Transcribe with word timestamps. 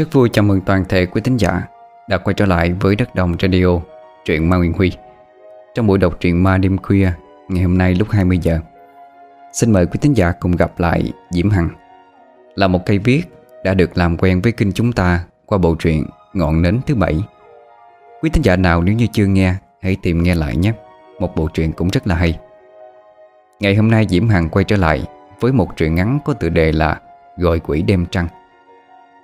Rất 0.00 0.12
vui 0.12 0.28
chào 0.32 0.42
mừng 0.42 0.60
toàn 0.60 0.84
thể 0.88 1.06
quý 1.06 1.20
thính 1.20 1.36
giả 1.36 1.62
đã 2.08 2.18
quay 2.18 2.34
trở 2.34 2.46
lại 2.46 2.72
với 2.80 2.96
Đất 2.96 3.14
Đồng 3.14 3.36
Radio, 3.42 3.80
truyện 4.24 4.48
Ma 4.48 4.56
Nguyên 4.56 4.72
Huy. 4.72 4.92
Trong 5.74 5.86
buổi 5.86 5.98
đọc 5.98 6.16
truyện 6.20 6.42
ma 6.42 6.58
đêm 6.58 6.78
khuya 6.78 7.12
ngày 7.48 7.62
hôm 7.62 7.78
nay 7.78 7.94
lúc 7.94 8.10
20 8.10 8.38
giờ. 8.42 8.60
Xin 9.52 9.72
mời 9.72 9.86
quý 9.86 9.98
thính 10.00 10.16
giả 10.16 10.32
cùng 10.32 10.56
gặp 10.56 10.80
lại 10.80 11.12
Diễm 11.30 11.50
Hằng. 11.50 11.68
Là 12.54 12.68
một 12.68 12.86
cây 12.86 12.98
viết 12.98 13.22
đã 13.64 13.74
được 13.74 13.98
làm 13.98 14.16
quen 14.16 14.40
với 14.40 14.52
kinh 14.52 14.72
chúng 14.72 14.92
ta 14.92 15.24
qua 15.46 15.58
bộ 15.58 15.74
truyện 15.74 16.06
Ngọn 16.32 16.62
Nến 16.62 16.80
thứ 16.86 16.94
bảy. 16.94 17.24
Quý 18.22 18.30
thính 18.30 18.44
giả 18.44 18.56
nào 18.56 18.82
nếu 18.82 18.94
như 18.94 19.06
chưa 19.12 19.26
nghe, 19.26 19.54
hãy 19.82 19.96
tìm 20.02 20.22
nghe 20.22 20.34
lại 20.34 20.56
nhé. 20.56 20.72
Một 21.18 21.36
bộ 21.36 21.48
truyện 21.54 21.72
cũng 21.72 21.88
rất 21.88 22.06
là 22.06 22.14
hay. 22.14 22.38
Ngày 23.60 23.74
hôm 23.74 23.90
nay 23.90 24.06
Diễm 24.08 24.28
Hằng 24.28 24.48
quay 24.48 24.64
trở 24.64 24.76
lại 24.76 25.04
với 25.40 25.52
một 25.52 25.76
truyện 25.76 25.94
ngắn 25.94 26.18
có 26.24 26.32
tựa 26.32 26.48
đề 26.48 26.72
là 26.72 27.00
Gọi 27.36 27.60
quỷ 27.60 27.82
đêm 27.82 28.06
trăng. 28.10 28.28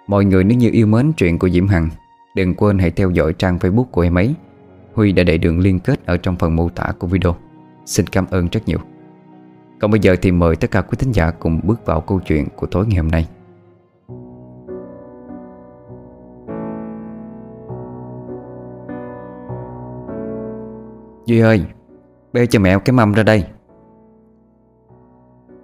Mọi 0.07 0.25
người 0.25 0.45
nếu 0.45 0.59
như 0.59 0.71
yêu 0.73 0.87
mến 0.87 1.13
chuyện 1.13 1.39
của 1.39 1.49
Diễm 1.49 1.69
Hằng, 1.69 1.89
Đừng 2.37 2.55
quên 2.55 2.79
hãy 2.79 2.91
theo 2.91 3.11
dõi 3.11 3.33
trang 3.33 3.59
facebook 3.59 3.85
của 3.85 4.01
em 4.01 4.15
ấy. 4.15 4.35
Huy 4.95 5.13
đã 5.13 5.23
để 5.23 5.39
đường 5.39 5.59
liên 5.59 5.81
kết 5.81 6.07
ở 6.07 6.17
trong 6.17 6.37
phần 6.37 6.57
mô 6.57 6.69
tả 6.69 6.93
của 6.99 7.07
video. 7.07 7.37
Xin 7.87 8.07
cảm 8.07 8.27
ơn 8.31 8.49
rất 8.53 8.61
nhiều. 8.67 8.79
Còn 9.81 9.91
bây 9.91 10.01
giờ 10.01 10.17
thì 10.23 10.33
mời 10.33 10.57
tất 10.57 10.71
cả 10.71 10.81
quý 10.81 10.97
thính 10.99 11.13
giả 11.13 11.31
cùng 11.31 11.61
bước 11.65 11.87
vào 11.87 12.01
câu 12.01 12.21
chuyện 12.21 12.47
của 12.57 12.67
tối 12.67 12.87
ngày 12.87 12.97
hôm 12.97 13.11
nay. 13.11 13.29
Duy 21.27 21.41
ơi, 21.41 21.65
Bê 22.33 22.47
cho 22.47 22.61
mẹ 22.61 22.79
cái 22.79 22.93
mâm 22.93 23.13
ra 23.13 23.23
đây. 23.23 23.45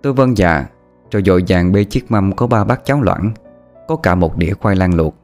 Tôi 0.03 0.13
vâng 0.13 0.37
dạ 0.37 0.67
Rồi 1.11 1.23
dội 1.27 1.45
vàng 1.49 1.73
bê 1.73 1.85
chiếc 1.85 2.11
mâm 2.11 2.33
có 2.33 2.47
ba 2.47 2.65
bát 2.65 2.85
cháo 2.85 3.03
loãng 3.03 3.33
có 3.89 3.97
cả 3.97 4.15
một 4.15 4.37
đĩa 4.37 4.53
khoai 4.53 4.77
lang 4.77 4.95
luộc, 4.95 5.15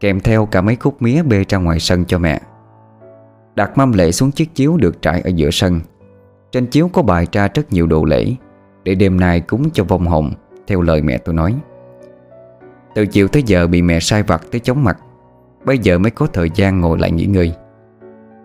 Kèm 0.00 0.20
theo 0.20 0.46
cả 0.46 0.60
mấy 0.60 0.76
khúc 0.76 1.02
mía 1.02 1.22
bê 1.22 1.44
ra 1.48 1.58
ngoài 1.58 1.80
sân 1.80 2.04
cho 2.04 2.18
mẹ. 2.18 2.40
Đặt 3.54 3.78
mâm 3.78 3.92
lễ 3.92 4.12
xuống 4.12 4.30
chiếc 4.30 4.54
chiếu 4.54 4.76
được 4.76 5.02
trải 5.02 5.20
ở 5.20 5.30
giữa 5.34 5.50
sân. 5.50 5.80
Trên 6.52 6.66
chiếu 6.66 6.88
có 6.92 7.02
bài 7.02 7.26
ra 7.32 7.48
rất 7.54 7.72
nhiều 7.72 7.86
đồ 7.86 8.04
lễ, 8.04 8.34
Để 8.82 8.94
đêm 8.94 9.20
nay 9.20 9.40
cúng 9.40 9.70
cho 9.72 9.84
vong 9.84 10.06
hồn, 10.06 10.32
Theo 10.66 10.80
lời 10.80 11.02
mẹ 11.02 11.18
tôi 11.18 11.34
nói. 11.34 11.54
Từ 12.94 13.06
chiều 13.06 13.28
tới 13.28 13.42
giờ 13.42 13.66
bị 13.66 13.82
mẹ 13.82 14.00
sai 14.00 14.22
vặt 14.22 14.42
tới 14.50 14.60
chóng 14.60 14.84
mặt, 14.84 14.98
Bây 15.64 15.78
giờ 15.78 15.98
mới 15.98 16.10
có 16.10 16.26
thời 16.26 16.50
gian 16.54 16.80
ngồi 16.80 16.98
lại 16.98 17.12
nghỉ 17.12 17.26
ngơi. 17.26 17.54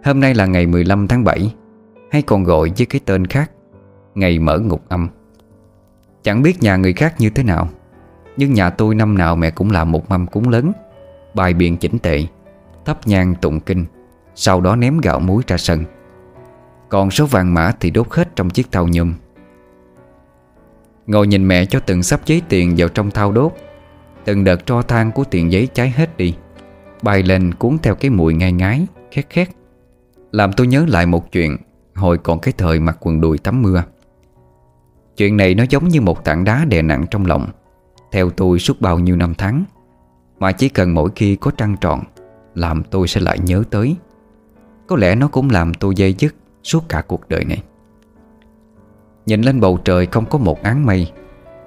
Hôm 0.03 0.19
nay 0.19 0.33
là 0.33 0.45
ngày 0.45 0.67
15 0.67 1.07
tháng 1.07 1.23
7 1.23 1.53
Hay 2.11 2.21
còn 2.21 2.43
gọi 2.43 2.71
với 2.77 2.85
cái 2.85 3.01
tên 3.05 3.27
khác, 3.27 3.51
Ngày 4.15 4.39
mở 4.39 4.59
ngục 4.59 4.81
âm. 4.89 5.09
Chẳng 6.23 6.41
biết 6.41 6.63
nhà 6.63 6.75
người 6.75 6.93
khác 6.93 7.15
như 7.19 7.29
thế 7.29 7.43
nào 7.43 7.67
nhưng 8.37 8.53
nhà 8.53 8.69
tôi 8.69 8.95
năm 8.95 9.17
nào 9.17 9.35
mẹ 9.35 9.51
cũng 9.51 9.71
làm 9.71 9.91
một 9.91 10.09
mâm 10.09 10.27
cúng 10.27 10.49
lớn, 10.49 10.71
Bài 11.33 11.53
biện 11.53 11.77
chỉnh 11.77 11.99
tệ 11.99 12.25
Thắp 12.85 13.07
nhang 13.07 13.35
tụng 13.35 13.59
kinh, 13.59 13.85
Sau 14.35 14.61
đó 14.61 14.75
ném 14.75 14.97
gạo 14.97 15.19
muối 15.19 15.43
ra 15.47 15.57
sân. 15.57 15.85
Còn 16.89 17.11
số 17.11 17.25
vàng 17.25 17.53
mã 17.53 17.71
thì 17.79 17.91
đốt 17.91 18.07
hết 18.09 18.35
trong 18.35 18.49
chiếc 18.49 18.71
thau 18.71 18.87
nhôm. 18.87 19.13
Ngồi 21.07 21.27
nhìn 21.27 21.47
mẹ 21.47 21.65
cho 21.65 21.79
từng 21.79 22.03
sắp 22.03 22.19
giấy 22.25 22.41
tiền 22.49 22.73
vào 22.77 22.89
trong 22.89 23.11
thau 23.11 23.31
đốt, 23.31 23.53
Từng 24.25 24.43
đợt 24.43 24.65
tro 24.65 24.81
than 24.81 25.11
của 25.11 25.23
tiền 25.23 25.51
giấy 25.51 25.67
cháy 25.73 25.89
hết 25.89 26.17
đi, 26.17 26.35
Bay 27.01 27.23
lên 27.23 27.53
cuốn 27.53 27.77
theo 27.83 27.95
cái 27.95 28.11
mùi 28.11 28.33
ngai 28.33 28.51
ngái, 28.51 28.87
Khét 29.11 29.29
khét. 29.29 29.49
Làm 30.31 30.53
tôi 30.53 30.67
nhớ 30.67 30.85
lại 30.87 31.05
một 31.05 31.31
chuyện, 31.31 31.57
Hồi 31.95 32.17
còn 32.17 32.39
cái 32.39 32.53
thời 32.57 32.79
mặc 32.79 32.97
quần 32.99 33.21
đùi 33.21 33.37
tắm 33.37 33.61
mưa. 33.61 33.83
Chuyện 35.17 35.37
này 35.37 35.55
nó 35.55 35.63
giống 35.69 35.87
như 35.87 36.01
một 36.01 36.23
tảng 36.23 36.43
đá 36.43 36.65
đè 36.65 36.81
nặng 36.81 37.05
trong 37.11 37.25
lòng 37.25 37.47
theo 38.13 38.29
tôi 38.29 38.59
suốt 38.59 38.81
bao 38.81 38.99
nhiêu 38.99 39.15
năm 39.15 39.33
tháng, 39.37 39.63
Mà 40.39 40.51
chỉ 40.51 40.69
cần 40.69 40.93
mỗi 40.93 41.09
khi 41.15 41.35
có 41.35 41.51
trăng 41.51 41.75
tròn 41.81 42.03
Làm 42.55 42.83
tôi 42.83 43.07
sẽ 43.07 43.21
lại 43.21 43.39
nhớ 43.39 43.63
tới. 43.69 43.95
Có 44.87 44.95
lẽ 44.95 45.15
nó 45.15 45.27
cũng 45.27 45.49
làm 45.49 45.73
tôi 45.73 45.93
dây 45.95 46.15
dứt 46.19 46.35
Suốt 46.63 46.89
cả 46.89 47.01
cuộc 47.01 47.29
đời 47.29 47.45
này. 47.45 47.63
Nhìn 49.25 49.41
lên 49.41 49.59
bầu 49.59 49.79
trời 49.85 50.05
không 50.05 50.25
có 50.25 50.37
một 50.37 50.63
áng 50.63 50.85
mây, 50.85 51.11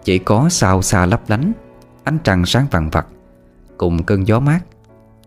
Chỉ 0.04 0.18
có 0.18 0.48
sao 0.48 0.82
xa 0.82 1.06
lấp 1.06 1.20
lánh, 1.28 1.52
Ánh 2.04 2.18
trăng 2.24 2.46
sáng 2.46 2.66
vàng 2.70 2.90
vặt, 2.90 3.06
Cùng 3.76 4.02
cơn 4.02 4.26
gió 4.26 4.40
mát. 4.40 4.60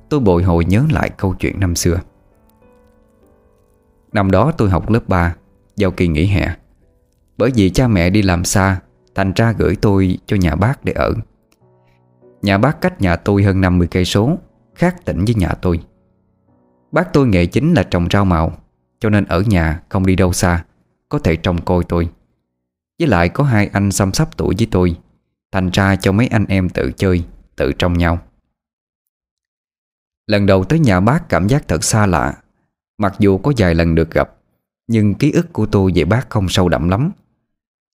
Tôi 0.09 0.19
bồi 0.19 0.43
hồi 0.43 0.65
nhớ 0.65 0.83
lại 0.91 1.09
câu 1.09 1.35
chuyện 1.39 1.59
năm 1.59 1.75
xưa. 1.75 1.99
Năm 4.13 4.31
đó 4.31 4.51
tôi 4.57 4.69
học 4.69 4.89
lớp 4.89 5.07
3 5.07 5.35
Vào 5.77 5.91
kỳ 5.91 6.07
nghỉ 6.07 6.25
hè. 6.25 6.55
Bởi 7.37 7.51
vì 7.55 7.69
cha 7.69 7.87
mẹ 7.87 8.09
đi 8.09 8.21
làm 8.21 8.45
xa 8.45 8.79
Thành 9.19 9.33
ra 9.35 9.51
gửi 9.51 9.75
tôi 9.81 10.17
cho 10.25 10.37
nhà 10.37 10.55
bác 10.55 10.85
để 10.85 10.93
ở. 10.93 11.13
Nhà 12.41 12.57
bác 12.57 12.81
cách 12.81 13.01
nhà 13.01 13.15
tôi 13.15 13.43
hơn 13.43 13.61
50 13.61 13.87
cây 13.91 14.05
số, 14.05 14.37
Khác 14.75 15.05
tỉnh 15.05 15.25
với 15.25 15.35
nhà 15.35 15.53
tôi. 15.53 15.79
Bác 16.91 17.13
tôi 17.13 17.27
nghề 17.27 17.45
chính 17.45 17.73
là 17.73 17.83
trồng 17.83 18.07
rau 18.11 18.25
màu, 18.25 18.57
Cho 18.99 19.09
nên 19.09 19.25
ở 19.25 19.41
nhà 19.41 19.81
không 19.89 20.05
đi 20.05 20.15
đâu 20.15 20.33
xa, 20.33 20.65
Có 21.09 21.19
thể 21.19 21.35
trông 21.35 21.61
coi 21.65 21.83
tôi. 21.83 22.09
Với 22.99 23.07
lại 23.07 23.29
có 23.29 23.43
hai 23.43 23.69
anh 23.73 23.91
xăm 23.91 24.13
sắp 24.13 24.37
tuổi 24.37 24.55
với 24.57 24.67
tôi, 24.71 24.95
Thành 25.51 25.69
ra 25.69 25.95
cho 25.95 26.11
mấy 26.11 26.27
anh 26.27 26.45
em 26.45 26.69
tự 26.69 26.91
chơi, 26.97 27.23
Tự 27.55 27.71
trông 27.71 27.93
nhau. 27.93 28.19
Lần 30.27 30.45
đầu 30.45 30.63
tới 30.63 30.79
nhà 30.79 30.99
bác 30.99 31.29
cảm 31.29 31.47
giác 31.47 31.67
thật 31.67 31.83
xa 31.83 32.05
lạ, 32.05 32.37
Mặc 32.97 33.15
dù 33.19 33.37
có 33.37 33.51
vài 33.57 33.75
lần 33.75 33.95
được 33.95 34.11
gặp, 34.11 34.31
Nhưng 34.87 35.15
ký 35.15 35.31
ức 35.31 35.53
của 35.53 35.65
tôi 35.65 35.91
về 35.95 36.05
bác 36.05 36.29
không 36.29 36.49
sâu 36.49 36.69
đậm 36.69 36.89
lắm. 36.89 37.11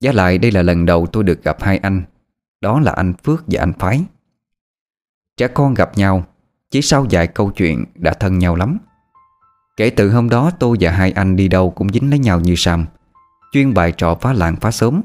Giá 0.02 0.12
lại 0.12 0.38
đây 0.38 0.50
là 0.50 0.62
lần 0.62 0.86
đầu 0.86 1.06
tôi 1.06 1.24
được 1.24 1.44
gặp 1.44 1.62
hai 1.62 1.78
anh. 1.78 2.02
Đó 2.60 2.80
là 2.80 2.92
anh 2.92 3.14
Phước 3.24 3.44
và 3.46 3.62
anh 3.62 3.72
Phái. 3.72 4.04
Trẻ 5.36 5.48
con 5.48 5.74
gặp 5.74 5.98
nhau, 5.98 6.24
Chỉ 6.70 6.82
sau 6.82 7.06
vài 7.10 7.26
câu 7.26 7.50
chuyện 7.50 7.84
đã 7.94 8.12
thân 8.12 8.38
nhau 8.38 8.56
lắm. 8.56 8.78
Kể 9.76 9.91
từ 9.91 10.10
hôm 10.10 10.28
đó 10.28 10.50
tôi 10.58 10.76
và 10.80 10.91
hai 10.91 11.12
anh 11.12 11.36
đi 11.36 11.48
đâu 11.48 11.70
cũng 11.70 11.88
dính 11.88 12.10
lấy 12.10 12.18
nhau 12.18 12.41
như 12.41 12.54
Sam 12.56 12.86
Chuyên 13.52 13.74
bài 13.74 13.92
trò 13.96 14.14
phá 14.14 14.32
làng 14.32 14.56
phá 14.56 14.70
sớm 14.70 15.02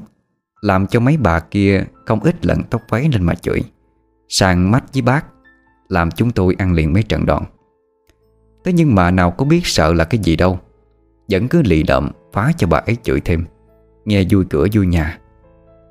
Làm 0.60 0.86
cho 0.86 1.00
mấy 1.00 1.16
bà 1.16 1.40
kia 1.40 1.84
không 2.06 2.20
ít 2.20 2.46
lận 2.46 2.62
tóc 2.70 2.82
váy 2.88 3.08
lên 3.12 3.22
mà 3.22 3.34
chửi. 3.34 3.60
Sàng 4.28 4.70
mắt 4.70 4.84
với 4.92 5.02
bác, 5.02 5.26
Làm 5.88 6.10
chúng 6.10 6.30
tôi 6.30 6.54
ăn 6.58 6.72
liền 6.72 6.92
mấy 6.92 7.02
trận 7.02 7.26
đòn. 7.26 7.44
Thế 8.64 8.72
nhưng 8.72 8.94
mà 8.94 9.10
nào 9.10 9.30
có 9.30 9.44
biết 9.44 9.66
sợ 9.66 9.92
là 9.94 10.04
cái 10.04 10.20
gì 10.20 10.36
đâu. 10.36 10.58
Vẫn 11.28 11.48
cứ 11.48 11.62
lì 11.62 11.82
đậm, 11.82 12.10
phá 12.32 12.52
cho 12.56 12.66
bà 12.66 12.78
ấy 12.78 12.96
chửi 13.02 13.20
thêm. 13.20 13.44
Nghe 14.08 14.24
vui 14.30 14.44
cửa 14.50 14.66
vui 14.72 14.86
nhà, 14.86 15.18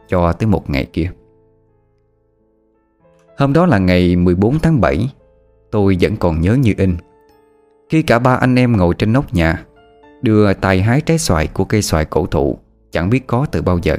Cho 0.08 0.34
tới 0.34 0.48
một 0.48 0.70
ngày 0.70 0.86
kia. 0.94 1.12
Hôm 3.38 3.54
đó 3.54 3.66
là 3.66 3.78
ngày 3.78 4.16
14 4.16 4.60
tháng 4.60 4.82
7 4.82 5.14
Tôi 5.72 5.98
vẫn 6.02 6.18
còn 6.18 6.42
nhớ 6.42 6.54
như 6.54 6.74
in. 6.78 6.98
Khi 7.90 8.02
cả 8.02 8.20
ba 8.20 8.34
anh 8.34 8.56
em 8.56 8.78
ngồi 8.78 8.94
trên 8.98 9.14
nóc 9.14 9.34
nhà, 9.34 9.66
Đưa 10.22 10.54
tay 10.54 10.82
hái 10.82 11.02
trái 11.02 11.18
xoài 11.18 11.48
của 11.48 11.66
cây 11.66 11.82
xoài 11.82 12.06
cổ 12.06 12.26
thụ, 12.26 12.58
Chẳng 12.92 13.10
biết 13.10 13.28
có 13.28 13.46
từ 13.52 13.62
bao 13.62 13.80
giờ, 13.84 13.98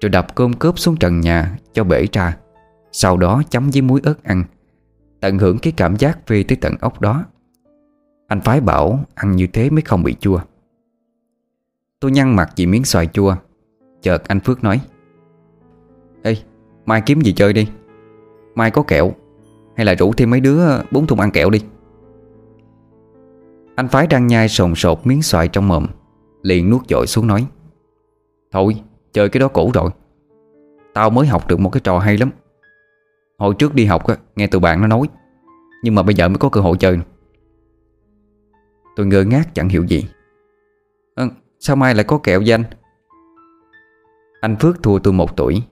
Rồi 0.00 0.10
đập 0.10 0.34
cơm 0.34 0.52
cướp 0.52 0.78
xuống 0.78 0.96
trần 0.96 1.20
nhà 1.20 1.58
Cho 1.72 1.84
bể 1.84 2.06
ra, 2.12 2.36
Sau 2.92 3.16
đó 3.16 3.42
chấm 3.50 3.70
với 3.70 3.82
muối 3.82 4.00
ớt 4.04 4.24
ăn, 4.24 4.44
Tận 5.20 5.38
hưởng 5.38 5.58
cái 5.58 5.72
cảm 5.76 5.96
giác 5.96 6.26
phê 6.26 6.44
tới 6.48 6.58
tận 6.60 6.74
ốc 6.80 7.00
đó. 7.00 7.24
Anh 8.28 8.40
phái 8.40 8.60
bảo 8.60 9.04
ăn 9.14 9.36
như 9.36 9.46
thế 9.46 9.70
mới 9.70 9.82
không 9.82 10.02
bị 10.02 10.16
chua. 10.20 10.40
Tôi 12.00 12.10
nhăn 12.10 12.36
mặt 12.36 12.50
vì 12.56 12.66
miếng 12.66 12.84
xoài 12.84 13.06
chua. 13.06 13.36
Chợt 14.02 14.28
anh 14.28 14.40
Phước 14.40 14.64
nói, 14.64 14.80
Ê, 16.22 16.36
mai 16.86 17.02
kiếm 17.06 17.20
gì 17.20 17.32
chơi 17.32 17.52
đi? 17.52 17.68
Mai 18.54 18.70
có 18.70 18.82
kẹo, 18.82 19.12
Hay 19.76 19.86
là 19.86 19.94
rủ 19.94 20.12
thêm 20.12 20.30
mấy 20.30 20.40
đứa 20.40 20.60
bốn 20.90 21.06
thùng 21.06 21.20
ăn 21.20 21.30
kẹo 21.30 21.50
đi? 21.50 21.64
Anh 23.74 23.88
Phái 23.88 24.06
đang 24.06 24.26
nhai 24.26 24.48
sồn 24.48 24.74
sột 24.74 25.06
miếng 25.06 25.22
xoài 25.22 25.48
trong 25.48 25.68
mồm, 25.68 25.86
Liền 26.42 26.70
nuốt 26.70 26.82
dội 26.88 27.06
xuống 27.06 27.26
nói, 27.26 27.46
Thôi, 28.52 28.82
chơi 29.12 29.28
cái 29.28 29.40
đó 29.40 29.48
cũ 29.48 29.70
rồi. 29.74 29.90
Tao 30.94 31.10
mới 31.10 31.26
học 31.26 31.48
được 31.48 31.60
một 31.60 31.70
cái 31.70 31.80
trò 31.84 31.98
hay 31.98 32.16
lắm. 32.18 32.30
Hồi 33.38 33.54
trước 33.58 33.74
đi 33.74 33.84
học 33.84 34.02
nghe 34.36 34.46
tụi 34.46 34.60
bạn 34.60 34.80
nó 34.80 34.86
nói, 34.86 35.08
Nhưng 35.82 35.94
mà 35.94 36.02
bây 36.02 36.14
giờ 36.14 36.28
mới 36.28 36.38
có 36.38 36.48
cơ 36.48 36.60
hội 36.60 36.76
chơi 36.80 36.98
Tôi 38.96 39.06
ngơ 39.06 39.24
ngác 39.24 39.54
chẳng 39.54 39.68
hiểu 39.68 39.84
gì. 39.84 40.08
Sao 41.60 41.76
mai 41.76 41.94
lại 41.94 42.04
có 42.04 42.18
kẹo 42.18 42.40
danh? 42.40 42.62
anh 42.62 42.74
Anh 44.40 44.56
Phước 44.56 44.82
thua 44.82 44.98
tôi 44.98 45.12
một 45.12 45.36
tuổi, 45.36 45.62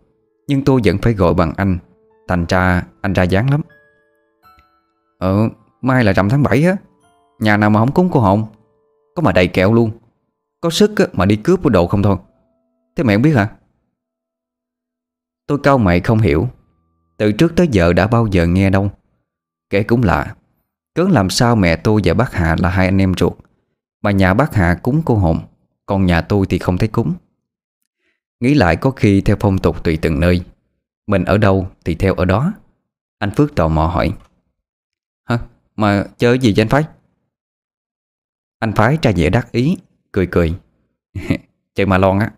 Nhưng 0.48 0.64
tôi 0.64 0.80
vẫn 0.84 0.98
phải 0.98 1.12
gọi 1.12 1.34
bằng 1.34 1.52
anh. 1.56 1.78
Thành 2.28 2.46
ra 2.48 2.82
anh 3.00 3.12
ra 3.12 3.22
dáng 3.22 3.50
lắm. 3.50 3.60
Ờ 5.18 5.48
Mai 5.80 6.04
là 6.04 6.12
rằm 6.12 6.28
tháng 6.28 6.42
7 6.42 6.64
á. 6.64 6.76
Nhà 7.38 7.56
nào 7.56 7.70
mà 7.70 7.80
không 7.80 7.92
cúng 7.92 8.08
cô 8.12 8.20
hồn 8.20 8.44
Có 9.14 9.22
mà 9.22 9.32
đầy 9.32 9.48
kẹo 9.48 9.72
luôn. 9.72 9.90
Có 10.60 10.70
sức 10.70 10.92
mà 11.12 11.24
đi 11.24 11.36
cướp 11.36 11.62
của 11.62 11.70
đồ 11.70 11.86
không 11.86 12.02
thôi. 12.02 12.16
Thế 12.96 13.04
mẹ 13.04 13.14
không 13.14 13.22
biết 13.22 13.32
hả? 13.32 13.48
Tôi 15.46 15.58
cau 15.62 15.78
mày 15.78 16.00
không 16.00 16.18
hiểu. 16.18 16.48
Từ 17.16 17.32
trước 17.32 17.56
tới 17.56 17.68
giờ 17.68 17.92
đã 17.92 18.06
bao 18.06 18.26
giờ 18.26 18.46
nghe 18.46 18.70
đâu. 18.70 18.90
Kể 19.70 19.82
cũng 19.82 20.02
lạ. 20.02 20.34
Cớ 20.94 21.06
làm 21.10 21.30
sao 21.30 21.56
mẹ 21.56 21.76
tôi 21.76 22.00
và 22.04 22.14
bác 22.14 22.32
Hà 22.32 22.56
là 22.58 22.68
hai 22.68 22.86
anh 22.86 22.98
em 22.98 23.14
ruột, 23.14 23.32
Mà 24.02 24.10
nhà 24.10 24.34
bác 24.34 24.54
Hà 24.54 24.74
cúng 24.74 25.02
cô 25.04 25.16
hồn 25.16 25.38
còn 25.86 26.06
nhà 26.06 26.20
tôi 26.20 26.46
thì 26.48 26.58
không 26.58 26.78
thấy 26.78 26.88
cúng. 26.88 27.14
Nghĩ 28.40 28.54
lại 28.54 28.76
có 28.76 28.90
khi 28.90 29.20
theo 29.20 29.36
phong 29.40 29.58
tục 29.58 29.84
tùy 29.84 29.98
từng 30.02 30.20
nơi. 30.20 30.44
Mình 31.06 31.24
ở 31.24 31.38
đâu 31.38 31.68
thì 31.84 31.94
theo 31.94 32.14
ở 32.14 32.24
đó. 32.24 32.52
Anh 33.18 33.30
Phước 33.30 33.54
tò 33.54 33.68
mò 33.68 33.86
hỏi. 33.86 34.14
Mà 35.76 36.06
chơi 36.18 36.38
gì 36.38 36.52
vậy 36.56 36.62
anh 36.62 36.68
Phái? 36.68 36.84
Anh 38.58 38.72
Phái 38.72 38.98
ra 39.02 39.12
vẻ 39.16 39.30
đắc 39.30 39.52
ý 39.52 39.76
Cười 40.12 40.28
cười, 40.30 40.54
Chơi 41.74 41.86
mà 41.86 41.98
lon 41.98 42.18
á. 42.18 42.32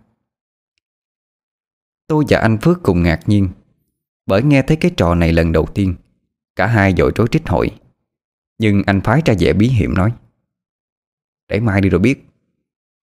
Tôi 2.07 2.25
và 2.29 2.39
anh 2.39 2.59
Phước 2.59 2.83
cùng 2.83 3.03
ngạc 3.03 3.21
nhiên 3.27 3.49
Bởi 4.27 4.43
nghe 4.43 4.63
thấy 4.63 4.77
cái 4.77 4.91
trò 4.97 5.15
này 5.15 5.33
lần 5.33 5.53
đầu 5.53 5.67
tiên. 5.75 5.95
Cả 6.57 6.67
hai 6.67 6.95
dội 6.99 7.13
trối 7.15 7.27
trích 7.31 7.49
hội. 7.49 7.71
Nhưng 8.59 8.83
anh 8.87 9.01
Phái 9.01 9.23
ra 9.25 9.35
vẻ 9.39 9.53
bí 9.53 9.69
hiểm 9.69 9.95
nói. 9.95 10.13
Để 11.49 11.61
mai 11.61 11.81
đi 11.81 11.89
rồi 11.89 12.01
biết. 12.01 12.28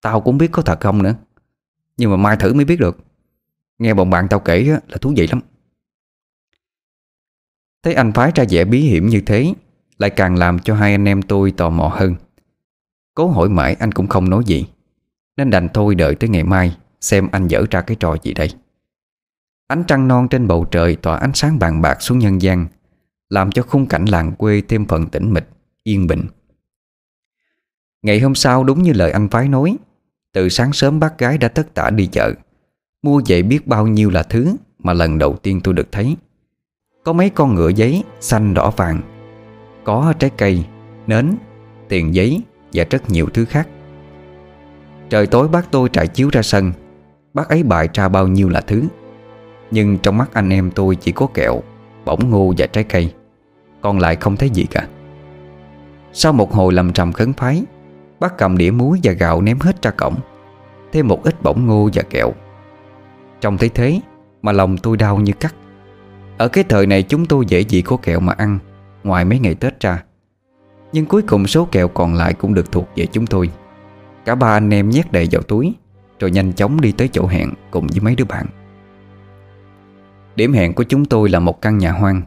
Tao 0.02 0.20
cũng 0.20 0.38
biết 0.38 0.48
có 0.52 0.62
thật 0.62 0.80
không 0.80 1.02
nữa. 1.02 1.14
Nhưng 1.96 2.10
mà 2.10 2.16
mai 2.16 2.36
thử 2.36 2.54
mới 2.54 2.64
biết 2.64 2.80
được. 2.80 2.98
Nghe 3.78 3.94
bọn 3.94 4.10
bạn 4.10 4.28
tao 4.28 4.40
kể 4.40 4.64
là 4.88 4.96
thú 5.00 5.12
vị 5.16 5.26
lắm. 5.26 5.40
Thấy 7.82 7.94
anh 7.94 8.12
phái 8.12 8.32
ra 8.34 8.44
vẻ 8.50 8.64
bí 8.64 8.80
hiểm 8.80 9.06
như 9.06 9.20
thế, 9.26 9.54
Lại 9.98 10.10
càng 10.10 10.38
làm 10.38 10.58
cho 10.58 10.74
hai 10.74 10.92
anh 10.92 11.04
em 11.04 11.22
tôi 11.22 11.50
tò 11.50 11.70
mò 11.70 11.88
hơn. 11.88 12.14
Cố 13.14 13.28
hỏi 13.28 13.48
mãi 13.48 13.74
anh 13.74 13.92
cũng 13.92 14.06
không 14.06 14.30
nói 14.30 14.42
gì. 14.46 14.66
Nên 15.36 15.50
đành 15.50 15.68
thôi 15.74 15.94
đợi 15.94 16.14
tới 16.14 16.30
ngày 16.30 16.44
mai, 16.44 16.76
Xem 17.00 17.28
anh 17.32 17.48
dở 17.48 17.64
ra 17.70 17.80
cái 17.80 17.96
trò 18.00 18.16
gì 18.22 18.32
đây. 18.32 18.50
Ánh 19.66 19.84
trăng 19.88 20.08
non 20.08 20.28
trên 20.28 20.48
bầu 20.48 20.64
trời 20.70 20.96
Tỏa 20.96 21.16
ánh 21.16 21.32
sáng 21.34 21.58
bàn 21.58 21.82
bạc 21.82 22.02
xuống 22.02 22.18
nhân 22.18 22.42
gian, 22.42 22.66
Làm 23.28 23.52
cho 23.52 23.62
khung 23.62 23.86
cảnh 23.86 24.04
làng 24.04 24.32
quê 24.32 24.62
thêm 24.68 24.86
phần 24.86 25.06
tĩnh 25.06 25.32
mịch, 25.32 25.48
Yên 25.82 26.06
bình. 26.06 26.26
Ngày 28.02 28.20
hôm 28.20 28.34
sau 28.34 28.64
đúng 28.64 28.82
như 28.82 28.92
lời 28.92 29.10
anh 29.10 29.28
phái 29.28 29.48
nói 29.48 29.76
từ 30.32 30.48
sáng 30.48 30.72
sớm 30.72 31.00
bác 31.00 31.18
gái 31.18 31.38
đã 31.38 31.48
tất 31.48 31.74
tả 31.74 31.90
đi 31.90 32.06
chợ. 32.06 32.32
Mua 33.02 33.22
vậy 33.28 33.42
biết 33.42 33.66
bao 33.66 33.86
nhiêu 33.86 34.10
là 34.10 34.22
thứ 34.22 34.56
Mà 34.78 34.92
lần 34.92 35.18
đầu 35.18 35.36
tiên 35.42 35.60
tôi 35.64 35.74
được 35.74 35.92
thấy. 35.92 36.16
Có 37.04 37.12
mấy 37.12 37.30
con 37.30 37.54
ngựa 37.54 37.68
giấy 37.68 38.04
Xanh 38.20 38.54
đỏ 38.54 38.70
vàng 38.76 39.00
Có 39.84 40.14
trái 40.18 40.30
cây, 40.36 40.64
nến, 41.06 41.36
tiền 41.88 42.14
giấy 42.14 42.40
Và 42.72 42.84
rất 42.90 43.10
nhiều 43.10 43.28
thứ 43.34 43.44
khác. 43.44 43.68
Trời 45.10 45.26
tối 45.26 45.48
bác 45.48 45.70
tôi 45.70 45.88
trải 45.88 46.08
chiếu 46.08 46.28
ra 46.32 46.42
sân. 46.42 46.72
Bác 47.34 47.48
ấy 47.48 47.62
bại 47.62 47.88
ra 47.92 48.08
bao 48.08 48.28
nhiêu 48.28 48.48
là 48.48 48.60
thứ. 48.60 48.82
Nhưng 49.70 49.98
trong 49.98 50.18
mắt 50.18 50.30
anh 50.32 50.50
em 50.50 50.70
tôi 50.70 50.96
chỉ 50.96 51.12
có 51.12 51.26
kẹo 51.34 51.62
Bỏng 52.04 52.30
ngô 52.30 52.52
và 52.58 52.66
trái 52.66 52.84
cây. 52.84 53.12
Còn 53.80 53.98
lại 53.98 54.16
không 54.16 54.36
thấy 54.36 54.50
gì 54.50 54.66
cả. 54.70 54.88
Sau 56.12 56.32
một 56.32 56.52
hồi 56.52 56.72
lầm 56.72 56.92
trầm 56.92 57.12
khấn 57.12 57.32
phái 57.32 57.64
Bác 58.22 58.38
cầm 58.38 58.56
đĩa 58.56 58.70
muối 58.70 59.00
và 59.02 59.12
gạo 59.12 59.40
ném 59.40 59.58
hết 59.58 59.82
ra 59.82 59.90
cổng. 59.90 60.14
Thêm 60.92 61.08
một 61.08 61.24
ít 61.24 61.42
bỗng 61.42 61.66
ngô 61.66 61.90
và 61.94 62.02
kẹo. 62.02 62.32
Trông 63.40 63.58
thấy 63.58 63.68
thế, 63.68 64.00
Mà 64.42 64.52
lòng 64.52 64.78
tôi 64.78 64.96
đau 64.96 65.16
như 65.16 65.32
cắt. 65.32 65.54
Ở 66.38 66.48
cái 66.48 66.64
thời 66.64 66.86
này 66.86 67.02
chúng 67.02 67.26
tôi 67.26 67.46
dễ 67.46 67.60
gì 67.60 67.82
có 67.82 67.96
kẹo 67.96 68.20
mà 68.20 68.32
ăn, 68.32 68.58
Ngoài 69.04 69.24
mấy 69.24 69.38
ngày 69.38 69.54
Tết 69.54 69.80
ra. 69.80 70.02
Nhưng 70.92 71.06
cuối 71.06 71.22
cùng 71.22 71.46
số 71.46 71.64
kẹo 71.64 71.88
còn 71.88 72.14
lại 72.14 72.34
Cũng 72.34 72.54
được 72.54 72.72
thuộc 72.72 72.88
về 72.96 73.06
chúng 73.06 73.26
tôi. 73.26 73.50
Cả 74.24 74.34
ba 74.34 74.56
anh 74.56 74.74
em 74.74 74.90
nhét 74.90 75.12
đầy 75.12 75.28
vào 75.30 75.42
túi, 75.42 75.74
Rồi 76.20 76.30
nhanh 76.30 76.52
chóng 76.52 76.80
đi 76.80 76.92
tới 76.92 77.08
chỗ 77.12 77.26
hẹn 77.26 77.52
Cùng 77.70 77.86
với 77.86 78.00
mấy 78.00 78.14
đứa 78.14 78.24
bạn. 78.24 78.46
Điểm 80.36 80.52
hẹn 80.52 80.74
của 80.74 80.84
chúng 80.84 81.04
tôi 81.04 81.28
là 81.28 81.40
một 81.40 81.62
căn 81.62 81.78
nhà 81.78 81.92
hoang. 81.92 82.22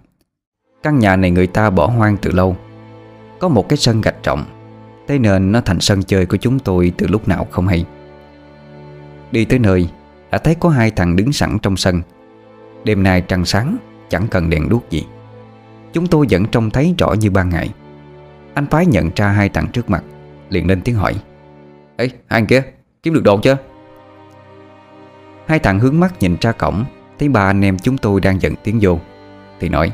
Căn 0.84 1.00
nhà 1.00 1.16
này 1.16 1.32
người 1.32 1.48
ta 1.48 1.70
bỏ 1.70 1.88
hoang 1.88 2.18
từ 2.18 2.32
lâu. 2.32 2.58
Có 3.40 3.48
một 3.48 3.70
cái 3.70 3.78
sân 3.78 4.02
gạch 4.02 4.24
trọng 4.24 4.55
Thế 5.08 5.20
nên 5.20 5.52
nó 5.52 5.62
thành 5.62 5.80
sân 5.80 6.04
chơi 6.04 6.26
của 6.26 6.38
chúng 6.38 6.60
tôi 6.60 6.94
Từ 6.98 7.08
lúc 7.08 7.28
nào 7.28 7.48
không 7.52 7.68
hay. 7.68 7.86
Đi 9.32 9.46
tới 9.46 9.60
nơi, 9.60 9.90
đã 10.32 10.38
thấy 10.38 10.56
có 10.56 10.70
hai 10.70 10.92
thằng 10.92 11.16
đứng 11.16 11.34
sẵn 11.34 11.58
trong 11.62 11.78
sân. 11.78 12.02
Đêm 12.84 13.04
nay 13.04 13.22
trăng 13.22 13.46
sáng, 13.46 13.78
Chẳng 14.10 14.28
cần 14.28 14.50
đèn 14.50 14.70
đuốc 14.70 14.90
gì. 14.90 15.06
Chúng 15.94 16.08
tôi 16.08 16.26
vẫn 16.30 16.46
trông 16.46 16.70
thấy 16.70 16.96
rõ 16.98 17.14
như 17.14 17.30
ban 17.30 17.50
ngày. 17.50 17.70
Anh 18.54 18.66
phái 18.66 18.86
nhận 18.86 19.10
ra 19.16 19.28
hai 19.28 19.50
thằng 19.50 19.68
trước 19.68 19.90
mặt, 19.90 20.04
Liền 20.50 20.68
lên 20.68 20.82
tiếng 20.82 20.96
hỏi. 20.96 21.16
Ê, 21.98 22.08
hai 22.08 22.18
anh 22.28 22.46
kia, 22.46 22.64
kiếm 23.04 23.14
được 23.14 23.24
đồ 23.24 23.38
chưa? 23.38 23.58
Hai 25.46 25.60
thằng 25.60 25.80
hướng 25.80 26.00
mắt 26.00 26.14
nhìn 26.20 26.38
ra 26.42 26.52
cổng, 26.52 26.86
Thấy 27.20 27.30
ba 27.30 27.42
anh 27.42 27.62
em 27.66 27.78
chúng 27.78 27.98
tôi 27.98 28.22
đang 28.22 28.42
dần 28.42 28.54
tiến 28.64 28.80
vô, 28.82 29.00
Thì 29.60 29.70
nói, 29.70 29.92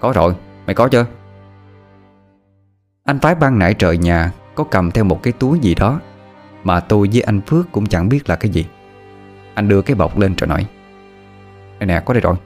Có 0.00 0.12
rồi, 0.12 0.34
mày 0.66 0.74
có 0.74 0.88
chưa? 0.88 1.06
Anh 3.10 3.18
phái 3.18 3.34
ban 3.34 3.58
nãy 3.58 3.74
trời 3.74 3.98
nhà 3.98 4.32
Có 4.54 4.64
cầm 4.64 4.90
theo 4.90 5.04
một 5.04 5.22
cái 5.22 5.32
túi 5.32 5.58
gì 5.58 5.74
đó, 5.74 6.00
Mà 6.64 6.80
tôi 6.80 7.08
với 7.12 7.20
anh 7.20 7.40
Phước 7.40 7.72
cũng 7.72 7.86
chẳng 7.86 8.08
biết 8.08 8.28
là 8.28 8.36
cái 8.36 8.50
gì. 8.50 8.66
Anh 9.54 9.68
đưa 9.68 9.82
cái 9.82 9.94
bọc 9.94 10.18
lên 10.18 10.34
rồi 10.34 10.48
nói, 10.48 10.66
Đây 11.78 11.86
nè, 11.86 12.02
có 12.06 12.14
đây 12.14 12.20
rồi. 12.20 12.36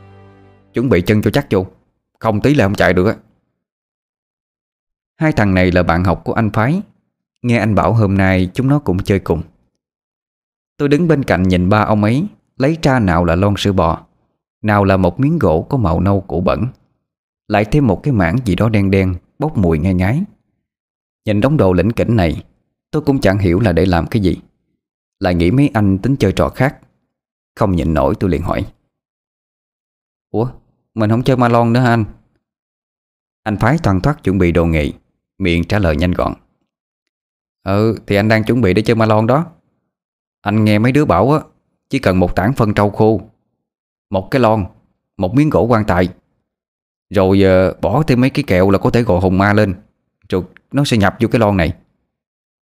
Chuẩn 0.75 0.89
bị 0.89 1.03
chân 1.03 1.23
cho 1.23 1.31
chắc 1.31 1.47
vô. 1.51 1.67
Không 2.19 2.41
tí 2.41 2.55
là 2.55 2.65
không 2.65 2.75
chạy 2.75 2.93
được 2.93 3.07
á. 3.07 3.15
Hai 5.21 5.33
thằng 5.33 5.55
này 5.55 5.73
là 5.73 5.83
bạn 5.83 6.05
học 6.05 6.23
của 6.25 6.33
anh 6.33 6.51
Phái. 6.51 6.83
Nghe 7.43 7.59
anh 7.59 7.75
bảo 7.75 7.93
hôm 7.93 8.17
nay 8.17 8.51
chúng 8.55 8.69
nó 8.69 8.79
cũng 8.79 8.99
chơi 8.99 9.19
cùng. 9.19 9.43
Tôi 10.77 10.89
đứng 10.89 11.09
bên 11.09 11.23
cạnh 11.23 11.43
nhìn 11.43 11.69
ba 11.69 11.81
ông 11.81 12.05
ấy, 12.05 12.27
Lấy 12.57 12.79
ra 12.83 12.99
nào 12.99 13.25
là 13.25 13.35
lon 13.35 13.55
sữa 13.59 13.73
bò, 13.73 14.01
Nào 14.63 14.85
là 14.85 14.97
một 14.97 15.21
miếng 15.21 15.39
gỗ 15.39 15.67
có 15.71 15.79
màu 15.79 16.01
nâu 16.01 16.21
cũ 16.21 16.41
bẩn. 16.41 16.67
Lại 17.49 17.65
thêm 17.65 17.87
một 17.87 18.03
cái 18.03 18.13
mảng 18.13 18.37
gì 18.45 18.57
đó 18.57 18.69
đen 18.69 18.91
đen, 18.91 19.15
Bốc 19.39 19.57
mùi 19.57 19.79
ngai 19.79 19.95
ngái. 19.95 20.25
Nhìn 21.25 21.41
đống 21.41 21.57
đồ 21.57 21.73
lĩnh 21.73 21.91
kỉnh 21.91 22.17
này 22.17 22.45
Tôi 22.91 23.03
cũng 23.03 23.21
chẳng 23.21 23.39
hiểu 23.39 23.61
là 23.61 23.73
để 23.73 23.87
làm 23.87 24.07
cái 24.07 24.23
gì. 24.23 24.37
Lại 25.21 25.35
nghĩ 25.35 25.51
mấy 25.51 25.71
anh 25.75 25.99
tính 25.99 26.17
chơi 26.17 26.33
trò 26.33 26.49
khác. 26.49 26.79
Không 27.57 27.73
nhịn 27.73 27.95
nổi 27.95 28.15
tôi 28.21 28.31
liền 28.31 28.43
hỏi. 28.43 28.67
Ủa 30.31 30.49
Mình 30.95 31.11
không 31.11 31.23
chơi 31.23 31.37
ma 31.37 31.49
lon 31.49 31.73
nữa 31.73 31.81
hả 31.81 31.91
anh? 31.91 32.05
Anh 33.43 33.57
phái 33.57 33.79
toàn 33.83 34.01
thoát 34.01 34.25
chuẩn 34.25 34.39
bị 34.39 34.53
đồ 34.53 34.67
nghị 34.67 34.93
Miệng 35.39 35.65
trả 35.65 35.79
lời 35.79 35.97
nhanh 35.97 36.13
gọn. 36.13 36.35
Ừ 37.65 37.99
thì 38.07 38.17
anh 38.17 38.29
đang 38.29 38.45
chuẩn 38.45 38.61
bị 38.61 38.75
để 38.75 38.83
chơi 38.83 38.97
ma 38.97 39.07
lon 39.07 39.27
đó. 39.27 39.47
Anh 40.41 40.65
nghe 40.65 40.79
mấy 40.79 40.93
đứa 40.93 41.05
bảo 41.05 41.33
á 41.33 41.41
Chỉ 41.89 41.99
cần 41.99 42.21
một 42.21 42.37
tảng 42.37 42.53
phân 42.53 42.75
trâu 42.75 42.91
khô 42.91 43.21
Một 44.11 44.29
cái 44.31 44.41
lon 44.41 44.65
Một 45.17 45.35
miếng 45.35 45.51
gỗ 45.51 45.63
quan 45.63 45.85
tài 45.85 46.09
Rồi 47.11 47.43
uh, 47.45 47.81
bỏ 47.81 48.03
thêm 48.03 48.21
mấy 48.21 48.31
cái 48.31 48.45
kẹo 48.47 48.71
là 48.71 48.79
có 48.79 48.91
thể 48.91 49.03
gọi 49.03 49.21
hồn 49.21 49.39
ma 49.39 49.53
lên. 49.53 49.75
Rồi 50.29 50.43
nó 50.73 50.85
sẽ 50.85 50.97
nhập 50.97 51.17
vô 51.21 51.29
cái 51.29 51.39
lon 51.41 51.57
này. 51.57 51.73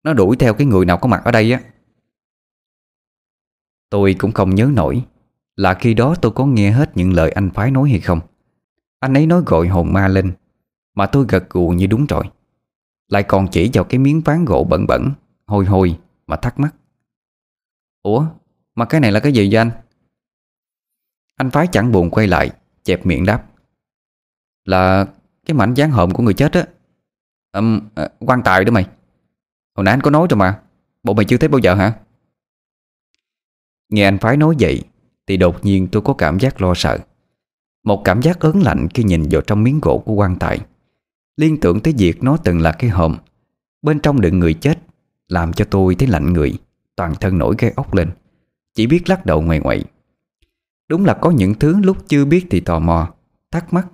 Nó 0.04 0.13
đuổi 0.13 0.36
theo 0.36 0.54
cái 0.54 0.68
người 0.68 0.86
nào 0.86 0.98
có 0.98 1.07
mặt 1.07 1.22
ở 1.25 1.31
đây 1.31 1.52
á. 1.52 1.60
Tôi 3.90 4.16
cũng 4.19 4.31
không 4.31 4.56
nhớ 4.56 4.69
nổi 4.74 5.06
Là 5.56 5.74
khi 5.74 5.94
đó 5.94 6.16
tôi 6.22 6.31
có 6.31 6.46
nghe 6.46 6.72
hết 6.72 6.98
những 6.98 7.13
lời 7.13 7.31
anh 7.31 7.50
phái 7.50 7.72
nói 7.72 7.90
hay 7.90 8.00
không. 8.00 8.19
Anh 9.00 9.13
ấy 9.13 9.28
nói 9.28 9.44
gọi 9.46 9.68
hồn 9.68 9.94
ma 9.94 10.07
lên, 10.07 10.34
Mà 10.96 11.06
tôi 11.06 11.25
gật 11.30 11.50
gù 11.50 11.70
như 11.70 11.88
đúng 11.88 12.06
rồi. 12.06 12.25
Lại 13.08 13.24
còn 13.24 13.48
chỉ 13.51 13.70
vào 13.74 13.84
cái 13.84 14.00
miếng 14.00 14.22
ván 14.22 14.46
gỗ 14.46 14.68
bẩn 14.70 14.88
bẩn, 14.88 15.12
Hôi 15.46 15.65
hôi 15.65 16.00
mà 16.27 16.36
thắc 16.36 16.60
mắc. 16.60 16.75
Ủa, 18.01 18.25
mà 18.75 18.86
cái 18.86 19.01
này 19.01 19.12
là 19.12 19.20
cái 19.20 19.34
gì 19.34 19.50
vậy 19.51 19.60
anh? 19.60 19.72
Anh 21.36 21.51
phái 21.51 21.68
chẳng 21.68 21.91
buồn 21.91 22.10
quay 22.10 22.27
lại, 22.27 22.51
Chẹp 22.84 23.06
miệng 23.06 23.25
đáp. 23.25 23.46
Là 24.65 25.08
cái 25.46 25.56
mảnh 25.56 25.74
dáng 25.74 25.91
hòm 25.91 26.12
của 26.12 26.24
người 26.24 26.34
chết 26.34 26.53
á 26.53 26.65
um, 27.56 27.80
uh, 28.02 28.12
quan 28.20 28.42
tài 28.44 28.66
đó 28.66 28.72
mày. 28.72 28.88
Hồi 29.76 29.84
nãy 29.84 29.94
anh 29.94 30.02
có 30.02 30.12
nói 30.12 30.28
rồi 30.30 30.38
mà. 30.38 30.60
Bộ 31.04 31.14
mày 31.14 31.26
chưa 31.26 31.38
thấy 31.38 31.50
bao 31.50 31.60
giờ 31.60 31.76
hả? 31.76 31.94
Nghe 33.90 34.04
anh 34.04 34.18
Phái 34.18 34.38
nói 34.38 34.56
vậy 34.60 34.84
Thì 35.28 35.38
đột 35.38 35.66
nhiên 35.66 35.88
tôi 35.92 36.02
có 36.02 36.14
cảm 36.14 36.40
giác 36.40 36.62
lo 36.62 36.74
sợ. 36.76 36.98
Một 37.84 38.02
cảm 38.04 38.22
giác 38.22 38.40
ớn 38.40 38.62
lạnh 38.62 38.88
khi 38.94 39.04
nhìn 39.04 39.24
vào 39.32 39.42
trong 39.42 39.64
miếng 39.64 39.80
gỗ 39.82 40.04
của 40.06 40.14
quan 40.14 40.36
tài. 40.40 40.60
Liên 41.38 41.60
tưởng 41.60 41.80
tới 41.80 41.94
việc 41.98 42.24
nó 42.24 42.38
từng 42.38 42.62
là 42.62 42.72
cái 42.72 42.90
hòm. 42.90 43.18
Bên 43.82 44.00
trong 44.00 44.22
đựng 44.22 44.40
người 44.40 44.54
chết 44.54 44.80
Làm 45.28 45.54
cho 45.54 45.66
tôi 45.66 45.96
thấy 45.96 46.08
lạnh 46.08 46.34
người 46.34 46.58
Toàn 46.96 47.16
thân 47.16 47.38
nổi 47.38 47.56
gai 47.58 47.74
ốc 47.76 47.94
lên. 47.94 48.12
Chỉ 48.74 48.88
biết 48.88 49.10
lắc 49.10 49.26
đầu 49.26 49.42
ngoài 49.42 49.60
ngoại. 49.60 49.84
Đúng 50.88 51.06
là 51.06 51.14
có 51.14 51.32
những 51.32 51.54
thứ 51.54 51.80
lúc 51.84 51.98
chưa 52.08 52.26
biết 52.26 52.48
thì 52.50 52.60
tò 52.60 52.80
mò 52.80 53.14
Thắc 53.52 53.74
mắc. 53.74 53.88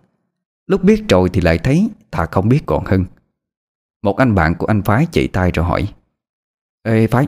Lúc 0.67 0.83
biết 0.83 1.03
rồi 1.09 1.29
thì 1.33 1.41
lại 1.41 1.57
thấy 1.57 1.89
Thà 2.11 2.25
không 2.25 2.49
biết 2.49 2.61
còn 2.65 2.85
hơn. 2.85 3.05
Một 4.01 4.17
anh 4.17 4.35
bạn 4.35 4.55
của 4.55 4.65
anh 4.65 4.81
Phái 4.81 5.05
chỉ 5.11 5.27
tay 5.27 5.51
rồi 5.51 5.65
hỏi. 5.65 5.87
Ê 6.83 7.07
Phái 7.07 7.27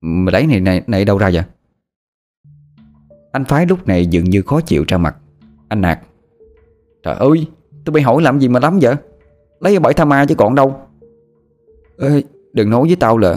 Mày 0.00 0.32
lấy 0.32 0.46
này 0.46 0.60
này, 0.60 0.82
này 0.86 1.04
đâu 1.04 1.18
ra 1.18 1.30
vậy? 1.32 1.42
Anh 3.32 3.44
Phái 3.44 3.66
lúc 3.66 3.86
này 3.86 4.06
dường 4.06 4.24
như 4.24 4.42
khó 4.42 4.60
chịu 4.60 4.84
ra 4.88 4.98
mặt. 4.98 5.16
Anh 5.68 5.80
nạt. 5.80 6.00
Trời 7.02 7.14
ơi 7.14 7.46
tôi 7.84 7.92
bị 7.92 8.00
hỏi 8.00 8.22
làm 8.22 8.40
gì 8.40 8.48
mà 8.48 8.60
lắm 8.60 8.78
vậy? 8.82 8.94
Lấy 9.60 9.74
ở 9.74 9.80
bãi 9.80 9.94
tha 9.94 10.04
ma 10.04 10.26
chứ 10.28 10.34
còn 10.34 10.54
đâu. 10.54 10.80
Ê 11.98 12.22
đừng 12.52 12.70
nói 12.70 12.82
với 12.86 12.96
tao 12.96 13.18
là 13.18 13.36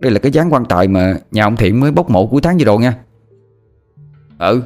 Đây 0.00 0.12
là 0.12 0.18
cái 0.18 0.32
dáng 0.32 0.52
quan 0.52 0.64
tài 0.64 0.88
mà 0.88 1.18
Nhà 1.30 1.44
ông 1.44 1.56
Thiện 1.56 1.80
mới 1.80 1.92
bốc 1.92 2.10
mộ 2.10 2.26
cuối 2.26 2.40
tháng 2.42 2.58
vừa 2.58 2.64
rồi 2.64 2.78
nha. 2.78 2.98
Ừ 4.38 4.62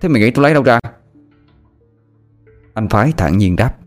Thế 0.00 0.08
mày 0.08 0.22
nghĩ 0.22 0.30
tôi 0.30 0.42
lấy 0.42 0.54
đâu 0.54 0.62
ra? 0.62 0.80
Anh 2.74 2.88
Phái 2.88 3.12
thản 3.16 3.38
nhiên 3.38 3.56
đáp. 3.56 3.79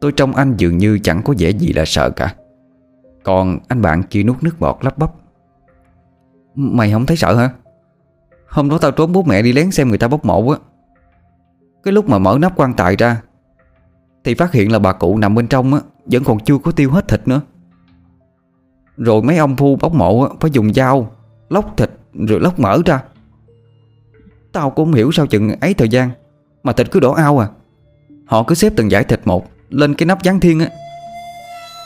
Tôi 0.00 0.12
trong 0.12 0.34
anh 0.34 0.54
dường 0.56 0.78
như 0.78 0.98
chẳng 1.02 1.22
có 1.22 1.34
vẻ 1.38 1.50
gì 1.50 1.72
là 1.72 1.84
sợ 1.84 2.10
cả. 2.10 2.34
Còn 3.22 3.58
anh 3.68 3.82
bạn 3.82 4.02
kia 4.02 4.22
nuốt 4.22 4.42
nước 4.42 4.60
bọt 4.60 4.76
lắp 4.80 4.98
bắp. 4.98 5.12
Mày 6.54 6.92
không 6.92 7.06
thấy 7.06 7.16
sợ 7.16 7.34
hả? 7.34 7.50
Hôm 8.48 8.68
đó 8.68 8.78
tao 8.78 8.90
trốn 8.90 9.12
bố 9.12 9.22
mẹ 9.22 9.42
đi 9.42 9.52
lén 9.52 9.70
xem 9.70 9.88
người 9.88 9.98
ta 9.98 10.08
bốc 10.08 10.24
mộ 10.24 10.50
á. 10.50 10.58
Cái 11.82 11.92
lúc 11.92 12.08
mà 12.08 12.18
mở 12.18 12.38
nắp 12.40 12.56
quan 12.56 12.74
tài 12.74 12.96
ra 12.96 13.22
Thì 14.24 14.34
phát 14.34 14.52
hiện 14.52 14.72
là 14.72 14.78
bà 14.78 14.92
cụ 14.92 15.18
nằm 15.18 15.34
bên 15.34 15.46
trong 15.46 15.74
á 15.74 15.80
Vẫn 16.06 16.24
còn 16.24 16.40
chưa 16.40 16.58
có 16.58 16.72
tiêu 16.72 16.90
hết 16.90 17.08
thịt 17.08 17.28
nữa. 17.28 17.40
Rồi 18.96 19.22
mấy 19.22 19.36
ông 19.36 19.56
phu 19.56 19.76
bóc 19.76 19.94
mộ 19.94 20.22
á, 20.22 20.28
Phải 20.40 20.50
dùng 20.50 20.74
dao 20.74 21.12
Lóc 21.48 21.74
thịt 21.76 21.90
rồi 22.14 22.40
lóc 22.40 22.58
mỡ 22.58 22.78
ra. 22.86 23.02
Tao 24.52 24.70
cũng 24.70 24.86
không 24.86 24.94
hiểu 24.94 25.12
sao 25.12 25.26
chừng 25.26 25.60
ấy 25.60 25.74
thời 25.74 25.88
gian 25.88 26.10
Mà 26.62 26.72
thịt 26.72 26.90
cứ 26.90 27.00
đổ 27.00 27.12
ao 27.12 27.38
à. 27.38 27.48
Họ 28.26 28.42
cứ 28.42 28.54
xếp 28.54 28.72
từng 28.76 28.90
giải 28.90 29.04
thịt 29.04 29.20
một. 29.24 29.46
Lên 29.70 29.94
cái 29.94 30.06
nắp 30.06 30.22
gián 30.22 30.40
thiên 30.40 30.60
á. 30.60 30.68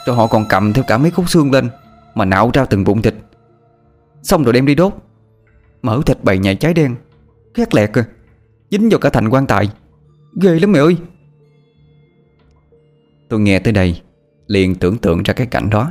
Rồi 0.07 0.17
họ 0.17 0.27
còn 0.27 0.45
cầm 0.49 0.73
theo 0.73 0.85
cả 0.89 0.99
mấy 0.99 1.11
khúc 1.11 1.31
xương 1.31 1.53
lên, 1.53 1.69
Mà 2.15 2.25
nạo 2.25 2.51
ra 2.55 2.65
từng 2.65 2.85
bụng 2.85 3.03
thịt. 3.03 3.15
Xong 4.23 4.45
rồi 4.45 4.53
đem 4.53 4.67
đi 4.67 4.75
đốt. 4.75 4.93
Mỡ 5.83 6.01
thịt 6.07 6.19
bầy 6.23 6.39
nhảy 6.39 6.57
cháy 6.57 6.75
đen, 6.75 6.97
Khét 7.55 7.75
lẹt 7.75 7.99
à 7.99 8.05
Dính 8.71 8.89
vào 8.89 8.99
cả 8.99 9.11
thành 9.11 9.29
quan 9.29 9.47
tài. 9.47 9.71
Ghê 10.41 10.59
lắm 10.59 10.73
mẹ 10.73 10.79
ơi. 10.79 10.97
Tôi 13.29 13.41
nghe 13.41 13.59
tới 13.59 13.73
đây, 13.73 14.01
Liền 14.47 14.75
tưởng 14.75 14.99
tượng 14.99 15.23
ra 15.23 15.35
cái 15.35 15.47
cảnh 15.47 15.71
đó. 15.71 15.91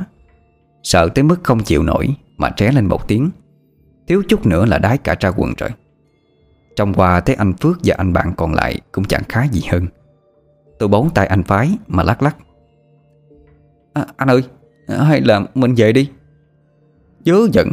Sợ 0.82 1.08
tới 1.14 1.24
mức 1.24 1.36
không 1.42 1.62
chịu 1.62 1.82
nổi, 1.82 2.14
Mà 2.36 2.50
tré 2.56 2.72
lên 2.72 2.86
một 2.86 3.08
tiếng. 3.08 3.30
Thiếu 4.06 4.22
chút 4.28 4.46
nữa 4.46 4.66
là 4.66 4.78
đái 4.78 4.98
cả 4.98 5.16
ra 5.20 5.28
quần 5.36 5.54
rồi. 5.58 5.70
Trong 6.76 6.94
qua 6.94 7.20
thấy 7.20 7.36
anh 7.36 7.52
Phước 7.52 7.78
và 7.84 7.94
anh 7.98 8.12
bạn 8.12 8.32
còn 8.36 8.54
lại 8.54 8.80
Cũng 8.92 9.04
chẳng 9.04 9.22
khá 9.28 9.46
gì 9.52 9.62
hơn. 9.70 9.86
Tôi 10.78 10.88
bấu 10.88 11.08
tay 11.14 11.26
anh 11.26 11.42
Phái 11.42 11.78
mà 11.86 12.02
lắc 12.02 12.22
lắc. 12.22 12.36
À, 13.92 14.06
Anh 14.16 14.30
ơi 14.30 14.42
Hay 14.88 15.20
là 15.20 15.40
mình 15.54 15.74
về 15.76 15.92
đi. 15.92 16.10
Dớ 17.24 17.34
dẫn 17.52 17.68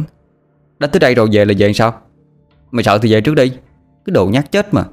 Đã 0.78 0.86
tới 0.86 1.00
đây 1.00 1.14
rồi 1.14 1.28
về 1.32 1.44
là 1.44 1.54
về 1.58 1.72
sao? 1.72 2.00
Mày 2.70 2.84
sợ 2.84 2.98
thì 2.98 3.12
về 3.12 3.20
trước 3.20 3.34
đi 3.34 3.50
Cái 4.04 4.12
đồ 4.12 4.26
nhát 4.26 4.52
chết 4.52 4.74
mà. 4.74 4.84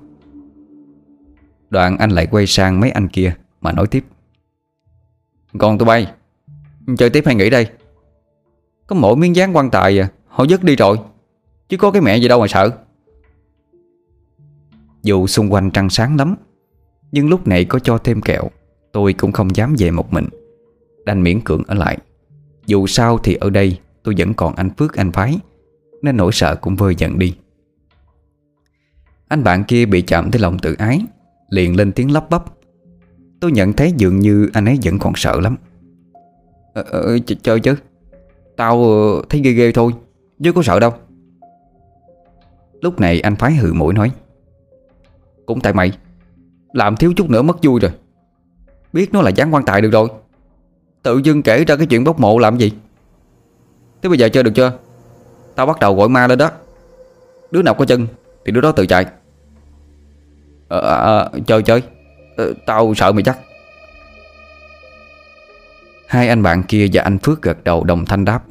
Đoạn 1.70 1.98
anh 1.98 2.12
lại 2.12 2.28
quay 2.32 2.48
sang 2.48 2.80
mấy 2.80 2.92
anh 2.92 3.08
kia 3.08 3.36
Mà 3.62 3.72
nói 3.72 3.88
tiếp. 3.88 4.06
Còn 5.58 5.78
tụi 5.78 5.86
bay. 5.86 6.12
Chơi 6.98 7.10
tiếp 7.10 7.24
hay 7.26 7.36
nghỉ 7.36 7.50
đây? 7.50 7.68
Có 8.88 8.96
mỗi 8.96 9.16
miếng 9.16 9.36
dáng 9.36 9.56
quan 9.56 9.70
tài 9.70 10.00
à. 10.00 10.10
Họ 10.28 10.44
dứt 10.44 10.64
đi 10.64 10.76
rồi. 10.76 10.98
Chứ 11.70 11.78
có 11.78 11.92
cái 11.92 12.02
mẹ 12.02 12.18
gì 12.18 12.28
đâu 12.28 12.40
mà 12.40 12.48
sợ. 12.48 12.72
Dù 15.04 15.28
xung 15.28 15.54
quanh 15.54 15.72
trăng 15.72 15.90
sáng 15.90 16.18
lắm 16.18 16.36
nhưng 17.12 17.30
lúc 17.30 17.48
này 17.48 17.66
có 17.66 17.80
cho 17.80 17.98
thêm 17.98 18.22
kẹo 18.22 18.50
Tôi 18.92 19.14
cũng 19.14 19.32
không 19.32 19.56
dám 19.56 19.76
về 19.78 19.92
một 19.92 20.14
mình. 20.14 20.26
Đành 21.06 21.24
miễn 21.24 21.42
cưỡng 21.42 21.64
ở 21.68 21.76
lại. 21.76 21.98
Dù 22.66 22.88
sao 22.88 23.18
thì 23.18 23.34
ở 23.34 23.50
đây 23.50 23.80
tôi 24.04 24.16
vẫn 24.18 24.34
còn 24.34 24.56
anh 24.56 24.70
Phước 24.78 24.96
anh 24.96 25.12
Phái 25.12 25.40
Nên 26.02 26.18
nỗi 26.18 26.32
sợ 26.32 26.56
cũng 26.56 26.76
vơi 26.76 26.96
dần 26.98 27.20
đi. 27.20 27.36
Anh 29.28 29.44
bạn 29.44 29.64
kia 29.64 29.86
bị 29.86 30.02
chạm 30.02 30.32
tới 30.32 30.42
lòng 30.42 30.60
tự 30.60 30.74
ái 30.74 31.02
Liền 31.50 31.76
lên 31.76 31.92
tiếng 31.92 32.12
lắp 32.12 32.30
bắp. 32.30 32.44
Tôi 33.42 33.52
nhận 33.52 33.74
thấy 33.74 33.94
dường 33.98 34.20
như 34.20 34.50
anh 34.54 34.66
ấy 34.66 34.80
vẫn 34.84 35.00
còn 35.00 35.14
sợ 35.16 35.40
lắm. 35.40 35.56
Ờ, 36.74 36.84
ờ, 36.92 37.18
Chơi 37.44 37.60
chứ. 37.60 37.76
Tao 38.58 38.84
ờ, 38.84 39.22
thấy 39.30 39.42
ghê 39.42 39.52
ghê 39.52 39.72
thôi 39.72 39.94
Chứ 40.44 40.54
có 40.54 40.62
sợ 40.64 40.80
đâu. 40.80 40.94
Lúc 42.82 43.00
này 43.00 43.22
anh 43.22 43.36
phái 43.36 43.56
hừ 43.56 43.74
mũi 43.74 43.94
nói 43.94 44.12
Cũng 45.46 45.62
tại 45.62 45.74
mày. 45.74 45.92
Làm 46.74 46.96
thiếu 46.96 47.14
chút 47.16 47.30
nữa 47.30 47.42
mất 47.42 47.58
vui 47.64 47.80
rồi. 47.80 47.92
Biết 48.94 49.14
nó 49.14 49.22
là 49.22 49.30
gián 49.30 49.54
quan 49.54 49.66
tài 49.66 49.82
được 49.82 49.92
rồi. 49.92 50.10
Tự 51.04 51.18
dưng 51.24 51.42
kể 51.42 51.66
ra 51.66 51.76
cái 51.76 51.86
chuyện 51.86 52.04
bốc 52.04 52.20
mộ 52.20 52.40
làm 52.40 52.58
gì? 52.58 52.72
Thế 54.02 54.10
bây 54.10 54.18
giờ 54.18 54.30
chơi 54.30 54.44
được 54.44 54.52
chưa? 54.56 54.72
Tao 55.56 55.66
bắt 55.66 55.80
đầu 55.80 55.96
gọi 55.96 56.10
ma 56.10 56.28
lên 56.28 56.38
đó. 56.38 56.52
Đứa 57.52 57.62
nào 57.62 57.74
có 57.74 57.86
chân 57.86 58.08
Thì 58.46 58.52
đứa 58.52 58.62
đó 58.62 58.72
tự 58.72 58.86
chạy. 58.86 59.06
À, 60.70 60.80
à, 60.80 61.30
chơi 61.48 61.64
chơi. 61.64 61.84
À, 62.38 62.46
Tao 62.66 62.94
sợ 62.96 63.12
mày 63.12 63.24
chắc. 63.24 63.40
Hai 66.08 66.30
anh 66.30 66.44
bạn 66.44 66.64
kia 66.64 66.88
và 66.94 67.04
anh 67.04 67.18
Phước 67.18 67.42
gật 67.42 67.64
đầu 67.64 67.84
đồng 67.84 68.06
thanh 68.06 68.26
đáp. 68.26 68.44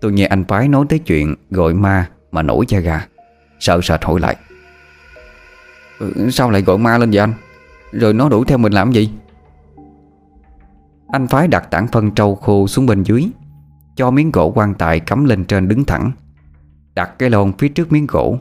Tôi 0.00 0.12
nghe 0.12 0.26
anh 0.26 0.44
Phái 0.44 0.68
nói 0.68 0.86
tới 0.88 0.98
chuyện 0.98 1.34
gọi 1.50 1.74
ma 1.74 2.10
mà 2.30 2.42
nổi 2.42 2.64
da 2.68 2.78
gà. 2.78 3.06
Sợ 3.60 3.80
sệt 3.82 4.04
hỏi 4.04 4.20
lại. 4.20 4.36
Ừ, 5.98 6.30
sao 6.30 6.50
lại 6.50 6.62
gọi 6.62 6.78
ma 6.78 6.98
lên 6.98 7.10
vậy 7.10 7.18
anh? 7.18 7.32
Rồi 7.92 8.14
nó 8.14 8.28
đuổi 8.28 8.44
theo 8.46 8.58
mình 8.58 8.72
làm 8.72 8.92
gì? 8.92 9.10
Anh 11.08 11.26
Phái 11.26 11.48
đặt 11.48 11.70
tảng 11.70 11.86
phân 11.86 12.10
trâu 12.10 12.34
khô 12.34 12.66
xuống 12.66 12.86
bên 12.86 13.02
dưới, 13.02 13.28
Cho 13.96 14.10
miếng 14.10 14.32
gỗ 14.32 14.52
quan 14.54 14.74
tài 14.74 15.00
cắm 15.00 15.24
lên 15.24 15.44
trên 15.44 15.68
đứng 15.68 15.84
thẳng. 15.84 16.12
Đặt 16.94 17.18
cái 17.18 17.30
lon 17.30 17.52
phía 17.58 17.68
trước 17.68 17.92
miếng 17.92 18.06
gỗ, 18.06 18.38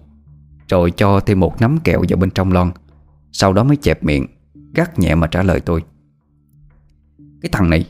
Rồi 0.70 0.92
cho 0.92 1.20
thêm 1.20 1.40
một 1.40 1.62
nắm 1.62 1.78
kẹo 1.84 2.04
vào 2.10 2.18
bên 2.18 2.30
trong 2.30 2.52
lon. 2.52 2.72
Sau 3.32 3.54
đó 3.54 3.64
mới 3.64 3.78
chẹp 3.78 4.04
miệng, 4.04 4.26
Gắt 4.74 5.00
nhẹ 5.00 5.16
mà 5.16 5.28
trả 5.28 5.44
lời 5.44 5.60
tôi. 5.60 5.84
Cái 7.42 7.50
thằng 7.52 7.70
này, 7.70 7.90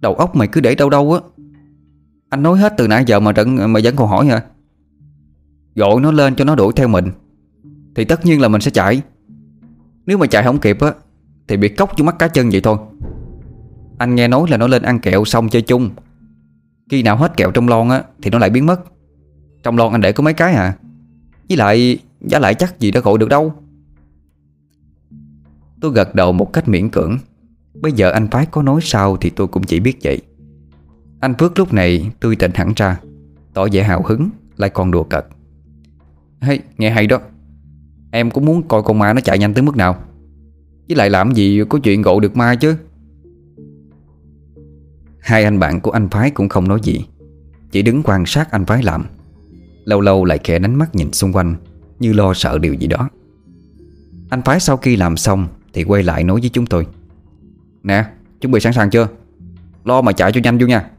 Đầu 0.00 0.14
óc 0.14 0.36
mày 0.36 0.48
cứ 0.48 0.60
để 0.60 0.74
đâu 0.74 0.90
đâu 0.90 1.12
á. 1.12 1.20
Anh 2.30 2.42
nói 2.42 2.58
hết 2.58 2.74
từ 2.76 2.88
nãy 2.88 3.04
giờ 3.06 3.20
mà 3.20 3.32
trận 3.32 3.72
mà 3.72 3.80
vẫn 3.82 3.96
còn 3.96 4.08
hỏi 4.08 4.26
hả? 4.26 4.42
Gọi 5.74 6.00
nó 6.00 6.12
lên 6.12 6.34
cho 6.34 6.44
nó 6.44 6.54
đuổi 6.54 6.72
theo 6.76 6.88
mình. 6.88 7.10
Thì 7.94 8.04
tất 8.04 8.26
nhiên 8.26 8.40
là 8.40 8.48
mình 8.48 8.60
sẽ 8.60 8.70
chạy. 8.70 9.02
Nếu 10.06 10.18
mà 10.18 10.26
chạy 10.26 10.42
không 10.42 10.60
kịp 10.60 10.80
á 10.80 10.92
Thì 11.48 11.56
bị 11.56 11.68
cốc 11.68 11.92
vô 11.98 12.04
mắt 12.04 12.18
cá 12.18 12.28
chân 12.28 12.48
vậy 12.50 12.60
thôi. 12.60 12.76
Anh 13.98 14.14
nghe 14.14 14.28
nói 14.28 14.46
là 14.50 14.56
nó 14.56 14.66
lên 14.66 14.82
ăn 14.82 14.98
kẹo 14.98 15.24
xong 15.24 15.48
chơi 15.48 15.62
chung. 15.62 15.90
Khi 16.90 17.02
nào 17.02 17.16
hết 17.16 17.36
kẹo 17.36 17.50
trong 17.50 17.68
lon 17.68 17.88
á 17.88 18.02
Thì 18.22 18.30
nó 18.30 18.38
lại 18.38 18.50
biến 18.50 18.66
mất. 18.66 18.80
Trong 19.62 19.76
lon 19.76 19.92
anh 19.92 20.00
để 20.00 20.12
có 20.12 20.22
mấy 20.22 20.34
cái 20.34 20.54
à. 20.54 20.76
Với 21.48 21.56
lại 21.56 21.98
Giá 22.20 22.38
lại 22.38 22.54
chắc 22.54 22.80
gì 22.80 22.90
đã 22.90 23.00
gọi 23.00 23.18
được 23.18 23.28
đâu. 23.28 23.54
Tôi 25.80 25.92
gật 25.92 26.14
đầu 26.14 26.32
một 26.32 26.52
cách 26.52 26.68
miễn 26.68 26.90
cưỡng. 26.90 27.18
Bây 27.74 27.92
giờ 27.92 28.10
anh 28.10 28.28
Phái 28.28 28.46
có 28.46 28.62
nói 28.62 28.80
sao 28.82 29.16
Thì 29.16 29.30
tôi 29.30 29.46
cũng 29.46 29.62
chỉ 29.62 29.80
biết 29.80 29.96
vậy. 30.02 30.22
Anh 31.20 31.34
Phước 31.34 31.58
lúc 31.58 31.72
này 31.72 32.10
tươi 32.20 32.36
tỉnh 32.36 32.50
hẳn 32.54 32.72
ra 32.76 33.00
Tỏ 33.54 33.68
vẻ 33.72 33.82
hào 33.82 34.02
hứng 34.02 34.30
Lại 34.56 34.70
còn 34.70 34.90
đùa 34.90 35.02
cợt. 35.02 35.26
Hey, 36.40 36.60
nghe 36.78 36.90
hay 36.90 37.06
đó. 37.06 37.20
Em 38.10 38.30
cũng 38.30 38.44
muốn 38.44 38.68
coi 38.68 38.82
con 38.82 38.98
ma 38.98 39.12
nó 39.12 39.20
chạy 39.20 39.38
nhanh 39.38 39.54
tới 39.54 39.62
mức 39.62 39.76
nào? 39.76 40.02
Với 40.88 40.96
lại 40.96 41.10
làm 41.10 41.32
gì 41.32 41.62
có 41.68 41.78
chuyện 41.78 42.02
gộ 42.02 42.20
được 42.20 42.36
ma 42.36 42.54
chứ? 42.54 42.76
Hai 45.20 45.44
anh 45.44 45.58
bạn 45.58 45.80
của 45.80 45.90
anh 45.90 46.08
Phái 46.08 46.30
cũng 46.30 46.48
không 46.48 46.68
nói 46.68 46.80
gì. 46.82 47.04
Chỉ 47.70 47.82
đứng 47.82 48.02
quan 48.02 48.26
sát 48.26 48.50
anh 48.50 48.66
Phái 48.66 48.82
làm. 48.82 49.06
Lâu 49.84 50.00
lâu 50.00 50.24
lại 50.24 50.38
khẽ 50.44 50.58
đánh 50.58 50.74
mắt 50.74 50.94
nhìn 50.94 51.12
xung 51.12 51.32
quanh, 51.32 51.54
Như 51.98 52.12
lo 52.12 52.34
sợ 52.34 52.58
điều 52.58 52.74
gì 52.74 52.86
đó. 52.86 53.08
Anh 54.30 54.42
Phái 54.42 54.60
sau 54.60 54.76
khi 54.76 54.96
làm 54.96 55.16
xong 55.16 55.48
thì 55.72 55.84
quay 55.84 56.02
lại 56.02 56.24
nói 56.24 56.40
với 56.40 56.50
chúng 56.50 56.66
tôi. 56.66 56.86
Nè, 57.82 58.04
chuẩn 58.40 58.52
bị 58.52 58.60
sẵn 58.60 58.72
sàng 58.72 58.90
chưa? 58.90 59.08
Lo 59.84 60.00
mà 60.02 60.12
chạy 60.12 60.32
cho 60.32 60.40
nhanh 60.44 60.58
vô 60.58 60.66
nha. 60.66 60.90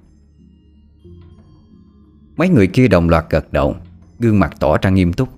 Mấy 2.38 2.50
người 2.50 2.68
kia 2.68 2.88
đồng 2.88 3.10
loạt 3.10 3.26
gật 3.30 3.54
đầu, 3.54 3.76
Gương 4.20 4.40
mặt 4.40 4.56
tỏ 4.60 4.78
ra 4.78 4.90
nghiêm 4.90 5.14
túc. 5.14 5.30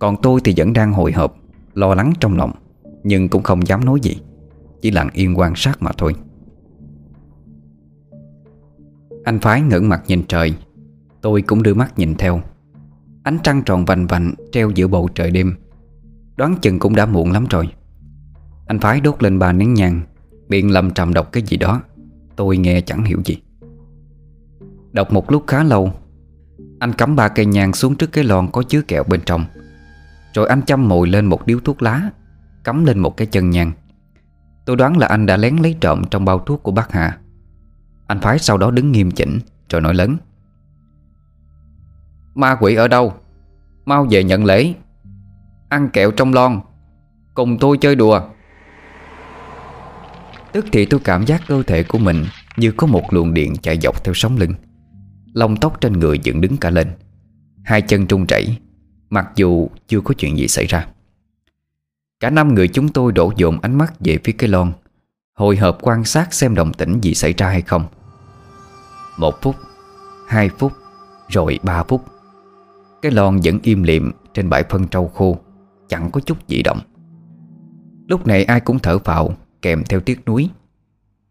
Còn 0.00 0.16
tôi 0.22 0.40
thì 0.44 0.54
vẫn 0.56 0.72
đang 0.72 0.92
hồi 0.92 1.12
hộp, 1.12 1.36
Lo 1.74 1.94
lắng 1.94 2.12
trong 2.20 2.36
lòng, 2.36 2.52
Nhưng 3.04 3.28
cũng 3.28 3.42
không 3.42 3.66
dám 3.66 3.84
nói 3.84 3.98
gì, 4.02 4.18
Chỉ 4.82 4.90
lặng 4.90 5.08
yên 5.12 5.38
quan 5.38 5.52
sát 5.56 5.82
mà 5.82 5.90
thôi. 5.98 6.14
Anh 9.24 9.38
Phái 9.38 9.60
ngẩng 9.60 9.88
mặt 9.88 10.02
nhìn 10.06 10.22
trời, 10.28 10.54
Tôi 11.20 11.42
cũng 11.42 11.62
đưa 11.62 11.74
mắt 11.74 11.98
nhìn 11.98 12.14
theo. 12.14 12.40
Ánh 13.22 13.38
trăng 13.42 13.62
tròn 13.66 13.84
vành 13.84 14.06
vành 14.06 14.34
Treo 14.52 14.70
giữa 14.70 14.86
bầu 14.86 15.08
trời 15.14 15.30
đêm, 15.30 15.54
Đoán 16.36 16.56
chừng 16.62 16.78
cũng 16.78 16.94
đã 16.94 17.06
muộn 17.06 17.32
lắm 17.32 17.46
rồi. 17.50 17.68
Anh 18.66 18.78
Phái 18.78 19.00
đốt 19.00 19.22
lên 19.22 19.38
ba 19.38 19.52
nén 19.52 19.74
nhang 19.74 20.00
Biện 20.48 20.70
lầm 20.70 20.90
trầm 20.90 21.14
đọc 21.14 21.32
cái 21.32 21.42
gì 21.42 21.56
đó, 21.56 21.82
Tôi 22.36 22.56
nghe 22.56 22.80
chẳng 22.80 23.04
hiểu 23.04 23.18
gì. 23.24 23.38
Đọc 24.92 25.12
một 25.12 25.32
lúc 25.32 25.44
khá 25.46 25.64
lâu, 25.64 25.92
Anh 26.78 26.92
cắm 26.92 27.16
ba 27.16 27.28
cây 27.28 27.46
nhang 27.46 27.72
xuống 27.72 27.94
trước 27.94 28.12
cái 28.12 28.24
lon 28.24 28.48
có 28.52 28.62
chứa 28.62 28.82
kẹo 28.82 29.04
bên 29.04 29.20
trong. 29.26 29.44
Rồi 30.34 30.48
anh 30.48 30.62
chăm 30.62 30.88
mồi 30.88 31.08
lên 31.08 31.26
một 31.26 31.46
điếu 31.46 31.58
thuốc 31.64 31.82
lá, 31.82 32.10
Cắm 32.64 32.84
lên 32.84 32.98
một 32.98 33.16
cái 33.16 33.26
chân 33.26 33.50
nhang. 33.50 33.72
Tôi 34.64 34.76
đoán 34.76 34.98
là 34.98 35.06
anh 35.06 35.26
đã 35.26 35.36
lén 35.36 35.56
lấy 35.56 35.76
trộm 35.80 36.02
trong 36.10 36.24
bao 36.24 36.38
thuốc 36.38 36.62
của 36.62 36.72
bác 36.72 36.92
Hà. 36.92 37.18
Anh 38.06 38.20
Phái 38.20 38.38
sau 38.38 38.58
đó 38.58 38.70
đứng 38.70 38.92
nghiêm 38.92 39.10
chỉnh, 39.10 39.38
Rồi 39.68 39.80
nói 39.80 39.94
lớn. 39.94 40.16
Ma 42.34 42.56
quỷ 42.60 42.74
ở 42.74 42.88
đâu? 42.88 43.14
Mau 43.84 44.06
về 44.10 44.24
nhận 44.24 44.44
lễ. 44.44 44.74
Ăn 45.68 45.88
kẹo 45.92 46.10
trong 46.10 46.34
lon. 46.34 46.60
Cùng 47.34 47.58
tôi 47.58 47.78
chơi 47.78 47.94
đùa. 47.94 48.20
Tức 50.52 50.66
thì 50.72 50.86
tôi 50.86 51.00
cảm 51.04 51.26
giác 51.26 51.42
cơ 51.48 51.62
thể 51.62 51.82
của 51.82 51.98
mình 51.98 52.24
Như 52.56 52.72
có 52.72 52.86
một 52.86 53.12
luồng 53.12 53.34
điện 53.34 53.54
chạy 53.62 53.78
dọc 53.78 54.04
theo 54.04 54.14
sóng 54.14 54.36
lưng. 54.36 54.54
Lông 55.34 55.56
tóc 55.56 55.80
trên 55.80 55.92
người 55.92 56.18
dựng 56.18 56.40
đứng 56.40 56.56
cả 56.56 56.70
lên. 56.70 56.88
Hai 57.64 57.82
chân 57.82 58.06
trung 58.06 58.26
chảy. 58.26 58.58
Mặc 59.10 59.30
dù 59.36 59.68
chưa 59.88 60.00
có 60.00 60.14
chuyện 60.18 60.38
gì 60.38 60.48
xảy 60.48 60.66
ra. 60.66 60.86
Cả 62.20 62.30
năm 62.30 62.54
người 62.54 62.68
chúng 62.68 62.88
tôi 62.88 63.12
đổ 63.12 63.32
dồn 63.36 63.60
ánh 63.60 63.78
mắt 63.78 63.92
về 64.00 64.18
phía 64.24 64.32
cái 64.32 64.48
lon, 64.48 64.72
Hồi 65.34 65.56
hộp 65.56 65.78
quan 65.82 66.04
sát 66.04 66.34
xem 66.34 66.54
đồng 66.54 66.72
tĩnh 66.72 67.00
gì 67.00 67.14
xảy 67.14 67.32
ra 67.32 67.48
hay 67.48 67.62
không. 67.62 67.84
Một 69.18 69.42
phút, 69.42 69.56
Hai 70.28 70.48
phút, 70.58 70.72
Rồi 71.28 71.58
ba 71.62 71.82
phút. 71.82 72.04
Cái 73.02 73.12
lon 73.12 73.40
vẫn 73.44 73.58
im 73.62 73.82
liệm 73.82 74.10
trên 74.34 74.48
bãi 74.48 74.64
phân 74.70 74.88
trâu 74.88 75.08
khô, 75.08 75.38
Chẳng 75.88 76.10
có 76.10 76.20
chút 76.20 76.38
dị 76.48 76.62
động. 76.62 76.80
Lúc 78.06 78.26
này 78.26 78.44
ai 78.44 78.60
cũng 78.60 78.78
thở 78.78 78.98
phào, 78.98 79.36
Kèm 79.62 79.84
theo 79.84 80.00
tiếc 80.00 80.26
nuối. 80.26 80.50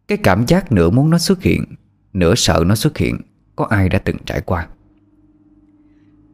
Cái 0.07 0.17
cảm 0.17 0.48
giác 0.48 0.71
nửa 0.71 0.89
muốn 0.89 1.09
nó 1.09 1.17
xuất 1.17 1.41
hiện, 1.41 1.65
Nửa 2.13 2.36
sợ 2.36 2.63
nó 2.65 2.75
xuất 2.75 2.98
hiện, 2.98 3.17
Có 3.55 3.65
ai 3.65 3.89
đã 3.89 4.00
từng 4.00 4.17
trải 4.25 4.41
qua. 4.41 4.67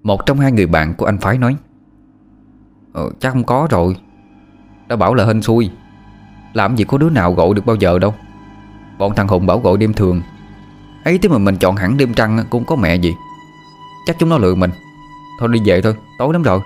Một 0.05 0.25
trong 0.25 0.39
hai 0.39 0.51
người 0.51 0.65
bạn 0.65 0.93
của 0.93 1.05
anh 1.05 1.17
Phái 1.17 1.37
nói 1.37 1.55
ờ, 2.93 3.09
Chắc 3.19 3.31
không 3.33 3.43
có 3.43 3.67
rồi. 3.71 3.95
Đã 4.87 4.95
bảo 4.95 5.13
là 5.13 5.25
hên 5.25 5.41
xui. 5.41 5.69
Làm 6.53 6.75
gì 6.75 6.83
có 6.83 6.97
đứa 6.97 7.09
nào 7.09 7.33
gọi 7.33 7.53
được 7.53 7.65
bao 7.65 7.75
giờ 7.75 7.99
đâu. 7.99 8.15
Bọn 8.97 9.15
thằng 9.15 9.27
Hùng 9.27 9.45
bảo 9.45 9.59
gọi 9.59 9.77
đêm 9.77 9.93
thường. 9.93 10.21
Ấy 11.03 11.17
thế 11.17 11.29
mà 11.29 11.37
mình 11.37 11.57
chọn 11.57 11.75
hẳn 11.75 11.97
đêm 11.97 12.13
trăng 12.13 12.45
Cũng 12.49 12.65
có 12.65 12.75
mẹ 12.75 12.95
gì. 12.95 13.13
Chắc 14.07 14.15
chúng 14.19 14.29
nó 14.29 14.37
lừa 14.37 14.55
mình. 14.55 14.71
Thôi 15.39 15.49
đi 15.51 15.61
về 15.65 15.81
thôi, 15.81 15.95
tối 16.19 16.33
lắm 16.33 16.43
rồi. 16.43 16.59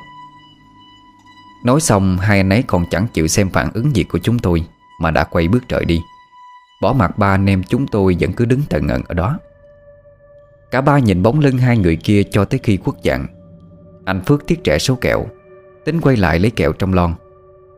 Nói 1.64 1.82
xong 1.82 2.18
hai 2.18 2.38
anh 2.38 2.50
ấy 2.50 2.64
còn 2.64 2.86
chẳng 2.90 3.08
chịu 3.14 3.28
xem 3.28 3.50
phản 3.50 3.70
ứng 3.74 3.96
gì 3.96 4.04
của 4.04 4.20
chúng 4.20 4.40
tôi 4.40 4.66
Mà 5.02 5.12
đã 5.12 5.24
quay 5.24 5.48
bước 5.48 5.70
rời 5.70 5.86
đi. 5.86 6.02
Bỏ 6.82 6.94
mặt 6.94 7.18
ba 7.18 7.34
anh 7.34 7.50
em 7.50 7.64
chúng 7.64 7.88
tôi 7.88 8.18
vẫn 8.20 8.34
cứ 8.34 8.46
đứng 8.46 8.62
tận 8.70 8.88
ngẩn 8.88 9.02
ở 9.08 9.14
đó. 9.14 9.38
Cả 10.72 10.82
ba 10.82 11.00
nhìn 11.00 11.24
bóng 11.24 11.40
lưng 11.40 11.58
hai 11.58 11.78
người 11.78 11.96
kia 11.96 12.24
cho 12.24 12.46
tới 12.46 12.60
khi 12.64 12.78
khuất 12.78 12.96
dạng. 13.04 13.28
Anh 14.06 14.22
Phước 14.22 14.48
tiếc 14.48 14.64
trẻ 14.64 14.80
số 14.80 14.96
kẹo 14.96 15.26
Tính 15.86 16.02
quay 16.02 16.18
lại 16.18 16.40
lấy 16.40 16.52
kẹo 16.52 16.74
trong 16.74 16.94
lon. 16.94 17.14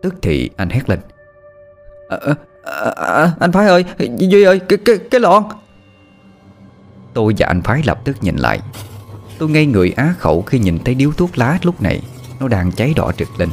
Tức 0.01 0.15
thì 0.21 0.50
anh 0.55 0.69
hét 0.69 0.89
lên. 0.89 1.00
À, 2.10 2.17
à, 2.63 2.91
à, 2.95 3.31
Anh 3.39 3.51
Phái 3.51 3.67
ơi 3.67 3.86
Duy 4.17 4.43
ơi 4.43 4.60
cái, 4.60 4.79
cái, 4.86 4.98
cái 5.12 5.21
lon. 5.21 5.43
Tôi 7.13 7.33
và 7.38 7.48
anh 7.48 7.62
Phái 7.62 7.81
lập 7.86 8.01
tức 8.03 8.17
nhìn 8.21 8.36
lại. 8.36 8.60
Tôi 9.38 9.50
ngây 9.50 9.65
người 9.65 9.93
á 9.98 10.13
khẩu 10.19 10.41
khi 10.41 10.60
nhìn 10.60 10.79
thấy 10.79 10.95
điếu 10.95 11.12
thuốc 11.12 11.38
lá 11.38 11.60
lúc 11.62 11.81
này 11.81 12.01
Nó 12.39 12.48
đang 12.48 12.71
cháy 12.71 12.93
đỏ 12.95 13.12
trực 13.17 13.39
lên. 13.39 13.50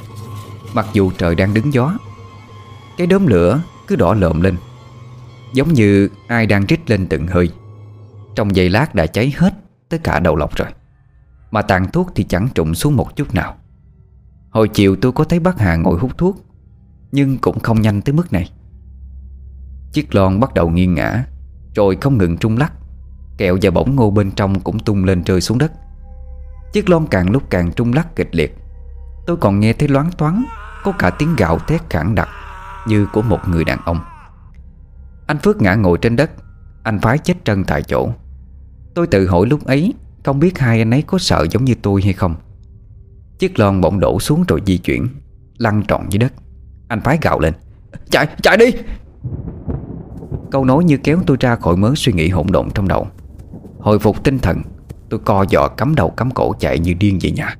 Mặc 0.74 0.86
dù 0.92 1.10
trời 1.18 1.34
đang 1.34 1.54
đứng 1.54 1.72
gió 1.72 1.92
Cái 2.98 3.06
đốm 3.06 3.26
lửa 3.26 3.60
cứ 3.86 3.96
đỏ 3.96 4.14
lợm 4.14 4.40
lên 4.40 4.56
Giống 5.52 5.72
như 5.72 6.08
ai 6.26 6.46
đang 6.46 6.66
rít 6.66 6.90
lên 6.90 7.06
từng 7.06 7.26
hơi. 7.26 7.50
Trong 8.38 8.56
giây 8.56 8.70
lát 8.70 8.94
đã 8.94 9.06
cháy 9.06 9.34
hết 9.36 9.54
Tới 9.88 10.00
cả 10.00 10.20
đầu 10.20 10.36
lọc 10.36 10.56
rồi. 10.56 10.68
Mà 11.50 11.62
tàn 11.62 11.90
thuốc 11.92 12.12
thì 12.14 12.24
chẳng 12.24 12.48
trụng 12.54 12.74
xuống 12.74 12.96
một 12.96 13.16
chút 13.16 13.34
nào. 13.34 13.56
Hồi 14.50 14.68
chiều 14.68 14.96
tôi 14.96 15.12
có 15.12 15.24
thấy 15.24 15.40
bác 15.40 15.58
Hà 15.58 15.76
ngồi 15.76 15.98
hút 15.98 16.18
thuốc, 16.18 16.36
Nhưng 17.12 17.38
cũng 17.38 17.60
không 17.60 17.80
nhanh 17.80 18.02
tới 18.02 18.12
mức 18.12 18.32
này. 18.32 18.50
Chiếc 19.92 20.14
lon 20.14 20.40
bắt 20.40 20.54
đầu 20.54 20.70
nghiêng 20.70 20.94
ngã 20.94 21.24
Rồi 21.74 21.96
không 22.00 22.18
ngừng 22.18 22.36
trung 22.36 22.56
lắc, 22.56 22.72
Kẹo 23.38 23.58
và 23.62 23.70
bỗng 23.70 23.96
ngô 23.96 24.10
bên 24.10 24.30
trong 24.30 24.60
cũng 24.60 24.78
tung 24.78 25.04
lên 25.04 25.22
rơi 25.24 25.40
xuống 25.40 25.58
đất. 25.58 25.72
Chiếc 26.72 26.90
lon 26.90 27.06
càng 27.10 27.30
lúc 27.30 27.42
càng 27.50 27.72
trung 27.72 27.92
lắc 27.92 28.16
kịch 28.16 28.34
liệt. 28.34 28.56
Tôi 29.26 29.36
còn 29.36 29.60
nghe 29.60 29.72
thấy 29.72 29.88
loáng 29.88 30.10
thoáng 30.18 30.44
Có 30.84 30.92
cả 30.92 31.10
tiếng 31.10 31.36
gạo 31.36 31.58
thét 31.58 31.90
khẳng 31.90 32.14
đặc 32.14 32.28
Như 32.86 33.06
của 33.12 33.22
một 33.22 33.40
người 33.48 33.64
đàn 33.64 33.78
ông. 33.84 34.00
Anh 35.26 35.38
Phước 35.38 35.62
ngã 35.62 35.74
ngồi 35.74 35.98
trên 35.98 36.16
đất, 36.16 36.30
Anh 36.82 36.98
phái 36.98 37.18
chết 37.18 37.44
trân 37.44 37.64
tại 37.64 37.82
chỗ. 37.82 38.08
Tôi 38.98 39.06
tự 39.06 39.26
hỏi 39.26 39.46
lúc 39.46 39.64
ấy 39.64 39.94
Không 40.24 40.40
biết 40.40 40.58
hai 40.58 40.78
anh 40.78 40.90
ấy 40.90 41.02
có 41.02 41.18
sợ 41.18 41.46
giống 41.50 41.64
như 41.64 41.74
tôi 41.82 42.02
hay 42.04 42.12
không. 42.12 42.34
Chiếc 43.38 43.58
lon 43.58 43.80
bỗng 43.80 44.00
đổ 44.00 44.20
xuống 44.20 44.44
rồi 44.48 44.62
di 44.66 44.78
chuyển 44.78 45.08
Lăn 45.58 45.82
trọn 45.88 46.00
dưới 46.10 46.18
đất. 46.18 46.32
Anh 46.88 47.00
phái 47.00 47.18
gạo 47.22 47.40
lên 47.40 47.54
Chạy, 48.10 48.26
chạy 48.42 48.56
đi! 48.56 48.66
Câu 50.50 50.64
nói 50.64 50.84
như 50.84 50.96
kéo 50.96 51.20
tôi 51.26 51.36
ra 51.40 51.56
khỏi 51.56 51.76
mớ 51.76 51.92
suy 51.96 52.12
nghĩ 52.12 52.28
hỗn 52.28 52.46
độn 52.50 52.70
trong 52.70 52.88
đầu. 52.88 53.06
Hồi 53.78 53.98
phục 53.98 54.24
tinh 54.24 54.38
thần 54.38 54.62
Tôi 55.10 55.20
co 55.24 55.44
giò 55.50 55.68
cắm 55.68 55.94
đầu 55.94 56.10
cắm 56.10 56.30
cổ 56.30 56.54
chạy 56.60 56.78
như 56.78 56.94
điên 56.94 57.18
về 57.22 57.30
nhà. 57.30 57.56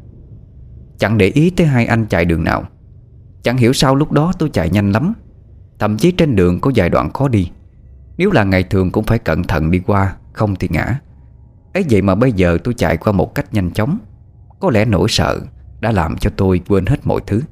Chẳng 0.98 1.18
để 1.18 1.26
ý 1.26 1.50
tới 1.50 1.66
hai 1.66 1.86
anh 1.86 2.06
chạy 2.06 2.24
đường 2.24 2.44
nào. 2.44 2.64
Chẳng 3.42 3.56
hiểu 3.56 3.72
sao 3.72 3.94
lúc 3.94 4.12
đó 4.12 4.32
tôi 4.38 4.50
chạy 4.52 4.70
nhanh 4.70 4.92
lắm. 4.92 5.12
Thậm 5.78 5.96
chí 5.96 6.10
trên 6.10 6.36
đường 6.36 6.60
có 6.60 6.70
vài 6.74 6.90
đoạn 6.90 7.12
khó 7.12 7.28
đi. 7.28 7.50
Nếu 8.16 8.30
là 8.30 8.44
ngày 8.44 8.62
thường 8.62 8.90
cũng 8.90 9.04
phải 9.04 9.18
cẩn 9.18 9.42
thận 9.42 9.70
đi 9.70 9.78
qua 9.78 10.16
Không 10.32 10.56
thì 10.56 10.68
ngã 10.70 11.00
ấy 11.78 11.84
vậy 11.90 12.02
mà 12.02 12.14
bây 12.14 12.32
giờ 12.32 12.58
tôi 12.64 12.74
chạy 12.74 12.96
qua 12.96 13.12
một 13.12 13.34
cách 13.34 13.54
nhanh 13.54 13.70
chóng? 13.70 13.98
Có 14.60 14.70
lẽ 14.70 14.84
nỗi 14.84 15.08
sợ 15.08 15.40
Đã 15.80 15.92
làm 15.92 16.18
cho 16.18 16.30
tôi 16.36 16.60
quên 16.68 16.86
hết 16.86 17.06
mọi 17.06 17.20
thứ. 17.26 17.42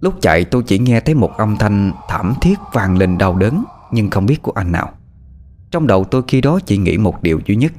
Lúc 0.00 0.14
chạy 0.20 0.44
tôi 0.44 0.62
chỉ 0.66 0.78
nghe 0.78 1.00
thấy 1.00 1.14
một 1.14 1.36
âm 1.36 1.56
thanh 1.56 1.92
thảm 2.08 2.34
thiết 2.40 2.58
vang 2.72 2.96
lên 2.98 3.18
đau 3.18 3.36
đớn, 3.36 3.64
Nhưng 3.92 4.10
không 4.10 4.26
biết 4.26 4.42
của 4.42 4.52
anh 4.52 4.72
nào. 4.72 4.92
Trong 5.70 5.86
đầu 5.86 6.04
tôi 6.04 6.22
khi 6.28 6.40
đó 6.40 6.60
chỉ 6.66 6.76
nghĩ 6.76 6.98
một 6.98 7.22
điều 7.22 7.40
duy 7.46 7.56
nhất, 7.56 7.72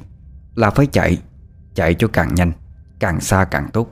Là 0.56 0.70
phải 0.70 0.86
chạy 0.86 1.18
Chạy 1.76 1.94
cho 1.94 2.08
càng 2.08 2.36
nhanh, 2.36 2.52
Càng 3.00 3.20
xa 3.20 3.46
càng 3.46 3.70
tốt. 3.74 3.92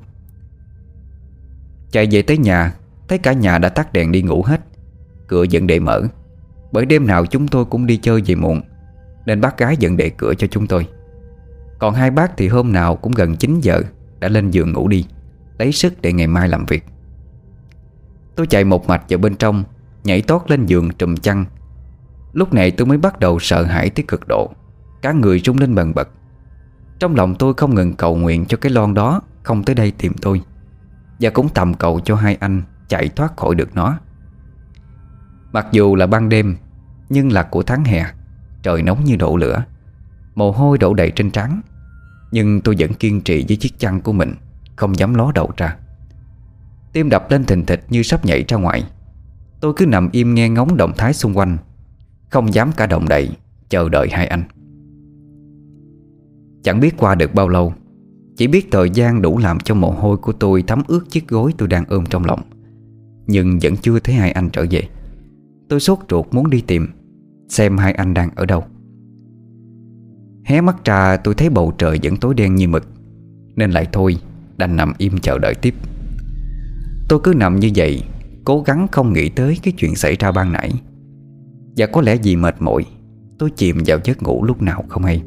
Chạy 1.92 2.08
về 2.12 2.22
tới 2.22 2.38
nhà, 2.38 2.74
Thấy 3.08 3.18
cả 3.18 3.34
nhà 3.34 3.58
đã 3.58 3.70
tắt 3.70 3.94
đèn 3.94 4.12
đi 4.12 4.22
ngủ 4.22 4.44
hết. 4.44 4.62
Cửa 5.28 5.46
vẫn 5.52 5.68
để 5.68 5.80
mở. 5.80 6.02
Bởi 6.72 6.86
đêm 6.86 7.08
nào 7.08 7.26
chúng 7.26 7.48
tôi 7.48 7.66
cũng 7.66 7.86
đi 7.86 7.98
chơi 7.98 8.22
về 8.26 8.36
muộn. 8.36 8.62
Nên 9.26 9.42
bác 9.42 9.58
gái 9.58 9.78
vẫn 9.82 9.98
để 9.98 10.10
cửa 10.10 10.34
cho 10.38 10.48
chúng 10.48 10.68
tôi. 10.68 10.88
Còn 11.80 11.94
hai 11.94 12.12
bác 12.12 12.38
thì 12.38 12.48
hôm 12.48 12.74
nào 12.74 12.96
cũng 12.96 13.12
gần 13.12 13.36
9 13.36 13.60
giờ 13.62 13.82
Đã 14.20 14.28
lên 14.28 14.52
giường 14.52 14.74
ngủ 14.74 14.88
đi, 14.88 15.06
Lấy 15.58 15.72
sức 15.72 16.02
để 16.02 16.14
ngày 16.14 16.28
mai 16.28 16.50
làm 16.50 16.66
việc. 16.66 16.86
Tôi 18.36 18.48
chạy 18.48 18.64
một 18.64 18.88
mạch 18.88 19.04
vào 19.10 19.20
bên 19.20 19.36
trong, 19.36 19.64
Nhảy 20.04 20.22
tót 20.22 20.42
lên 20.48 20.66
giường 20.66 20.90
trùm 20.98 21.16
chăn. 21.16 21.46
Lúc 22.34 22.54
này 22.54 22.72
tôi 22.72 22.88
mới 22.88 22.98
bắt 22.98 23.20
đầu 23.20 23.40
sợ 23.40 23.64
hãi 23.64 23.90
tới 23.90 24.06
cực 24.08 24.28
độ, 24.28 24.52
Cả 25.02 25.12
người 25.12 25.40
rung 25.40 25.58
lên 25.58 25.76
bần 25.76 25.94
bật. 25.96 26.10
Trong 27.00 27.16
lòng 27.16 27.36
tôi 27.36 27.54
không 27.54 27.76
ngừng 27.76 27.94
cầu 27.94 28.16
nguyện 28.16 28.46
cho 28.46 28.58
cái 28.58 28.72
lon 28.72 28.94
đó 28.94 29.22
Không 29.44 29.64
tới 29.64 29.76
đây 29.76 29.92
tìm 29.92 30.14
tôi, 30.22 30.42
Và 31.20 31.30
cũng 31.30 31.50
tầm 31.50 31.74
cầu 31.74 32.00
cho 32.00 32.16
hai 32.16 32.38
anh 32.40 32.62
Chạy 32.88 33.10
thoát 33.10 33.38
khỏi 33.38 33.56
được 33.56 33.76
nó. 33.76 33.98
Mặc 35.52 35.68
dù 35.72 35.96
là 35.96 36.08
ban 36.08 36.30
đêm, 36.30 36.56
Nhưng 37.10 37.32
là 37.32 37.44
của 37.44 37.64
tháng 37.64 37.84
hè 37.84 38.06
Trời 38.66 38.82
nóng 38.82 39.04
như 39.06 39.16
đổ 39.16 39.38
lửa. 39.38 39.64
Mồ 40.36 40.52
hôi 40.52 40.78
đổ 40.78 40.94
đầy 40.94 41.12
trên 41.16 41.32
trán. 41.32 41.62
Nhưng 42.32 42.62
tôi 42.62 42.76
vẫn 42.80 42.94
kiên 42.94 43.22
trì 43.22 43.46
với 43.48 43.58
chiếc 43.58 43.80
chăn 43.80 44.02
của 44.02 44.14
mình, 44.14 44.34
Không 44.76 44.98
dám 44.98 45.14
ló 45.14 45.32
đầu 45.36 45.52
ra. 45.58 45.78
Tim 46.94 47.10
đập 47.10 47.32
lên 47.32 47.44
thình 47.44 47.66
thịch 47.66 47.86
như 47.90 48.04
sắp 48.04 48.26
nhảy 48.26 48.46
ra 48.48 48.58
ngoài. 48.58 48.84
Tôi 49.62 49.74
cứ 49.76 49.86
nằm 49.86 50.10
im 50.12 50.36
nghe 50.36 50.50
ngóng 50.50 50.78
động 50.78 50.94
thái 50.98 51.14
xung 51.14 51.38
quanh, 51.38 51.58
Không 52.30 52.54
dám 52.54 52.72
cả 52.72 52.86
động 52.86 53.10
đậy, 53.10 53.30
Chờ 53.70 53.90
đợi 53.90 54.08
hai 54.12 54.28
anh. 54.28 54.44
Chẳng 56.64 56.80
biết 56.80 56.98
qua 56.98 57.16
được 57.16 57.34
bao 57.34 57.50
lâu, 57.50 57.74
Chỉ 58.38 58.48
biết 58.48 58.68
thời 58.72 58.90
gian 58.90 59.22
đủ 59.22 59.38
làm 59.38 59.60
cho 59.60 59.76
mồ 59.76 59.92
hôi 59.92 60.18
của 60.18 60.34
tôi 60.34 60.64
Thấm 60.68 60.84
ướt 60.88 61.10
chiếc 61.10 61.28
gối 61.28 61.54
tôi 61.58 61.68
đang 61.68 61.86
ôm 61.88 62.06
trong 62.10 62.26
lòng. 62.26 62.42
Nhưng 63.28 63.60
vẫn 63.62 63.78
chưa 63.78 64.00
thấy 64.00 64.16
hai 64.16 64.32
anh 64.32 64.50
trở 64.50 64.66
về. 64.72 64.88
Tôi 65.70 65.80
sốt 65.80 66.00
ruột 66.10 66.26
muốn 66.32 66.50
đi 66.50 66.62
tìm 66.62 66.88
Xem 67.50 67.78
hai 67.78 67.94
anh 67.94 68.14
đang 68.14 68.30
ở 68.36 68.46
đâu. 68.46 68.64
Hé 70.46 70.62
mắt 70.62 70.86
ra, 70.86 71.18
tôi 71.18 71.34
thấy 71.34 71.50
bầu 71.50 71.74
trời 71.78 72.00
vẫn 72.04 72.18
tối 72.18 72.34
đen 72.34 72.56
như 72.56 72.68
mực, 72.68 72.88
Nên 73.56 73.72
lại 73.72 73.88
thôi, 73.92 74.18
Đành 74.58 74.76
nằm 74.76 74.94
im 74.98 75.18
chờ 75.18 75.40
đợi 75.40 75.56
tiếp. 75.56 75.74
Tôi 77.10 77.20
cứ 77.24 77.34
nằm 77.34 77.60
như 77.60 77.72
vậy, 77.76 78.04
Cố 78.46 78.62
gắng 78.62 78.88
không 78.92 79.14
nghĩ 79.14 79.30
tới 79.30 79.58
cái 79.64 79.74
chuyện 79.78 79.96
xảy 79.96 80.16
ra 80.16 80.32
ban 80.32 80.52
nãy. 80.52 80.72
Và 81.78 81.86
có 81.86 82.02
lẽ 82.02 82.18
vì 82.24 82.36
mệt 82.36 82.56
mỏi, 82.60 82.86
Tôi 83.40 83.50
chìm 83.56 83.78
vào 83.86 84.00
giấc 84.04 84.24
ngủ 84.24 84.44
lúc 84.46 84.62
nào 84.62 84.84
không 84.90 85.04
hay. 85.04 85.22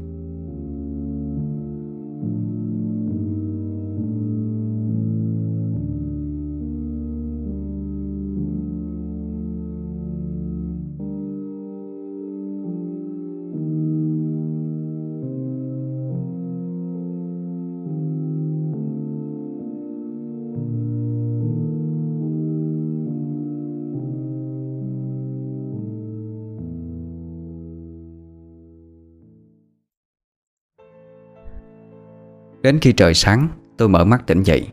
Đến 32.69 32.79
khi 32.81 32.93
trời 32.93 33.15
sáng 33.15 33.49
Tôi 33.79 33.89
mở 33.89 34.05
mắt 34.05 34.27
tỉnh 34.27 34.43
dậy. 34.43 34.69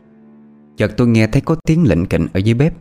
Chợt 0.76 0.92
tôi 0.96 1.06
nghe 1.06 1.26
thấy 1.26 1.42
có 1.42 1.56
tiếng 1.66 1.84
lệnh 1.88 2.06
kịnh 2.06 2.26
ở 2.34 2.38
dưới 2.38 2.54
bếp. 2.54 2.74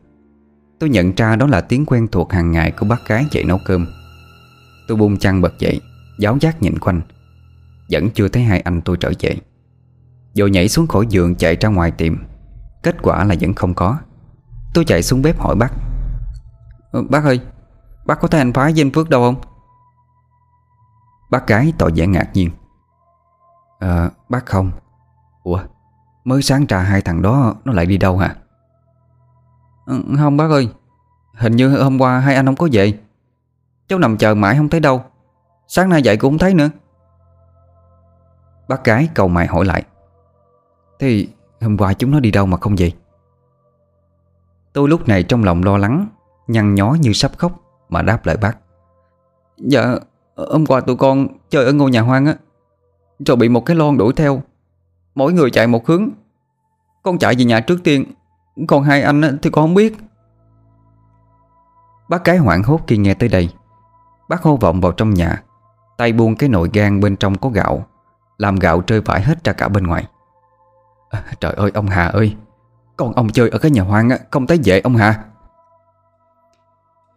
Tôi 0.80 0.90
nhận 0.90 1.16
ra 1.16 1.36
đó 1.36 1.48
là 1.48 1.62
tiếng 1.62 1.86
quen 1.86 2.08
thuộc 2.08 2.34
hàng 2.34 2.52
ngày 2.52 2.72
của 2.72 2.86
bác 2.86 3.08
gái 3.08 3.26
dậy 3.32 3.44
nấu 3.44 3.60
cơm. 3.66 3.88
Tôi 4.88 4.98
buông 4.98 5.18
chăn 5.18 5.42
bật 5.42 5.60
dậy 5.60 5.82
Giáo 6.20 6.38
giác 6.42 6.62
nhìn 6.62 6.80
quanh. 6.80 7.02
Vẫn 7.92 8.10
chưa 8.10 8.28
thấy 8.28 8.44
hai 8.44 8.60
anh 8.60 8.82
tôi 8.82 8.98
trở 8.98 9.12
về. 9.20 9.36
Rồi 10.34 10.52
nhảy 10.52 10.70
xuống 10.70 10.88
khỏi 10.88 11.06
giường 11.10 11.36
chạy 11.36 11.56
ra 11.56 11.70
ngoài 11.70 11.92
tìm 11.92 12.18
Kết 12.84 12.96
quả 13.02 13.24
là 13.24 13.36
vẫn 13.42 13.54
không 13.54 13.74
có. 13.74 13.98
Tôi 14.74 14.86
chạy 14.86 15.04
xuống 15.04 15.22
bếp 15.22 15.40
hỏi 15.40 15.56
bác. 15.56 15.74
Ờ, 16.92 17.04
bác 17.10 17.24
ơi 17.24 17.40
Bác 18.06 18.20
có 18.20 18.28
thấy 18.28 18.42
anh 18.42 18.54
Phái 18.54 18.72
với 18.72 18.82
anh 18.82 18.92
Phước 18.92 19.10
đâu 19.10 19.22
không? 19.22 19.36
Bác 21.32 21.48
gái 21.48 21.74
tỏ 21.78 21.90
vẻ 21.96 22.08
ngạc 22.08 22.30
nhiên. 22.34 22.50
À, 23.80 24.10
bác 24.30 24.46
không. 24.46 24.72
Ủa, 25.46 25.60
Mới 26.24 26.42
sáng 26.42 26.68
trà 26.68 26.80
hai 26.80 27.02
thằng 27.02 27.22
đó, 27.22 27.56
Nó 27.66 27.74
lại 27.74 27.86
đi 27.86 27.98
đâu 27.98 28.18
hả? 28.18 28.36
Ừ, 29.86 30.02
không 30.18 30.38
bác 30.38 30.50
ơi, 30.50 30.70
Hình 31.34 31.56
như 31.56 31.82
hôm 31.82 32.02
qua 32.02 32.20
hai 32.20 32.36
anh 32.36 32.46
không 32.46 32.56
có 32.56 32.68
về. 32.72 33.00
Cháu 33.88 34.00
nằm 34.00 34.18
chờ 34.18 34.36
mãi 34.36 34.56
không 34.58 34.70
thấy 34.70 34.80
đâu. 34.80 35.04
Sáng 35.68 35.90
nay 35.90 36.02
dậy 36.02 36.18
cũng 36.18 36.32
không 36.32 36.38
thấy 36.38 36.54
nữa. 36.54 36.70
Bác 38.68 38.84
gái 38.84 39.10
cầu 39.14 39.28
mày 39.28 39.48
hỏi 39.48 39.66
lại. 39.66 39.84
Thì 41.00 41.30
hôm 41.62 41.78
qua 41.78 41.94
chúng 41.94 42.12
nó 42.12 42.20
đi 42.20 42.32
đâu 42.32 42.46
mà 42.46 42.58
không 42.58 42.76
về? 42.76 42.92
Tôi 44.74 44.90
lúc 44.90 45.08
này 45.08 45.24
trong 45.24 45.44
lòng 45.44 45.64
lo 45.64 45.78
lắng, 45.78 46.08
Nhăn 46.48 46.76
nhó 46.76 46.96
như 47.02 47.14
sắp 47.14 47.32
khóc 47.38 47.52
Mà 47.90 48.02
đáp 48.02 48.26
lại 48.26 48.38
bác. 48.38 48.58
Dạ 49.58 49.96
hôm 50.36 50.66
qua 50.66 50.82
tụi 50.82 50.96
con 50.96 51.28
chơi 51.50 51.66
ở 51.66 51.74
ngôi 51.74 51.92
nhà 51.92 52.02
hoang 52.02 52.26
á, 52.26 52.36
Rồi 53.20 53.38
bị 53.38 53.50
một 53.50 53.66
cái 53.66 53.76
lon 53.76 53.98
đuổi 53.98 54.14
theo. 54.16 54.42
Mỗi 55.16 55.34
người 55.34 55.52
chạy 55.52 55.68
một 55.68 55.88
hướng. 55.88 56.10
Con 57.04 57.18
chạy 57.18 57.36
về 57.36 57.46
nhà 57.46 57.60
trước 57.60 57.84
tiên. 57.84 58.06
Còn 58.68 58.84
hai 58.84 59.02
anh 59.02 59.38
thì 59.42 59.50
con 59.50 59.64
không 59.64 59.74
biết. 59.74 59.98
Bác 62.10 62.24
cái 62.24 62.38
hoảng 62.38 62.64
hốt 62.64 62.82
khi 62.88 62.98
nghe 62.98 63.14
tới 63.14 63.30
đây. 63.30 63.50
Bác 64.30 64.42
hô 64.42 64.58
vọng 64.58 64.82
vào 64.82 64.92
trong 64.92 65.14
nhà. 65.14 65.44
Tay 65.98 66.14
buông 66.14 66.36
cái 66.36 66.50
nồi 66.50 66.70
gan 66.74 67.00
bên 67.00 67.16
trong 67.16 67.38
có 67.38 67.50
gạo. 67.50 67.86
Làm 68.38 68.56
gạo 68.56 68.84
rơi 68.88 69.02
vãi 69.02 69.22
hết 69.22 69.44
ra 69.44 69.54
cả 69.54 69.68
bên 69.68 69.88
ngoài. 69.88 70.08
À, 71.10 71.24
Trời 71.40 71.54
ơi 71.54 71.72
ông 71.74 71.88
Hà 71.88 72.06
ơi. 72.06 72.36
Con 72.98 73.14
ông 73.14 73.30
chơi 73.30 73.50
ở 73.50 73.60
cái 73.60 73.72
nhà 73.72 73.84
hoang 73.84 74.10
á 74.10 74.18
Không 74.32 74.48
thấy 74.48 74.60
dễ 74.60 74.80
ông 74.80 74.96
Hà. 74.96 75.24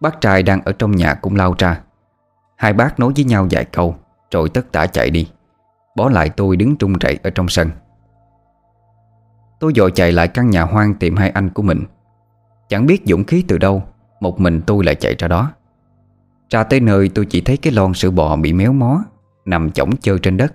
Bác 0.01 0.21
trai 0.21 0.43
đang 0.43 0.61
ở 0.65 0.73
trong 0.73 0.97
nhà 0.97 1.15
cũng 1.15 1.37
lao 1.37 1.55
ra. 1.59 1.81
Hai 2.57 2.73
bác 2.73 3.01
nói 3.01 3.13
với 3.17 3.25
nhau 3.25 3.47
vài 3.51 3.65
câu 3.65 3.97
Rồi 4.31 4.49
tất 4.49 4.73
tả 4.73 4.87
chạy 4.87 5.11
đi. 5.11 5.31
Bỏ 5.97 6.09
lại 6.09 6.31
tôi 6.31 6.57
đứng 6.57 6.77
trung 6.77 6.99
chạy 6.99 7.19
ở 7.23 7.31
trong 7.31 7.49
sân. 7.49 7.71
Tôi 9.61 9.73
dội 9.77 9.90
chạy 9.90 10.12
lại 10.12 10.29
căn 10.29 10.51
nhà 10.51 10.62
hoang 10.62 10.94
tìm 10.94 11.16
hai 11.16 11.31
anh 11.31 11.51
của 11.51 11.62
mình. 11.62 11.85
Chẳng 12.68 12.87
biết 12.87 13.03
dũng 13.07 13.25
khí 13.25 13.44
từ 13.49 13.59
đâu, 13.59 13.83
Một 14.21 14.40
mình 14.40 14.61
tôi 14.66 14.85
lại 14.85 14.94
chạy 14.94 15.14
ra 15.18 15.29
đó. 15.29 15.53
Ra 16.51 16.64
tới 16.64 16.81
nơi 16.81 17.09
tôi 17.09 17.27
chỉ 17.27 17.40
thấy 17.40 17.57
cái 17.57 17.73
lon 17.73 17.94
sữa 17.94 18.11
bò 18.11 18.37
bị 18.37 18.53
méo 18.53 18.73
mó, 18.73 19.05
Nằm 19.44 19.71
chỏng 19.71 19.97
chơ 19.97 20.18
trên 20.18 20.37
đất, 20.37 20.55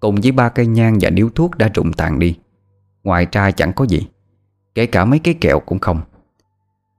Cùng 0.00 0.14
với 0.14 0.32
ba 0.32 0.48
cây 0.48 0.66
nhang 0.66 0.98
và 1.00 1.10
điếu 1.10 1.28
thuốc 1.34 1.58
đã 1.58 1.70
rụng 1.74 1.92
tàn 1.92 2.18
đi. 2.18 2.38
Ngoài 3.04 3.26
ra 3.32 3.50
chẳng 3.50 3.72
có 3.72 3.84
gì, 3.84 4.06
Kể 4.74 4.86
cả 4.86 5.04
mấy 5.04 5.18
cái 5.18 5.34
kẹo 5.34 5.60
cũng 5.60 5.78
không. 5.78 6.00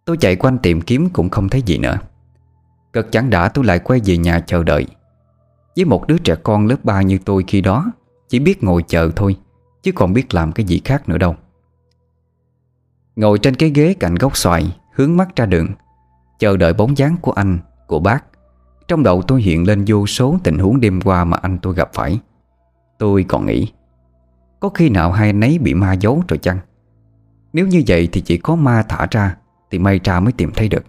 Tôi 0.06 0.18
chạy 0.18 0.36
quanh 0.36 0.58
tìm 0.58 0.82
kiếm 0.82 1.10
cũng 1.10 1.30
không 1.30 1.50
thấy 1.50 1.62
gì 1.62 1.78
nữa. 1.78 1.98
Cực 2.94 3.12
chẳng 3.12 3.30
đã 3.30 3.50
tôi 3.50 3.66
lại 3.66 3.80
quay 3.80 4.02
về 4.06 4.18
nhà 4.18 4.40
chờ 4.40 4.64
đợi. 4.64 4.86
Với 5.76 5.86
một 5.86 6.08
đứa 6.08 6.18
trẻ 6.18 6.36
con 6.44 6.68
lớp 6.68 6.86
3 6.86 7.02
như 7.02 7.20
tôi 7.26 7.44
khi 7.48 7.62
đó, 7.62 7.92
Chỉ 8.30 8.40
biết 8.40 8.64
ngồi 8.64 8.84
chờ 8.88 9.12
thôi. 9.16 9.36
Chứ 9.88 9.94
còn 9.94 10.14
biết 10.14 10.34
làm 10.34 10.52
cái 10.52 10.66
gì 10.66 10.82
khác 10.86 11.10
nữa 11.10 11.18
đâu. 11.18 11.36
Ngồi 13.16 13.40
trên 13.40 13.56
cái 13.56 13.70
ghế 13.70 13.96
cạnh 14.00 14.16
gốc 14.16 14.38
xoài 14.38 14.78
Hướng 14.96 15.18
mắt 15.18 15.36
ra 15.36 15.46
đường 15.46 15.68
Chờ 16.40 16.58
đợi 16.58 16.74
bóng 16.74 16.98
dáng 16.98 17.16
của 17.22 17.32
anh, 17.32 17.60
của 17.88 18.00
bác. 18.00 18.24
Trong 18.88 19.04
đầu 19.04 19.22
tôi 19.22 19.42
hiện 19.42 19.68
lên 19.68 19.86
vô 19.88 20.08
số 20.08 20.38
tình 20.44 20.58
huống 20.58 20.80
đêm 20.80 21.02
qua 21.02 21.24
mà 21.26 21.38
anh 21.42 21.58
tôi 21.62 21.74
gặp 21.74 21.90
phải. 21.94 22.20
Tôi 22.98 23.26
còn 23.28 23.46
nghĩ 23.46 23.72
Có 24.60 24.70
khi 24.70 24.90
nào 24.90 25.12
hai 25.12 25.30
anh 25.30 25.42
ấy 25.42 25.58
bị 25.58 25.74
ma 25.74 25.94
giấu 25.94 26.24
rồi 26.28 26.38
chăng? 26.38 26.60
Nếu 27.54 27.68
như 27.68 27.84
vậy 27.88 28.10
thì 28.12 28.22
chỉ 28.22 28.38
có 28.38 28.56
ma 28.56 28.84
thả 28.90 29.08
ra 29.12 29.38
Thì 29.72 29.80
may 29.80 30.00
ra 30.04 30.20
mới 30.20 30.34
tìm 30.34 30.52
thấy 30.56 30.70
được. 30.70 30.84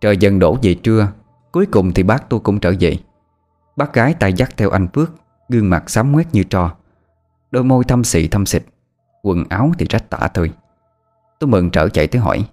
Trời 0.00 0.16
dần 0.16 0.38
đổ 0.38 0.58
về 0.62 0.74
trưa 0.74 1.12
Cuối 1.52 1.66
cùng 1.66 1.92
thì 1.92 2.02
bác 2.02 2.28
tôi 2.28 2.40
cũng 2.40 2.60
trở 2.60 2.72
về. 2.80 2.96
Bác 3.76 3.92
gái 3.92 4.14
tay 4.14 4.32
dắt 4.32 4.50
theo 4.56 4.70
anh 4.70 4.88
Phước 4.88 5.10
Gương 5.48 5.70
mặt 5.70 5.90
xám 5.90 6.12
ngoét 6.12 6.26
như 6.32 6.42
trò 6.42 6.76
Đôi 7.56 7.64
môi 7.64 7.84
thâm 7.84 8.04
xị 8.04 8.28
thâm 8.28 8.46
xịt. 8.46 8.64
Quần 9.22 9.44
áo 9.48 9.72
thì 9.78 9.86
rách 9.90 10.10
tả 10.10 10.28
tươi 10.28 10.52
Tôi 11.40 11.48
mừng 11.48 11.70
trở 11.70 11.88
chạy 11.88 12.06
tới 12.06 12.20
hỏi 12.20 12.48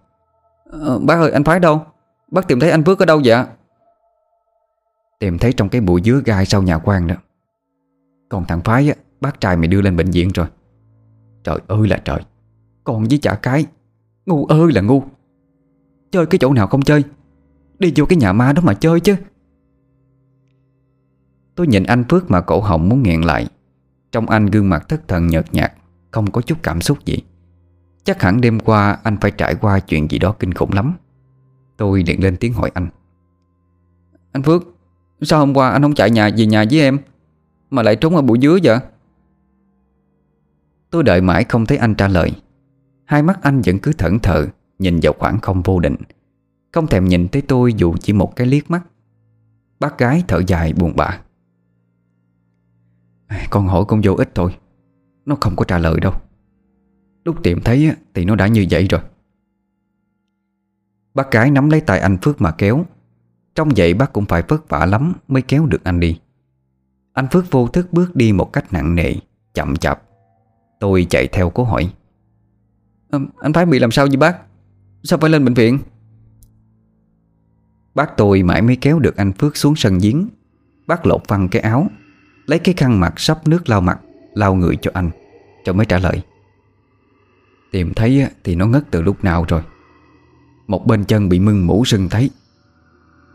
à, 0.71 0.97
Bác 1.01 1.15
ơi 1.15 1.31
anh 1.31 1.43
Phái 1.43 1.59
đâu? 1.59 1.85
Bác 2.31 2.47
tìm 2.47 2.59
thấy 2.59 2.71
anh 2.71 2.83
Phước 2.83 2.99
ở 2.99 3.05
đâu 3.05 3.21
vậy? 3.25 3.45
Tìm 5.19 5.37
thấy 5.37 5.53
trong 5.53 5.69
cái 5.69 5.81
bụi 5.81 6.01
dứa 6.05 6.21
gai 6.25 6.45
sau 6.45 6.61
nhà 6.61 6.77
quan 6.77 7.07
đó. 7.07 7.15
Còn 8.29 8.45
thằng 8.45 8.61
Phái 8.61 8.89
á 8.89 8.95
Bác 9.21 9.39
trai 9.39 9.57
mày 9.57 9.67
đưa 9.67 9.81
lên 9.81 9.95
bệnh 9.95 10.11
viện 10.11 10.29
rồi. 10.33 10.47
Trời 11.43 11.59
ơi 11.67 11.87
là 11.87 11.97
trời. 11.97 12.19
Còn 12.83 13.03
với 13.03 13.19
chả 13.21 13.35
cái 13.35 13.65
Ngu 14.25 14.45
ơi 14.45 14.71
là 14.71 14.81
ngu. 14.81 15.03
Chơi 16.11 16.25
cái 16.25 16.39
chỗ 16.39 16.53
nào 16.53 16.67
không 16.67 16.81
chơi 16.81 17.03
Đi 17.79 17.93
vô 17.95 18.05
cái 18.05 18.17
nhà 18.17 18.33
ma 18.33 18.53
đó 18.53 18.61
mà 18.65 18.73
chơi 18.73 18.99
chứ. 18.99 19.15
Tôi 21.55 21.67
nhìn 21.67 21.83
anh 21.83 22.03
Phước 22.09 22.31
mà 22.31 22.41
cổ 22.41 22.61
họng 22.61 22.89
muốn 22.89 23.03
nghẹn 23.03 23.21
lại. 23.21 23.47
Trong 24.13 24.30
anh 24.30 24.45
gương 24.45 24.69
mặt 24.69 24.89
thất 24.89 25.08
thần 25.08 25.28
nhợt 25.28 25.54
nhạt, 25.54 25.73
Không 26.12 26.32
có 26.32 26.41
chút 26.41 26.58
cảm 26.63 26.82
xúc 26.82 27.06
gì. 27.06 27.17
Chắc 28.04 28.21
hẳn 28.21 28.41
đêm 28.41 28.60
qua 28.60 28.97
anh 29.04 29.17
phải 29.21 29.32
trải 29.32 29.56
qua 29.56 29.80
chuyện 29.80 30.08
gì 30.12 30.19
đó 30.19 30.36
kinh 30.39 30.54
khủng 30.54 30.73
lắm. 30.73 30.93
Tôi 31.78 32.04
điện 32.04 32.23
lên 32.23 32.38
tiếng 32.38 32.54
hỏi 32.54 32.71
anh. 32.73 32.88
Anh 34.32 34.43
Phước, 34.43 34.63
Sao 35.21 35.39
hôm 35.39 35.54
qua 35.54 35.69
anh 35.69 35.82
không 35.82 35.95
chạy 35.95 36.10
nhà, 36.12 36.30
về 36.38 36.45
nhà 36.45 36.65
với 36.71 36.80
em? 36.82 36.97
Mà 37.69 37.82
lại 37.82 37.95
trốn 37.95 38.15
ở 38.15 38.21
bụi 38.21 38.39
dứa 38.41 38.58
vậy? 38.63 38.80
Tôi 40.89 41.04
đợi 41.04 41.21
mãi 41.21 41.43
không 41.43 41.65
thấy 41.65 41.78
anh 41.78 41.95
trả 41.95 42.08
lời. 42.08 42.32
Hai 43.06 43.23
mắt 43.23 43.39
anh 43.41 43.62
vẫn 43.65 43.80
cứ 43.80 43.93
thẫn 43.93 44.19
thờ, 44.19 44.47
Nhìn 44.80 44.99
vào 45.02 45.13
khoảng 45.19 45.39
không 45.39 45.62
vô 45.62 45.80
định. 45.80 45.95
Không 46.71 46.88
thèm 46.88 47.06
nhìn 47.06 47.28
tới 47.28 47.41
tôi 47.41 47.73
dù 47.73 47.95
chỉ 47.99 48.13
một 48.13 48.36
cái 48.36 48.47
liếc 48.47 48.71
mắt. 48.71 48.84
Bác 49.80 49.97
gái 49.97 50.23
thở 50.28 50.41
dài 50.47 50.73
buồn 50.73 50.93
bã. 50.95 51.19
Con 53.49 53.67
hỏi 53.67 53.85
con 53.87 54.01
vô 54.03 54.13
ích 54.13 54.29
thôi. 54.35 54.55
Nó 55.25 55.37
không 55.41 55.55
có 55.55 55.65
trả 55.65 55.77
lời 55.77 55.99
đâu. 55.99 56.13
Lúc 57.25 57.43
tìm 57.43 57.61
thấy 57.61 57.91
thì 58.13 58.25
nó 58.25 58.35
đã 58.35 58.47
như 58.47 58.65
vậy 58.69 58.87
rồi. 58.89 59.01
Bác 61.13 61.31
gái 61.31 61.51
nắm 61.51 61.69
lấy 61.69 61.81
tay 61.81 61.99
anh 61.99 62.17
Phước 62.17 62.41
mà 62.41 62.51
kéo. 62.51 62.85
Trong 63.55 63.69
vậy 63.75 63.93
bác 63.93 64.13
cũng 64.13 64.25
phải 64.25 64.43
vất 64.47 64.69
vả 64.69 64.85
lắm 64.85 65.13
Mới 65.27 65.41
kéo 65.41 65.65
được 65.65 65.83
anh 65.83 65.99
đi. 65.99 66.19
Anh 67.13 67.27
Phước 67.31 67.51
vô 67.51 67.67
thức 67.67 67.93
bước 67.93 68.15
đi 68.15 68.33
một 68.33 68.53
cách 68.53 68.73
nặng 68.73 68.95
nề 68.95 69.13
Chậm 69.53 69.75
chạp. 69.75 70.01
Tôi 70.79 71.05
chạy 71.09 71.27
theo 71.27 71.49
cố 71.49 71.63
hỏi. 71.63 71.93
À, 73.09 73.19
Anh 73.39 73.53
Phái 73.53 73.65
bị 73.65 73.79
làm 73.79 73.91
sao 73.91 74.07
vậy 74.07 74.17
bác? 74.17 74.37
Sao 75.03 75.19
phải 75.19 75.29
lên 75.29 75.45
bệnh 75.45 75.53
viện? 75.53 75.79
Bác 77.95 78.17
tôi 78.17 78.43
mãi 78.43 78.61
mới 78.61 78.75
kéo 78.75 78.99
được 78.99 79.15
anh 79.15 79.33
Phước 79.33 79.57
xuống 79.57 79.75
sân 79.75 79.97
giếng. 80.01 80.27
Bác 80.87 81.05
lột 81.05 81.27
phăng 81.27 81.49
cái 81.49 81.61
áo. 81.61 81.87
Lấy 82.45 82.60
cái 82.60 82.75
khăn 82.77 82.99
mặt 82.99 83.13
sắp 83.17 83.47
nước 83.47 83.69
lau 83.69 83.82
mặt, 83.82 83.99
Lau 84.34 84.56
người 84.56 84.77
cho 84.82 84.91
anh, 84.93 85.12
Cho 85.65 85.73
mới 85.73 85.86
trả 85.86 85.99
lời. 85.99 86.21
Tìm 87.71 87.93
thấy 87.93 88.27
thì 88.43 88.56
nó 88.56 88.67
ngất 88.67 88.84
từ 88.91 89.01
lúc 89.01 89.23
nào 89.23 89.45
rồi. 89.47 89.62
Một 90.67 90.88
bên 90.88 91.03
chân 91.06 91.29
bị 91.29 91.39
mưng 91.39 91.67
mũ 91.67 91.86
sưng 91.86 92.10
thấy. 92.10 92.29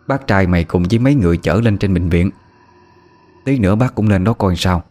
Bác 0.07 0.27
trai 0.27 0.47
mày 0.47 0.65
cùng 0.65 0.83
với 0.91 0.99
mấy 0.99 1.15
người 1.15 1.37
chở 1.37 1.61
lên 1.61 1.79
trên 1.79 1.95
bệnh 1.95 2.09
viện. 2.09 2.31
Tí 3.45 3.59
nữa 3.59 3.75
bác 3.75 3.95
cũng 3.95 4.09
lên 4.09 4.25
đó 4.25 4.33
coi 4.33 4.57
sao. 4.57 4.83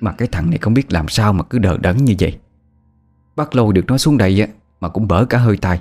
Mà 0.00 0.12
cái 0.12 0.28
thằng 0.32 0.50
này 0.50 0.58
không 0.58 0.74
biết 0.74 0.92
làm 0.92 1.08
sao 1.08 1.32
mà 1.32 1.44
cứ 1.44 1.58
đờ 1.58 1.78
đẫn 1.78 1.96
như 1.96 2.14
vậy. 2.20 2.38
Bác 3.36 3.54
lôi 3.54 3.72
được 3.72 3.84
nó 3.86 3.98
xuống 3.98 4.18
đây 4.18 4.40
á, 4.40 4.46
Mà 4.80 4.88
cũng 4.88 5.08
bở 5.08 5.24
cả 5.24 5.38
hơi 5.38 5.56
tai. 5.56 5.80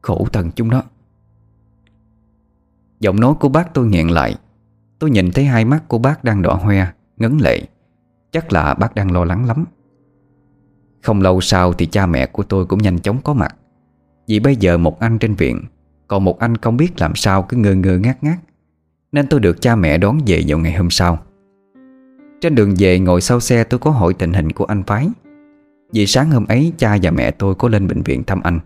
Khổ 0.00 0.26
thần 0.32 0.50
chúng 0.50 0.70
nó. 0.70 0.82
Giọng 3.00 3.20
nói 3.20 3.34
của 3.40 3.48
bác 3.48 3.74
tôi 3.74 3.86
nghẹn 3.86 4.08
lại. 4.08 4.36
Tôi 5.02 5.10
nhìn 5.10 5.30
thấy 5.30 5.44
hai 5.44 5.64
mắt 5.64 5.88
của 5.88 5.98
bác 5.98 6.24
đang 6.24 6.42
đỏ 6.42 6.54
hoe, 6.54 6.86
Ngấn 7.16 7.38
lệ. 7.38 7.62
Chắc 8.32 8.52
là 8.52 8.74
bác 8.74 8.94
đang 8.94 9.12
lo 9.12 9.24
lắng 9.24 9.46
lắm. 9.46 9.64
Không 11.02 11.22
lâu 11.22 11.40
sau 11.40 11.72
thì 11.72 11.86
cha 11.86 12.06
mẹ 12.06 12.26
của 12.26 12.42
tôi 12.42 12.66
cũng 12.66 12.82
nhanh 12.82 12.98
chóng 12.98 13.18
có 13.24 13.34
mặt. 13.34 13.56
Vì 14.28 14.40
bây 14.40 14.56
giờ 14.56 14.78
một 14.78 15.00
anh 15.00 15.18
trên 15.18 15.34
viện, 15.34 15.64
Còn 16.08 16.24
một 16.24 16.38
anh 16.38 16.56
không 16.56 16.76
biết 16.76 17.00
làm 17.00 17.14
sao 17.14 17.42
cứ 17.42 17.56
ngơ 17.56 17.74
ngơ 17.74 17.98
ngác 17.98 18.24
ngác. 18.24 18.36
Nên 19.12 19.26
tôi 19.26 19.40
được 19.40 19.60
cha 19.60 19.76
mẹ 19.76 19.98
đón 19.98 20.18
về 20.26 20.42
vào 20.46 20.58
ngày 20.58 20.72
hôm 20.72 20.90
sau. 20.90 21.18
Trên 22.40 22.54
đường 22.54 22.74
về 22.78 22.98
ngồi 22.98 23.20
sau 23.20 23.40
xe 23.40 23.64
tôi 23.64 23.80
có 23.80 23.90
hỏi 23.90 24.14
tình 24.14 24.32
hình 24.32 24.52
của 24.52 24.64
anh 24.64 24.82
Phái. 24.82 25.08
Vì 25.92 26.06
sáng 26.06 26.30
hôm 26.30 26.46
ấy, 26.46 26.72
cha 26.76 26.98
và 27.02 27.10
mẹ 27.10 27.30
tôi 27.30 27.54
có 27.54 27.68
lên 27.68 27.88
bệnh 27.88 28.02
viện 28.02 28.24
thăm 28.24 28.40
anh. 28.42 28.60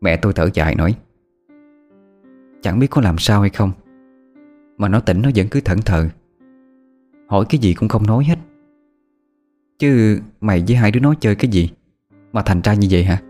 Mẹ 0.00 0.16
tôi 0.16 0.32
thở 0.32 0.48
dài 0.54 0.74
nói, 0.74 0.94
Chẳng 2.62 2.78
biết 2.78 2.90
có 2.90 3.00
làm 3.00 3.18
sao 3.18 3.40
hay 3.40 3.50
không. 3.50 3.72
Mà 4.80 4.88
nó 4.88 5.00
tỉnh 5.00 5.22
nó 5.22 5.30
vẫn 5.34 5.48
cứ 5.48 5.60
thẫn 5.60 5.78
thờ. 5.78 6.08
Hỏi 7.28 7.44
cái 7.48 7.58
gì 7.58 7.74
cũng 7.74 7.88
không 7.88 8.06
nói 8.06 8.24
hết. 8.24 8.38
Chứ 9.78 10.20
mày 10.40 10.64
với 10.66 10.76
hai 10.76 10.90
đứa 10.90 11.00
nó 11.00 11.14
chơi 11.20 11.34
cái 11.34 11.50
gì 11.50 11.70
Mà 12.32 12.42
thành 12.42 12.60
ra 12.60 12.74
như 12.74 12.88
vậy 12.90 13.04
hả? 13.04 13.20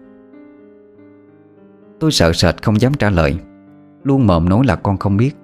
Tôi 2.00 2.12
sợ 2.12 2.32
sệt 2.32 2.62
không 2.62 2.80
dám 2.80 2.94
trả 2.94 3.10
lời. 3.10 3.38
Luôn 4.02 4.26
mồm 4.26 4.48
nói 4.48 4.66
là 4.66 4.76
con 4.76 4.96
không 4.96 5.16
biết. 5.16 5.36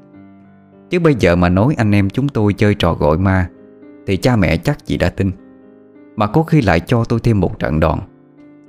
Chứ 0.90 1.00
bây 1.00 1.14
giờ 1.14 1.36
mà 1.36 1.48
nói 1.48 1.74
anh 1.78 1.92
em 1.94 2.10
chúng 2.10 2.28
tôi 2.28 2.52
chơi 2.52 2.74
trò 2.74 2.94
gọi 2.94 3.18
ma, 3.18 3.50
Thì 4.06 4.16
cha 4.16 4.36
mẹ 4.36 4.56
chắc 4.56 4.86
chị 4.86 4.96
đã 4.96 5.10
tin. 5.10 5.30
Mà 6.16 6.26
có 6.26 6.42
khi 6.42 6.62
lại 6.62 6.80
cho 6.80 7.04
tôi 7.04 7.20
thêm 7.20 7.40
một 7.40 7.58
trận 7.58 7.80
đòn, 7.80 7.98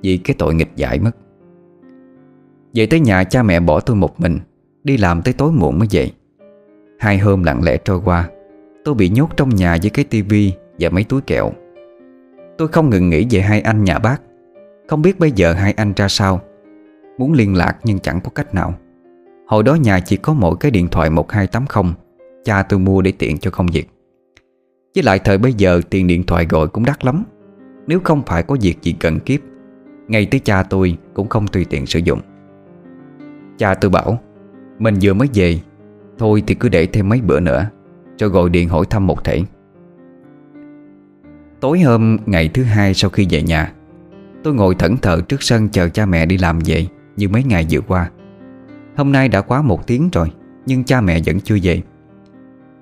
Vì 0.02 0.18
cái 0.18 0.36
tội 0.40 0.56
nghịch 0.56 0.76
dại 0.76 1.00
mất. 1.00 1.12
Về 2.74 2.86
tới 2.86 3.00
nhà 3.00 3.24
cha 3.24 3.44
mẹ 3.44 3.60
bỏ 3.60 3.80
tôi 3.80 3.96
một 3.96 4.20
mình, 4.20 4.40
Đi 4.84 4.98
làm 4.98 5.22
tới 5.22 5.34
tối 5.34 5.52
muộn 5.52 5.80
mới 5.80 5.88
về. 5.92 6.12
Hai 7.00 7.18
hôm 7.18 7.44
lặng 7.44 7.64
lẽ 7.64 7.78
trôi 7.78 8.02
qua, 8.06 8.30
Tôi 8.86 8.96
bị 8.96 9.10
nhốt 9.10 9.30
trong 9.38 9.50
nhà 9.50 9.78
với 9.82 9.90
cái 9.90 10.06
tivi 10.06 10.54
Và 10.80 10.90
mấy 10.90 11.04
túi 11.04 11.22
kẹo. 11.22 11.52
Tôi 12.58 12.68
không 12.68 12.90
ngừng 12.90 13.10
nghĩ 13.10 13.28
về 13.30 13.42
hai 13.42 13.62
anh 13.62 13.84
nhà 13.84 14.00
bác. 14.00 14.22
Không 14.88 15.02
biết 15.02 15.20
bây 15.20 15.32
giờ 15.32 15.54
hai 15.54 15.72
anh 15.72 15.94
ra 15.96 16.08
sao. 16.08 16.42
Muốn 17.18 17.34
liên 17.34 17.56
lạc 17.56 17.78
nhưng 17.84 18.00
chẳng 18.00 18.22
có 18.22 18.30
cách 18.30 18.56
nào. 18.56 18.74
Hồi 19.48 19.64
đó 19.64 19.76
nhà 19.76 20.00
chỉ 20.00 20.18
có 20.18 20.34
mỗi 20.34 20.56
cái 20.60 20.72
điện 20.72 20.88
thoại 20.88 21.10
1280 21.10 21.94
Cha 22.44 22.64
tôi 22.64 22.80
mua 22.80 23.02
để 23.02 23.14
tiện 23.18 23.38
cho 23.38 23.52
công 23.52 23.68
việc. 23.68 23.90
Với 24.96 25.04
lại 25.04 25.20
thời 25.20 25.38
bây 25.38 25.54
giờ 25.54 25.82
tiền 25.90 26.08
điện 26.08 26.24
thoại 26.24 26.46
gọi 26.50 26.68
cũng 26.68 26.86
đắt 26.86 27.06
lắm. 27.06 27.24
Nếu 27.88 28.00
không 28.04 28.22
phải 28.26 28.44
có 28.44 28.58
việc 28.62 28.82
gì 28.82 28.96
cần 29.00 29.20
kiếp, 29.20 29.40
Ngay 30.08 30.26
tới 30.26 30.40
cha 30.40 30.64
tôi 30.64 30.98
cũng 31.14 31.30
không 31.30 31.48
tùy 31.48 31.66
tiện 31.70 31.86
sử 31.86 32.00
dụng. 32.00 32.20
Cha 33.58 33.74
tôi 33.74 33.92
bảo, 33.92 34.20
Mình 34.80 34.96
vừa 35.02 35.14
mới 35.14 35.28
về 35.34 35.60
Thôi 36.18 36.44
thì 36.48 36.56
cứ 36.56 36.70
để 36.70 36.86
thêm 36.86 37.10
mấy 37.10 37.22
bữa 37.22 37.40
nữa, 37.40 37.70
Cho 38.18 38.28
gọi 38.28 38.50
điện 38.50 38.70
hỏi 38.70 38.86
thăm 38.90 39.08
một 39.08 39.24
thể. 39.24 39.42
Tối 41.60 41.80
hôm, 41.80 42.18
ngày 42.26 42.50
thứ 42.54 42.64
hai 42.64 42.94
sau 42.94 43.10
khi 43.10 43.28
về 43.30 43.44
nhà, 43.44 43.74
Tôi 44.44 44.54
ngồi 44.54 44.76
thẫn 44.76 44.98
thờ 44.98 45.22
trước 45.28 45.44
sân 45.44 45.70
chờ 45.70 45.90
cha 45.90 46.06
mẹ 46.06 46.26
đi 46.26 46.38
làm 46.38 46.60
về 46.66 46.88
Như 47.18 47.30
mấy 47.30 47.44
ngày 47.44 47.68
vừa 47.72 47.82
qua. 47.82 48.10
Hôm 48.96 49.12
nay 49.12 49.30
đã 49.30 49.42
quá 49.42 49.62
một 49.62 49.88
tiếng 49.88 50.10
rồi, 50.14 50.32
Nhưng 50.66 50.84
cha 50.84 51.02
mẹ 51.02 51.20
vẫn 51.26 51.40
chưa 51.40 51.58
về. 51.64 51.82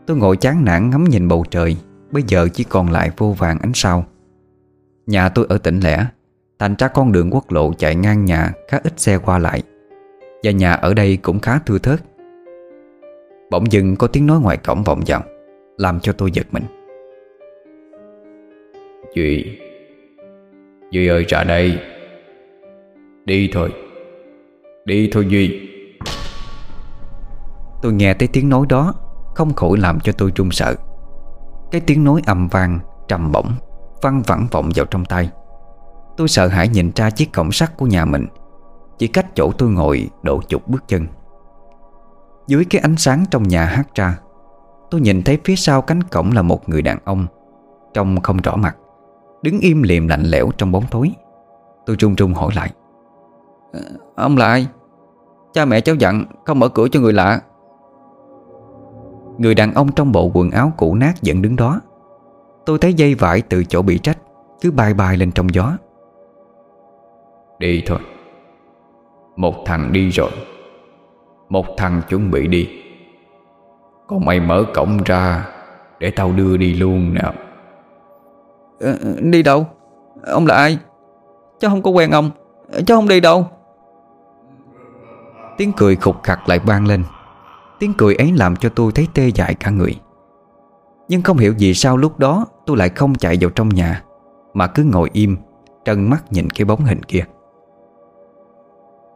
Tôi 0.06 0.18
ngồi 0.18 0.38
chán 0.38 0.66
nản 0.66 0.90
ngắm 0.90 1.04
nhìn 1.04 1.28
bầu 1.28 1.46
trời, 1.52 1.78
Bây 2.12 2.24
giờ 2.28 2.48
chỉ 2.54 2.64
còn 2.64 2.92
lại 2.92 3.12
vô 3.18 3.36
vàng 3.38 3.60
ánh 3.60 3.72
sao. 3.74 4.06
Nhà 5.08 5.30
tôi 5.30 5.46
ở 5.50 5.58
tỉnh 5.58 5.80
lẻ, 5.80 6.06
Thành 6.60 6.76
ra 6.78 6.88
con 6.88 7.12
đường 7.12 7.34
quốc 7.34 7.52
lộ 7.52 7.74
chạy 7.74 7.96
ngang 7.96 8.26
nhà 8.26 8.52
Khá 8.68 8.80
ít 8.84 9.00
xe 9.00 9.18
qua 9.18 9.38
lại. 9.40 9.64
Và 10.44 10.52
nhà 10.52 10.74
ở 10.74 10.94
đây 10.94 11.18
cũng 11.18 11.40
khá 11.40 11.60
thưa 11.60 11.78
thớt. 11.78 12.00
Bỗng 13.52 13.72
dưng 13.72 13.96
có 13.96 14.08
tiếng 14.08 14.28
nói 14.28 14.40
ngoài 14.40 14.58
cổng 14.58 14.84
vọng 14.84 15.02
vào, 15.08 15.24
Làm 15.78 16.00
cho 16.00 16.14
tôi 16.14 16.32
giật 16.32 16.48
mình. 16.52 16.64
Duy 19.16 19.58
Duy 20.92 21.08
ơi, 21.08 21.26
ra 21.28 21.44
đây. 21.44 21.80
Đi 23.26 23.50
thôi 23.54 23.74
Đi 24.86 25.10
thôi 25.12 25.26
Duy. 25.30 25.70
Tôi 27.82 27.94
nghe 27.94 28.14
thấy 28.14 28.28
tiếng 28.34 28.50
nói 28.50 28.66
đó, 28.70 28.94
Không 29.36 29.54
khỏi 29.54 29.78
làm 29.78 30.00
cho 30.00 30.12
tôi 30.12 30.32
run 30.36 30.52
sợ. 30.52 30.76
Cái 31.72 31.82
tiếng 31.82 32.04
nói 32.04 32.22
ầm 32.26 32.48
vang, 32.48 32.80
Trầm 33.08 33.32
bổng, 33.32 33.52
Văng 34.02 34.22
vẳng 34.22 34.48
vọng 34.52 34.70
vào 34.76 34.86
trong 34.86 35.06
tay 35.06 35.30
Tôi 36.18 36.28
sợ 36.28 36.48
hãi 36.48 36.68
nhìn 36.68 36.92
ra 36.96 37.10
chiếc 37.10 37.34
cổng 37.34 37.52
sắt 37.52 37.78
của 37.78 37.86
nhà 37.86 38.06
mình. 38.06 38.28
Chỉ 38.98 39.08
cách 39.08 39.36
chỗ 39.36 39.52
tôi 39.58 39.70
ngồi 39.70 40.10
độ 40.24 40.42
chục 40.50 40.68
bước 40.68 40.84
chân. 40.88 41.08
Dưới 42.48 42.66
cái 42.66 42.82
ánh 42.82 42.98
sáng 42.98 43.26
trong 43.32 43.44
nhà 43.44 43.66
hát 43.66 43.96
ra, 43.96 44.18
Tôi 44.92 45.02
nhìn 45.02 45.24
thấy 45.24 45.40
phía 45.44 45.56
sau 45.56 45.82
cánh 45.82 46.04
cổng 46.04 46.32
là 46.32 46.42
một 46.42 46.70
người 46.70 46.82
đàn 46.82 46.98
ông, 47.06 47.26
Trông 47.94 48.22
không 48.22 48.38
rõ 48.38 48.56
mặt, 48.56 48.78
Đứng 49.42 49.60
im 49.60 49.84
liềm 49.84 50.08
lạnh 50.08 50.24
lẽo 50.24 50.50
trong 50.58 50.72
bóng 50.72 50.84
tối. 50.92 51.12
Tôi 51.86 51.96
run 52.00 52.16
run 52.16 52.34
hỏi 52.34 52.52
lại 52.56 52.72
ờ, 53.74 53.82
Ông 54.16 54.38
là 54.38 54.46
ai? 54.46 54.68
Cha 55.54 55.66
mẹ 55.66 55.82
cháu 55.82 55.96
dặn 55.96 56.26
không 56.46 56.60
mở 56.60 56.70
cửa 56.70 56.88
cho 56.92 57.00
người 57.00 57.14
lạ. 57.14 57.42
Người 59.38 59.56
đàn 59.56 59.74
ông 59.74 59.92
trong 59.92 60.12
bộ 60.12 60.32
quần 60.34 60.52
áo 60.52 60.72
cũ 60.78 60.96
nát 60.96 61.14
vẫn 61.26 61.42
đứng 61.42 61.56
đó. 61.56 61.82
Tôi 62.66 62.78
thấy 62.80 62.94
dây 62.94 63.16
vải 63.16 63.42
từ 63.42 63.64
chỗ 63.64 63.82
bị 63.82 63.98
trách 63.98 64.18
Cứ 64.62 64.72
bay 64.72 64.94
bay 64.94 65.18
lên 65.18 65.32
trong 65.32 65.54
gió. 65.54 65.78
Đi 67.60 67.84
thôi. 67.86 68.00
Một 69.36 69.56
thằng 69.66 69.94
đi 69.94 70.10
rồi. 70.10 70.30
Một 71.50 71.66
thằng 71.78 72.02
chuẩn 72.10 72.32
bị 72.32 72.48
đi. 72.48 72.70
Còn 74.08 74.26
mày 74.26 74.40
mở 74.40 74.64
cổng 74.74 74.98
ra 75.06 75.48
Để 76.00 76.12
tao 76.12 76.32
đưa 76.32 76.58
đi 76.58 76.74
luôn 76.74 77.14
nào 77.14 77.34
ờ, 78.80 78.98
Đi 79.20 79.44
đâu? 79.44 79.68
Ông 80.24 80.48
là 80.48 80.56
ai? 80.56 80.78
Cháu 81.60 81.72
không 81.72 81.82
có 81.82 81.92
quen 81.92 82.12
ông. 82.12 82.32
Cháu 82.86 82.98
không 82.98 83.08
đi 83.08 83.20
đâu. 83.20 83.48
Tiếng 85.58 85.72
cười 85.78 85.96
khục 85.96 86.24
khặt 86.24 86.40
lại 86.46 86.60
vang 86.60 86.88
lên. 86.88 87.04
Tiếng 87.80 87.94
cười 87.98 88.16
ấy 88.16 88.32
làm 88.32 88.56
cho 88.56 88.70
tôi 88.70 88.92
thấy 88.92 89.08
tê 89.14 89.32
dại 89.36 89.54
cả 89.54 89.72
người. 89.72 89.96
Nhưng 91.08 91.22
không 91.22 91.38
hiểu 91.38 91.54
vì 91.60 91.74
sao 91.74 91.98
lúc 91.98 92.20
đó 92.20 92.46
Tôi 92.66 92.78
lại 92.78 92.90
không 92.90 93.16
chạy 93.16 93.38
vào 93.42 93.50
trong 93.50 93.70
nhà 93.70 94.04
Mà 94.54 94.68
cứ 94.68 94.84
ngồi 94.84 95.10
im 95.14 95.38
Trân 95.86 96.10
mắt 96.10 96.24
nhìn 96.32 96.50
cái 96.50 96.66
bóng 96.66 96.86
hình 96.86 97.04
kia. 97.04 97.26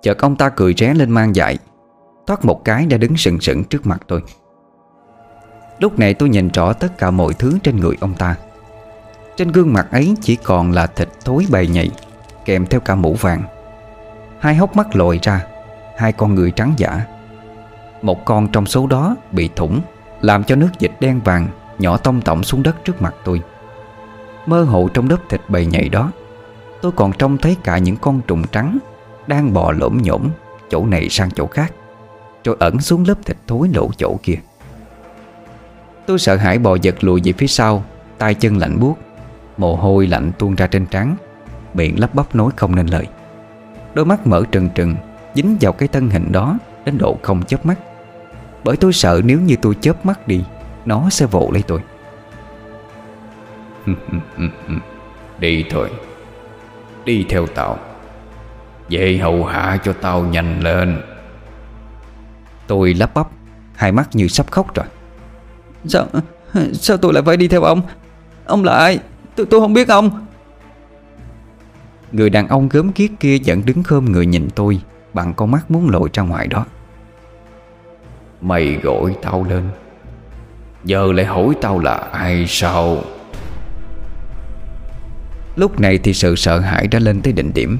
Chợt 0.01 0.17
ông 0.17 0.35
ta 0.35 0.49
cười 0.49 0.73
ré 0.77 0.93
lên 0.93 1.11
mang 1.11 1.35
dại 1.35 1.57
Thoát 2.29 2.45
một 2.45 2.65
cái 2.65 2.85
đã 2.85 2.97
đứng 2.97 3.17
sừng 3.17 3.39
sững 3.39 3.63
trước 3.63 3.87
mặt 3.87 4.01
tôi. 4.07 4.23
Lúc 5.79 5.99
này 5.99 6.13
tôi 6.13 6.29
nhìn 6.29 6.49
rõ 6.49 6.73
tất 6.73 6.97
cả 6.97 7.11
mọi 7.11 7.33
thứ 7.33 7.57
trên 7.63 7.77
người 7.77 7.95
ông 8.01 8.13
ta. 8.13 8.35
Trên 9.37 9.51
gương 9.51 9.73
mặt 9.73 9.87
ấy 9.91 10.15
chỉ 10.21 10.35
còn 10.35 10.71
là 10.71 10.87
thịt 10.87 11.09
thối 11.25 11.45
bầy 11.51 11.67
nhầy, 11.67 11.91
Kèm 12.45 12.65
theo 12.65 12.79
cả 12.79 12.95
mũ 12.95 13.13
vàng. 13.13 13.41
Hai 14.39 14.55
hốc 14.55 14.75
mắt 14.75 14.95
lồi 14.95 15.19
ra, 15.21 15.45
Hai 15.97 16.11
con 16.11 16.35
người 16.35 16.51
trắng 16.51 16.73
giả. 16.77 17.05
Một 18.01 18.25
con 18.25 18.47
trong 18.47 18.65
số 18.65 18.87
đó 18.87 19.15
bị 19.31 19.49
thủng, 19.55 19.81
Làm 20.21 20.43
cho 20.43 20.55
nước 20.55 20.69
dịch 20.79 20.93
đen 20.99 21.19
vàng 21.23 21.47
Nhỏ 21.79 21.97
tông 21.97 22.21
tổng 22.21 22.43
xuống 22.43 22.63
đất 22.63 22.85
trước 22.85 23.01
mặt 23.01 23.15
tôi. 23.23 23.41
Mơ 24.45 24.63
hồ 24.63 24.89
trong 24.93 25.09
lớp 25.09 25.19
thịt 25.29 25.41
bầy 25.47 25.65
nhầy 25.65 25.89
đó, 25.89 26.11
Tôi 26.81 26.91
còn 26.91 27.11
trông 27.13 27.37
thấy 27.37 27.57
cả 27.63 27.77
những 27.77 27.95
con 27.95 28.21
trùng 28.27 28.43
trắng 28.51 28.77
Đang 29.27 29.53
bò 29.53 29.71
lổm 29.71 29.97
nhổm 30.01 30.29
Chỗ 30.69 30.85
này 30.85 31.09
sang 31.09 31.31
chỗ 31.31 31.47
khác. 31.47 31.73
Rồi 32.43 32.55
ẩn 32.59 32.81
xuống 32.81 33.03
lớp 33.07 33.25
thịt 33.25 33.37
thối 33.47 33.69
lỗ 33.73 33.89
chỗ 33.97 34.17
kia. 34.23 34.35
Tôi 36.05 36.19
sợ 36.19 36.35
hãi 36.35 36.59
bò 36.59 36.75
giật 36.75 37.03
lùi 37.03 37.21
về 37.23 37.31
phía 37.31 37.47
sau, 37.47 37.83
tay 38.17 38.33
chân 38.33 38.57
lạnh 38.57 38.79
buốt, 38.79 38.97
Mồ 39.57 39.75
hôi 39.75 40.07
lạnh 40.07 40.31
tuôn 40.39 40.55
ra 40.55 40.67
trên 40.67 40.85
trán, 40.85 41.15
Miệng 41.73 41.99
lắp 41.99 42.15
bắp 42.15 42.35
nói 42.35 42.51
không 42.55 42.75
nên 42.75 42.87
lời. 42.87 43.07
Đôi 43.93 44.05
mắt 44.05 44.27
mở 44.27 44.43
trừng 44.51 44.69
trừng, 44.75 44.95
Dính 45.35 45.57
vào 45.61 45.73
cái 45.73 45.87
thân 45.87 46.09
hình 46.09 46.31
đó, 46.31 46.57
Đến 46.85 46.97
độ 46.97 47.17
không 47.21 47.43
chớp 47.43 47.65
mắt. 47.65 47.79
Bởi 48.63 48.77
tôi 48.77 48.93
sợ 48.93 49.21
nếu 49.23 49.39
như 49.39 49.55
tôi 49.61 49.75
chớp 49.81 50.05
mắt 50.05 50.27
đi, 50.27 50.43
Nó 50.85 51.09
sẽ 51.09 51.25
vỗ 51.25 51.49
lấy 51.53 51.63
tôi. 51.67 51.79
Đi 55.39 55.65
thôi. 55.69 55.89
Đi 57.05 57.25
theo 57.29 57.47
tao. 57.47 57.77
Về 58.89 59.17
hậu 59.17 59.45
hạ 59.45 59.77
cho 59.83 59.93
tao 59.93 60.21
nhanh 60.21 60.63
lên. 60.63 61.01
Tôi 62.69 62.93
lắp 62.93 63.13
bắp. 63.13 63.27
Hai 63.75 63.91
mắt 63.91 64.09
như 64.13 64.27
sắp 64.27 64.51
khóc 64.51 64.75
rồi. 64.75 64.85
Sao 65.85 66.07
Sao 66.73 66.97
tôi 66.97 67.13
lại 67.13 67.23
phải 67.25 67.37
đi 67.37 67.47
theo 67.47 67.61
ông? 67.61 67.81
Ông 68.45 68.63
là 68.63 68.73
ai? 68.73 68.99
Tôi, 69.35 69.45
tôi 69.45 69.59
không 69.59 69.73
biết 69.73 69.87
ông. 69.87 70.25
Người 72.11 72.29
đàn 72.29 72.47
ông 72.47 72.69
gớm 72.69 72.91
kiết 72.91 73.11
kia 73.19 73.37
vẫn 73.45 73.65
đứng 73.65 73.83
khơm 73.83 74.05
người 74.05 74.25
nhìn 74.25 74.49
tôi 74.55 74.81
Bằng 75.13 75.33
con 75.33 75.51
mắt 75.51 75.71
muốn 75.71 75.89
lội 75.89 76.09
ra 76.13 76.23
ngoài 76.23 76.47
đó. 76.47 76.65
Mày 78.41 78.79
gọi 78.83 79.15
tao 79.21 79.43
lên. 79.43 79.69
Giờ 80.83 81.11
lại 81.11 81.25
hỏi 81.25 81.53
tao 81.61 81.79
là 81.79 81.93
ai 81.95 82.45
sao? 82.47 82.97
Lúc 85.55 85.79
này 85.79 85.97
thì 85.97 86.13
sự 86.13 86.35
sợ 86.35 86.59
hãi 86.59 86.87
đã 86.87 86.99
lên 86.99 87.21
tới 87.21 87.33
đỉnh 87.33 87.53
điểm. 87.53 87.77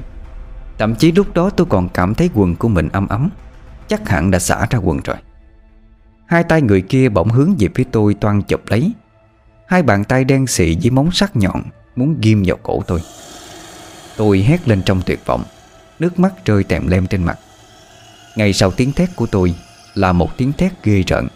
Thậm 0.78 0.94
chí 0.94 1.12
lúc 1.12 1.34
đó 1.34 1.50
tôi 1.50 1.66
còn 1.70 1.88
cảm 1.88 2.14
thấy 2.14 2.30
quần 2.34 2.56
của 2.56 2.68
mình 2.68 2.88
ấm 2.92 3.08
ấm 3.08 3.30
Chắc 3.90 4.08
hẳn 4.08 4.30
đã 4.30 4.38
xả 4.38 4.66
ra 4.70 4.78
quần 4.78 5.00
rồi. 5.04 5.16
Hai 6.26 6.44
tay 6.44 6.62
người 6.62 6.80
kia 6.80 7.08
bỗng 7.08 7.28
hướng 7.28 7.54
về 7.58 7.68
phía 7.74 7.84
tôi 7.92 8.14
toan 8.14 8.42
chụp 8.42 8.60
lấy. 8.66 8.92
Hai 9.66 9.82
bàn 9.82 10.04
tay 10.04 10.24
đen 10.24 10.46
xị 10.46 10.76
với 10.82 10.90
móng 10.90 11.12
sắc 11.12 11.36
nhọn 11.36 11.62
Muốn 11.96 12.20
ghim 12.20 12.42
vào 12.46 12.56
cổ 12.62 12.82
tôi. 12.86 13.00
Tôi 14.16 14.38
hét 14.38 14.68
lên 14.68 14.82
trong 14.82 15.02
tuyệt 15.06 15.26
vọng, 15.26 15.44
Nước 15.98 16.18
mắt 16.18 16.44
rơi 16.44 16.64
tèm 16.64 16.86
lem 16.86 17.06
trên 17.06 17.24
mặt. 17.24 17.38
Ngay 18.36 18.52
sau 18.52 18.70
tiếng 18.70 18.92
thét 18.92 19.16
của 19.16 19.26
tôi 19.26 19.54
là 19.94 20.12
một 20.12 20.36
tiếng 20.36 20.52
thét 20.52 20.72
ghê 20.84 21.02
rợn, 21.06 21.28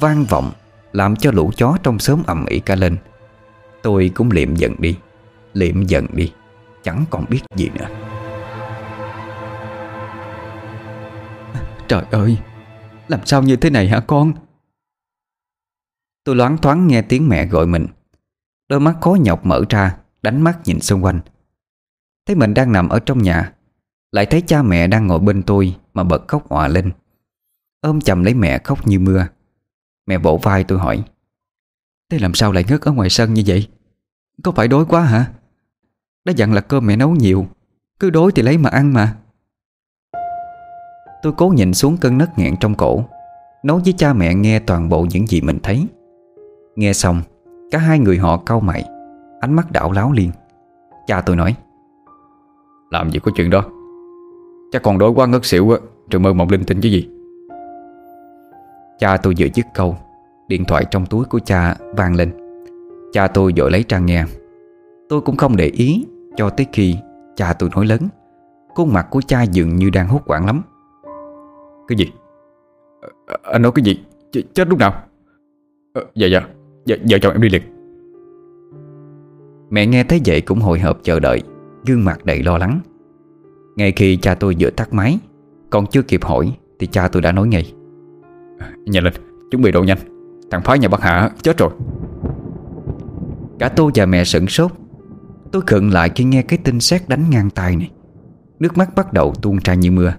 Vang 0.00 0.24
vọng, 0.24 0.52
Làm 0.92 1.16
cho 1.16 1.30
lũ 1.30 1.50
chó 1.56 1.76
trong 1.82 1.98
xóm 1.98 2.22
ầm 2.26 2.46
ĩ 2.46 2.60
cả 2.60 2.74
lên. 2.74 2.96
Tôi 3.82 4.10
cũng 4.14 4.30
liệm 4.30 4.56
giận 4.56 4.74
đi, 4.78 4.96
Liệm 5.52 5.86
giận 5.86 6.06
đi, 6.12 6.32
Chẳng 6.84 7.04
còn 7.10 7.24
biết 7.28 7.40
gì 7.56 7.70
nữa. 7.74 8.17
Trời 11.88 12.04
ơi, 12.10 12.38
Làm 13.08 13.26
sao 13.26 13.42
như 13.42 13.56
thế 13.56 13.70
này 13.70 13.88
hả 13.88 14.00
con? 14.00 14.32
Tôi 16.24 16.36
loáng 16.36 16.58
thoáng 16.58 16.86
nghe 16.88 17.02
tiếng 17.02 17.28
mẹ 17.28 17.46
gọi 17.46 17.66
mình. 17.66 17.86
Đôi 18.68 18.80
mắt 18.80 18.96
khó 19.00 19.16
nhọc 19.20 19.46
mở 19.46 19.64
ra, 19.68 19.96
Đánh 20.22 20.40
mắt 20.40 20.58
nhìn 20.64 20.80
xung 20.80 21.04
quanh. 21.04 21.20
Thấy 22.26 22.36
mình 22.36 22.54
đang 22.54 22.72
nằm 22.72 22.88
ở 22.88 23.00
trong 23.00 23.22
nhà, 23.22 23.52
Lại 24.12 24.26
thấy 24.26 24.42
cha 24.46 24.62
mẹ 24.62 24.86
đang 24.86 25.06
ngồi 25.06 25.18
bên 25.18 25.42
tôi 25.42 25.76
Mà 25.94 26.04
bật 26.04 26.28
khóc 26.28 26.48
òa 26.48 26.68
lên. 26.68 26.92
Ôm 27.80 28.00
chầm 28.00 28.24
lấy 28.24 28.34
mẹ 28.34 28.58
khóc 28.58 28.86
như 28.86 28.98
mưa. 28.98 29.26
Mẹ 30.06 30.18
vỗ 30.18 30.40
vai 30.42 30.64
tôi 30.64 30.78
hỏi, 30.78 31.04
Thế 32.10 32.18
làm 32.18 32.34
sao 32.34 32.52
lại 32.52 32.64
ngất 32.68 32.80
ở 32.80 32.92
ngoài 32.92 33.10
sân 33.10 33.34
như 33.34 33.42
vậy? 33.46 33.68
Có 34.42 34.52
phải 34.52 34.68
đói 34.68 34.84
quá 34.88 35.02
hả? 35.02 35.32
Đã 36.24 36.32
dặn 36.36 36.52
là 36.52 36.60
cơm 36.60 36.86
mẹ 36.86 36.96
nấu 36.96 37.10
nhiều, 37.10 37.46
Cứ 38.00 38.10
đói 38.10 38.32
thì 38.34 38.42
lấy 38.42 38.58
mà 38.58 38.70
ăn 38.70 38.92
mà. 38.92 39.16
Tôi 41.22 41.32
cố 41.36 41.48
nhìn 41.48 41.74
xuống 41.74 41.96
cơn 41.96 42.18
nấc 42.18 42.38
nghẹn 42.38 42.56
trong 42.56 42.74
cổ 42.74 43.04
Nói 43.62 43.80
với 43.84 43.94
cha 43.96 44.12
mẹ 44.12 44.34
nghe 44.34 44.58
toàn 44.58 44.88
bộ 44.88 45.06
những 45.10 45.26
gì 45.26 45.40
mình 45.40 45.58
thấy. 45.62 45.86
Nghe 46.76 46.92
xong 46.92 47.22
Cả 47.70 47.78
hai 47.78 47.98
người 47.98 48.18
họ 48.18 48.36
cau 48.36 48.60
mày 48.60 48.84
Ánh 49.40 49.52
mắt 49.52 49.72
đảo 49.72 49.92
láo 49.92 50.12
liền. 50.12 50.30
Cha 51.06 51.20
tôi 51.20 51.36
nói 51.36 51.54
Làm 52.90 53.10
gì 53.10 53.18
có 53.18 53.32
chuyện 53.36 53.50
đó? 53.50 53.64
Chắc 54.72 54.82
còn 54.82 54.98
đói 54.98 55.10
quá 55.10 55.26
ngất 55.26 55.44
xỉu 55.44 55.70
á 55.70 55.78
Rồi 56.10 56.20
mơ 56.20 56.32
mộng 56.32 56.48
linh 56.50 56.64
tinh 56.64 56.80
chứ 56.80 56.88
gì. 56.88 57.08
Cha 58.98 59.16
tôi 59.16 59.34
vừa 59.38 59.46
dứt 59.54 59.66
câu 59.74 59.96
Điện 60.48 60.64
thoại 60.64 60.84
trong 60.90 61.06
túi 61.06 61.24
của 61.24 61.38
cha 61.38 61.76
vang 61.96 62.14
lên. 62.14 62.32
Cha 63.12 63.26
tôi 63.26 63.52
vội 63.56 63.70
lấy 63.70 63.82
trang 63.82 64.06
nghe. 64.06 64.24
Tôi 65.08 65.20
cũng 65.20 65.36
không 65.36 65.56
để 65.56 65.66
ý 65.66 66.06
Cho 66.36 66.50
tới 66.50 66.66
khi 66.72 66.96
cha 67.36 67.52
tôi 67.52 67.70
nói 67.74 67.86
lớn. 67.86 68.00
Khuôn 68.74 68.92
mặt 68.92 69.06
của 69.10 69.20
cha 69.26 69.42
dường 69.42 69.76
như 69.76 69.90
đang 69.90 70.08
hốt 70.08 70.20
quảng 70.26 70.46
lắm 70.46 70.62
Cái 71.88 71.98
gì? 71.98 72.12
À, 73.26 73.36
Anh 73.42 73.62
nói 73.62 73.72
cái 73.74 73.84
gì? 73.84 74.04
Ch 74.32 74.38
Chết 74.54 74.68
lúc 74.68 74.78
nào? 74.78 75.02
À, 75.92 76.02
Dạ 76.14 76.26
dạ. 76.26 76.46
Dạ 76.86 76.96
vợ 77.10 77.18
chồng 77.18 77.32
em 77.32 77.42
đi 77.42 77.48
liền. 77.48 77.62
Mẹ 79.70 79.86
nghe 79.86 80.04
thấy 80.04 80.20
vậy 80.26 80.40
cũng 80.40 80.60
hồi 80.60 80.80
hộp 80.80 80.98
chờ 81.02 81.20
đợi. 81.20 81.42
Gương 81.86 82.04
mặt 82.04 82.24
đầy 82.24 82.42
lo 82.42 82.58
lắng. 82.58 82.80
Ngay 83.76 83.92
khi 83.92 84.16
cha 84.16 84.34
tôi 84.34 84.56
vừa 84.60 84.70
tắt 84.70 84.92
máy 84.92 85.18
Còn 85.70 85.86
chưa 85.86 86.02
kịp 86.02 86.24
hỏi 86.24 86.56
Thì 86.78 86.86
cha 86.86 87.08
tôi 87.08 87.22
đã 87.22 87.32
nói 87.32 87.48
ngay. 87.48 87.72
Nhanh 88.84 89.04
lên 89.04 89.12
Chuẩn 89.50 89.62
bị 89.62 89.72
đồ 89.72 89.82
nhanh. 89.82 89.98
Thằng 90.50 90.62
phái 90.64 90.78
nhà 90.78 90.88
bác 90.88 91.00
Hạ 91.00 91.30
chết 91.42 91.58
rồi. 91.58 91.70
Cả 93.58 93.68
tôi 93.68 93.92
và 93.94 94.06
mẹ 94.06 94.24
sửng 94.24 94.46
sốt. 94.46 94.70
Tôi 95.52 95.62
khựng 95.66 95.92
lại 95.92 96.10
khi 96.14 96.24
nghe 96.24 96.42
cái 96.42 96.58
tin 96.64 96.80
sét 96.80 97.08
đánh 97.08 97.30
ngang 97.30 97.50
tay 97.50 97.76
này. 97.76 97.90
Nước 98.58 98.76
mắt 98.76 98.94
bắt 98.96 99.12
đầu 99.12 99.34
tuôn 99.42 99.58
ra 99.64 99.74
như 99.74 99.90
mưa. 99.90 100.14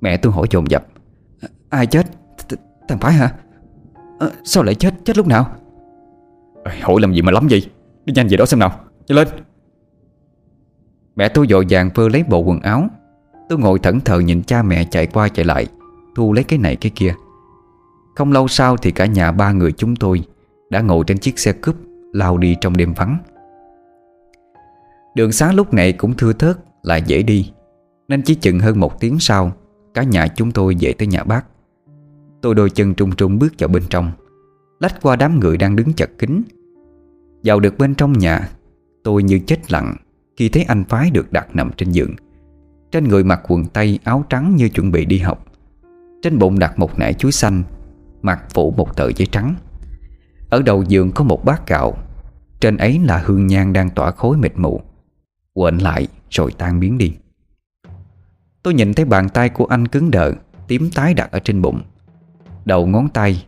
Mẹ 0.00 0.16
tôi 0.16 0.32
hỏi 0.32 0.46
dồn 0.50 0.70
dập 0.70 0.86
Ai 1.70 1.86
chết? 1.86 2.06
Th 2.48 2.54
thằng 2.88 2.98
Phái 2.98 3.12
hả? 3.12 3.32
À, 4.18 4.26
sao 4.44 4.62
lại 4.62 4.74
chết? 4.74 4.94
Chết 5.04 5.16
lúc 5.16 5.26
nào? 5.26 5.56
Hỏi 6.82 7.00
làm 7.00 7.12
gì 7.12 7.22
mà 7.22 7.32
lắm 7.32 7.48
gì 7.48 7.62
Đi 8.04 8.12
nhanh 8.12 8.28
về 8.28 8.36
đó 8.36 8.46
xem 8.46 8.60
nào 8.60 8.80
Nhanh 9.08 9.16
lên 9.16 9.28
Mẹ 11.16 11.28
tôi 11.28 11.46
dội 11.50 11.66
vàng 11.70 11.90
vơ 11.94 12.08
lấy 12.08 12.24
bộ 12.28 12.38
quần 12.38 12.60
áo 12.60 12.88
Tôi 13.48 13.58
ngồi 13.58 13.78
thẫn 13.78 14.00
thờ 14.00 14.20
nhìn 14.20 14.42
cha 14.42 14.62
mẹ 14.62 14.84
chạy 14.84 15.06
qua 15.06 15.28
chạy 15.28 15.44
lại 15.44 15.66
Thu 16.16 16.32
lấy 16.32 16.44
cái 16.44 16.58
này 16.58 16.76
cái 16.76 16.92
kia 16.94 17.14
Không 18.16 18.32
lâu 18.32 18.48
sau 18.48 18.76
thì 18.76 18.90
cả 18.90 19.06
nhà 19.06 19.32
ba 19.32 19.52
người 19.52 19.72
chúng 19.72 19.96
tôi 19.96 20.22
Đã 20.70 20.80
ngồi 20.80 21.04
trên 21.06 21.18
chiếc 21.18 21.38
xe 21.38 21.52
cúp 21.52 21.76
Lao 22.12 22.38
đi 22.38 22.56
trong 22.60 22.76
đêm 22.76 22.94
vắng 22.94 23.18
Đường 25.14 25.32
xá 25.32 25.52
lúc 25.52 25.74
này 25.74 25.92
cũng 25.92 26.14
thưa 26.14 26.32
thớt 26.32 26.56
Lại 26.82 27.02
dễ 27.06 27.22
đi 27.22 27.52
Nên 28.08 28.22
chỉ 28.22 28.34
chừng 28.34 28.60
hơn 28.60 28.80
một 28.80 29.00
tiếng 29.00 29.18
sau 29.20 29.52
Cả 29.94 30.02
nhà 30.02 30.26
chúng 30.28 30.52
tôi 30.52 30.76
về 30.80 30.92
tới 30.92 31.06
nhà 31.06 31.24
bác 31.24 31.44
Tôi 32.42 32.54
đôi 32.54 32.70
chân 32.70 32.94
trung 32.94 33.16
trung 33.16 33.38
bước 33.38 33.52
vào 33.58 33.68
bên 33.68 33.82
trong. 33.90 34.12
Lách 34.80 35.02
qua 35.02 35.16
đám 35.16 35.40
người 35.40 35.56
đang 35.56 35.76
đứng 35.76 35.92
chật 35.92 36.10
kín, 36.18 36.42
Vào 37.44 37.60
được 37.60 37.78
bên 37.78 37.94
trong 37.94 38.12
nhà 38.12 38.48
Tôi 39.04 39.22
như 39.22 39.38
chết 39.46 39.72
lặng 39.72 39.96
Khi 40.36 40.48
thấy 40.48 40.62
anh 40.62 40.84
phái 40.84 41.10
được 41.10 41.32
đặt 41.32 41.56
nằm 41.56 41.70
trên 41.76 41.90
giường. 41.90 42.14
Trên 42.92 43.08
người 43.08 43.24
mặc 43.24 43.40
quần 43.48 43.64
tây 43.64 43.98
áo 44.04 44.24
trắng 44.28 44.56
như 44.56 44.68
chuẩn 44.68 44.90
bị 44.90 45.04
đi 45.04 45.18
học. 45.18 45.46
Trên 46.22 46.38
bụng 46.38 46.58
đặt 46.58 46.78
một 46.78 46.98
nải 46.98 47.14
chuối 47.14 47.32
xanh 47.32 47.62
Mặt 48.22 48.44
phủ 48.54 48.70
một 48.70 48.96
tờ 48.96 49.12
giấy 49.16 49.26
trắng. 49.32 49.54
Ở 50.50 50.62
đầu 50.62 50.82
giường 50.82 51.12
có 51.12 51.24
một 51.24 51.44
bát 51.44 51.68
gạo 51.68 51.98
Trên 52.60 52.76
ấy 52.76 53.00
là 53.04 53.22
hương 53.26 53.46
nhang 53.46 53.72
đang 53.72 53.90
tỏa 53.90 54.10
khối 54.10 54.36
mịt 54.36 54.52
mù. 54.56 54.80
Quện 55.54 55.78
lại 55.78 56.08
rồi 56.30 56.52
tan 56.58 56.80
biến 56.80 56.98
đi. 56.98 57.12
Tôi 58.62 58.74
nhìn 58.74 58.94
thấy 58.94 59.04
bàn 59.04 59.28
tay 59.28 59.48
của 59.48 59.64
anh 59.64 59.88
cứng 59.88 60.10
đờ 60.10 60.32
Tím 60.68 60.90
tái 60.94 61.14
đặt 61.14 61.32
ở 61.32 61.38
trên 61.38 61.62
bụng. 61.62 61.82
Đầu 62.68 62.86
ngón 62.86 63.08
tay 63.08 63.46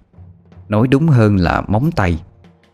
Nói 0.68 0.88
đúng 0.88 1.08
hơn 1.08 1.36
là 1.36 1.62
móng 1.68 1.90
tay 1.96 2.22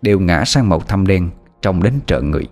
Đều 0.03 0.21
ngã 0.21 0.45
sang 0.45 0.69
màu 0.69 0.81
thâm 0.81 1.07
đen 1.07 1.31
Trông 1.63 1.83
đến 1.83 1.95
trợn 2.07 2.31
người. 2.31 2.49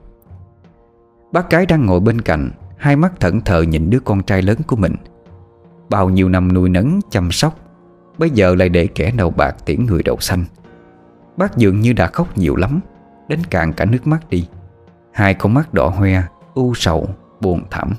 Bác 1.33 1.51
gái 1.51 1.67
đang 1.67 1.87
ngồi 1.87 2.01
bên 2.01 2.21
cạnh 2.21 2.51
Hai 2.77 2.97
mắt 2.97 3.21
thẫn 3.21 3.41
thờ 3.41 3.63
nhìn 3.63 3.91
đứa 3.91 4.01
con 4.01 4.23
trai 4.23 4.43
lớn 4.43 4.59
của 4.67 4.77
mình. 4.77 4.95
Bao 5.89 6.11
nhiêu 6.11 6.29
năm 6.29 6.53
nuôi 6.55 6.69
nấng 6.69 7.01
chăm 7.11 7.33
sóc 7.33 7.59
Bây 8.19 8.31
giờ 8.31 8.55
lại 8.55 8.69
để 8.69 8.87
kẻ 8.87 9.13
đầu 9.17 9.31
bạc 9.31 9.57
tiễn 9.65 9.87
người 9.87 10.03
đầu 10.03 10.17
xanh. 10.21 10.45
Bác 11.37 11.57
dường 11.57 11.81
như 11.81 11.93
đã 11.93 12.07
khóc 12.07 12.39
nhiều 12.39 12.57
lắm 12.57 12.81
Đến 13.29 13.41
cạn 13.51 13.73
cả 13.73 13.85
nước 13.85 14.07
mắt 14.07 14.29
đi. 14.31 14.49
Hai 15.13 15.35
con 15.35 15.55
mắt 15.55 15.75
đỏ 15.75 15.89
hoe 15.89 16.23
U 16.55 16.75
sầu, 16.75 17.09
buồn 17.41 17.63
thảm. 17.71 17.93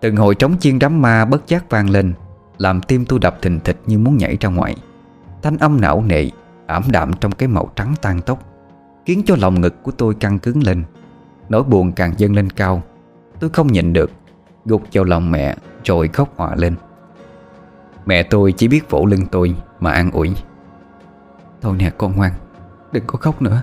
Từng 0.00 0.16
hồi 0.16 0.34
trống 0.34 0.58
chiên 0.58 0.78
đám 0.78 1.02
ma 1.02 1.24
bất 1.24 1.48
giác 1.48 1.70
vang 1.70 1.90
lên 1.90 2.12
làm 2.60 2.80
tim 2.80 3.04
tôi 3.04 3.18
đập 3.18 3.42
thình 3.42 3.60
thịch 3.60 3.80
như 3.86 3.98
muốn 3.98 4.16
nhảy 4.16 4.36
ra 4.40 4.48
ngoài. 4.48 4.76
Thanh 5.42 5.58
âm 5.58 5.80
não 5.80 6.02
nệ 6.02 6.30
Ảm 6.66 6.82
đạm 6.88 7.12
trong 7.12 7.32
cái 7.32 7.48
màu 7.48 7.70
trắng 7.76 7.94
tan 8.02 8.20
tóc, 8.20 8.38
Khiến 9.06 9.22
cho 9.26 9.36
lòng 9.38 9.60
ngực 9.60 9.82
của 9.82 9.92
tôi 9.92 10.14
căng 10.14 10.38
cứng 10.38 10.62
lên, 10.62 10.84
Nỗi 11.48 11.62
buồn 11.62 11.92
càng 11.92 12.14
dâng 12.16 12.34
lên 12.34 12.50
cao. 12.50 12.82
Tôi 13.40 13.50
không 13.50 13.66
nhịn 13.66 13.92
được, 13.92 14.10
Gục 14.64 14.82
vào 14.92 15.04
lòng 15.04 15.30
mẹ, 15.30 15.56
rồi 15.84 16.08
khóc 16.08 16.32
họa 16.36 16.54
lên. 16.56 16.74
Mẹ 18.06 18.22
tôi 18.22 18.52
chỉ 18.52 18.68
biết 18.68 18.90
vỗ 18.90 19.06
lưng 19.06 19.26
tôi 19.30 19.56
Mà 19.80 19.92
an 19.92 20.10
ủi. 20.10 20.34
Thôi 21.60 21.76
nè 21.78 21.90
con 21.98 22.16
ngoan, 22.16 22.32
Đừng 22.92 23.04
có 23.06 23.18
khóc 23.18 23.42
nữa. 23.42 23.62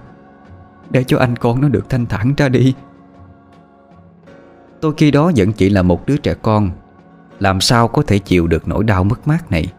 Để 0.89 1.03
cho 1.03 1.17
anh 1.17 1.35
con 1.35 1.61
nó 1.61 1.67
được 1.67 1.89
thanh 1.89 2.05
thản 2.05 2.33
ra 2.37 2.49
đi. 2.49 2.73
Tôi 4.81 4.93
khi 4.97 5.11
đó 5.11 5.31
vẫn 5.35 5.53
chỉ 5.53 5.69
là 5.69 5.81
một 5.81 6.05
đứa 6.05 6.17
trẻ 6.17 6.33
con 6.41 6.71
làm 7.39 7.61
sao 7.61 7.87
có 7.87 8.01
thể 8.07 8.19
chịu 8.19 8.47
được 8.47 8.67
nỗi 8.67 8.83
đau 8.83 9.03
mất 9.03 9.27
mát 9.27 9.51
này? 9.51 9.73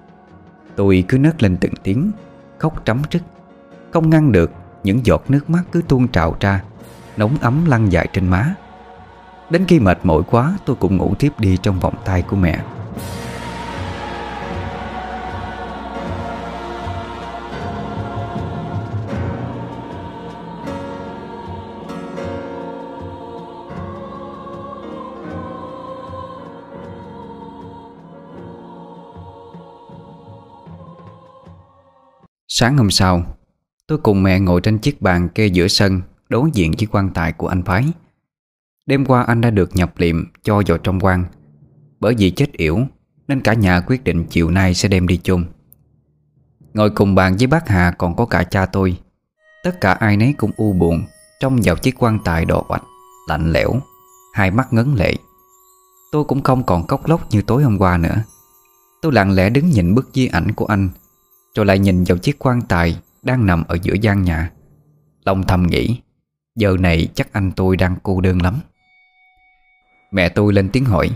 Tôi 0.77 1.05
cứ 1.09 1.19
nấc 1.19 1.43
lên 1.43 1.57
từng 1.61 1.75
tiếng, 1.83 2.11
Khóc 2.59 2.83
trắm 2.85 3.03
trức. 3.11 3.23
Không 3.91 4.11
ngăn 4.11 4.33
được, 4.33 4.51
Những 4.85 5.07
giọt 5.07 5.25
nước 5.29 5.51
mắt 5.51 5.63
cứ 5.73 5.83
tuôn 5.89 6.09
trào 6.09 6.37
ra, 6.41 6.63
Nóng 7.17 7.37
ấm 7.41 7.65
lăn 7.65 7.93
dài 7.93 8.09
trên 8.13 8.29
má. 8.29 8.55
Đến 9.51 9.65
khi 9.69 9.81
mệt 9.81 9.99
mỏi 10.03 10.23
quá, 10.31 10.59
Tôi 10.65 10.77
cũng 10.77 10.97
ngủ 10.97 11.15
tiếp 11.19 11.33
đi 11.39 11.57
trong 11.63 11.81
vòng 11.81 11.95
tay 12.05 12.23
của 12.23 12.37
mẹ. 12.37 12.59
Sáng 32.61 32.79
hôm 32.79 32.91
sau, 32.91 33.37
Tôi 33.87 33.99
cùng 33.99 34.23
mẹ 34.23 34.41
ngồi 34.41 34.61
trên 34.61 34.79
chiếc 34.79 35.03
bàn 35.03 35.29
kê 35.29 35.47
giữa 35.47 35.69
sân, 35.69 36.01
Đối 36.29 36.51
diện 36.53 36.73
với 36.79 36.89
quan 36.91 37.11
tài 37.15 37.33
của 37.33 37.49
anh 37.49 37.63
Phái. 37.63 37.85
Đêm 38.87 39.05
qua 39.05 39.23
anh 39.23 39.41
đã 39.41 39.51
được 39.51 39.77
nhập 39.77 39.93
liệm 39.97 40.25
Cho 40.43 40.63
vào 40.67 40.79
trong 40.79 41.01
quan 41.01 41.25
Bởi 42.01 42.15
vì 42.19 42.31
chết 42.31 42.53
yểu, 42.53 42.79
Nên 43.29 43.41
cả 43.41 43.55
nhà 43.55 43.81
quyết 43.81 44.05
định 44.05 44.25
chiều 44.31 44.51
nay 44.51 44.75
sẽ 44.75 44.89
đem 44.89 45.07
đi 45.07 45.17
chôn. 45.17 45.47
Ngồi 46.75 46.91
cùng 46.91 47.15
bàn 47.15 47.37
với 47.39 47.47
bác 47.47 47.69
Hà 47.69 47.91
Còn 47.99 48.17
có 48.17 48.27
cả 48.27 48.43
cha 48.43 48.67
tôi. 48.67 48.99
Tất 49.65 49.81
cả 49.81 49.93
ai 49.93 50.17
nấy 50.17 50.35
cũng 50.39 50.51
u 50.57 50.73
buồn 50.73 51.03
trong 51.41 51.61
vào 51.65 51.77
chiếc 51.77 51.95
quan 51.99 52.19
tài 52.25 52.45
đỏ 52.45 52.63
oạch, 52.69 52.85
Lạnh 53.29 53.53
lẽo, 53.53 53.81
Hai 54.35 54.51
mắt 54.51 54.73
ngấn 54.73 54.95
lệ. 54.95 55.15
Tôi 56.13 56.25
cũng 56.25 56.43
không 56.43 56.63
còn 56.67 56.87
cốc 56.87 57.07
lốc 57.07 57.31
như 57.31 57.43
tối 57.43 57.63
hôm 57.63 57.79
qua 57.79 57.99
nữa. 57.99 58.23
Tôi 59.03 59.13
lặng 59.13 59.31
lẽ 59.31 59.51
đứng 59.51 59.71
nhìn 59.71 59.95
bức 59.95 60.09
di 60.15 60.27
ảnh 60.27 60.53
của 60.53 60.67
anh 60.67 60.89
rồi 61.59 61.67
lại 61.67 61.79
nhìn 61.79 62.05
vào 62.05 62.19
chiếc 62.19 62.39
quan 62.39 62.63
tài 62.63 63.01
Đang 63.23 63.47
nằm 63.47 63.65
ở 63.65 63.79
giữa 63.83 63.95
gian 63.95 64.23
nhà. 64.23 64.51
Lòng 65.25 65.43
thầm 65.47 65.67
nghĩ, 65.67 66.01
Giờ 66.57 66.77
này 66.81 67.09
chắc 67.15 67.33
anh 67.33 67.53
tôi 67.53 67.77
đang 67.77 67.97
cô 68.03 68.21
đơn 68.21 68.43
lắm. 68.43 68.61
Mẹ 70.11 70.29
tôi 70.29 70.53
lên 70.53 70.69
tiếng 70.69 70.85
hỏi, 70.85 71.11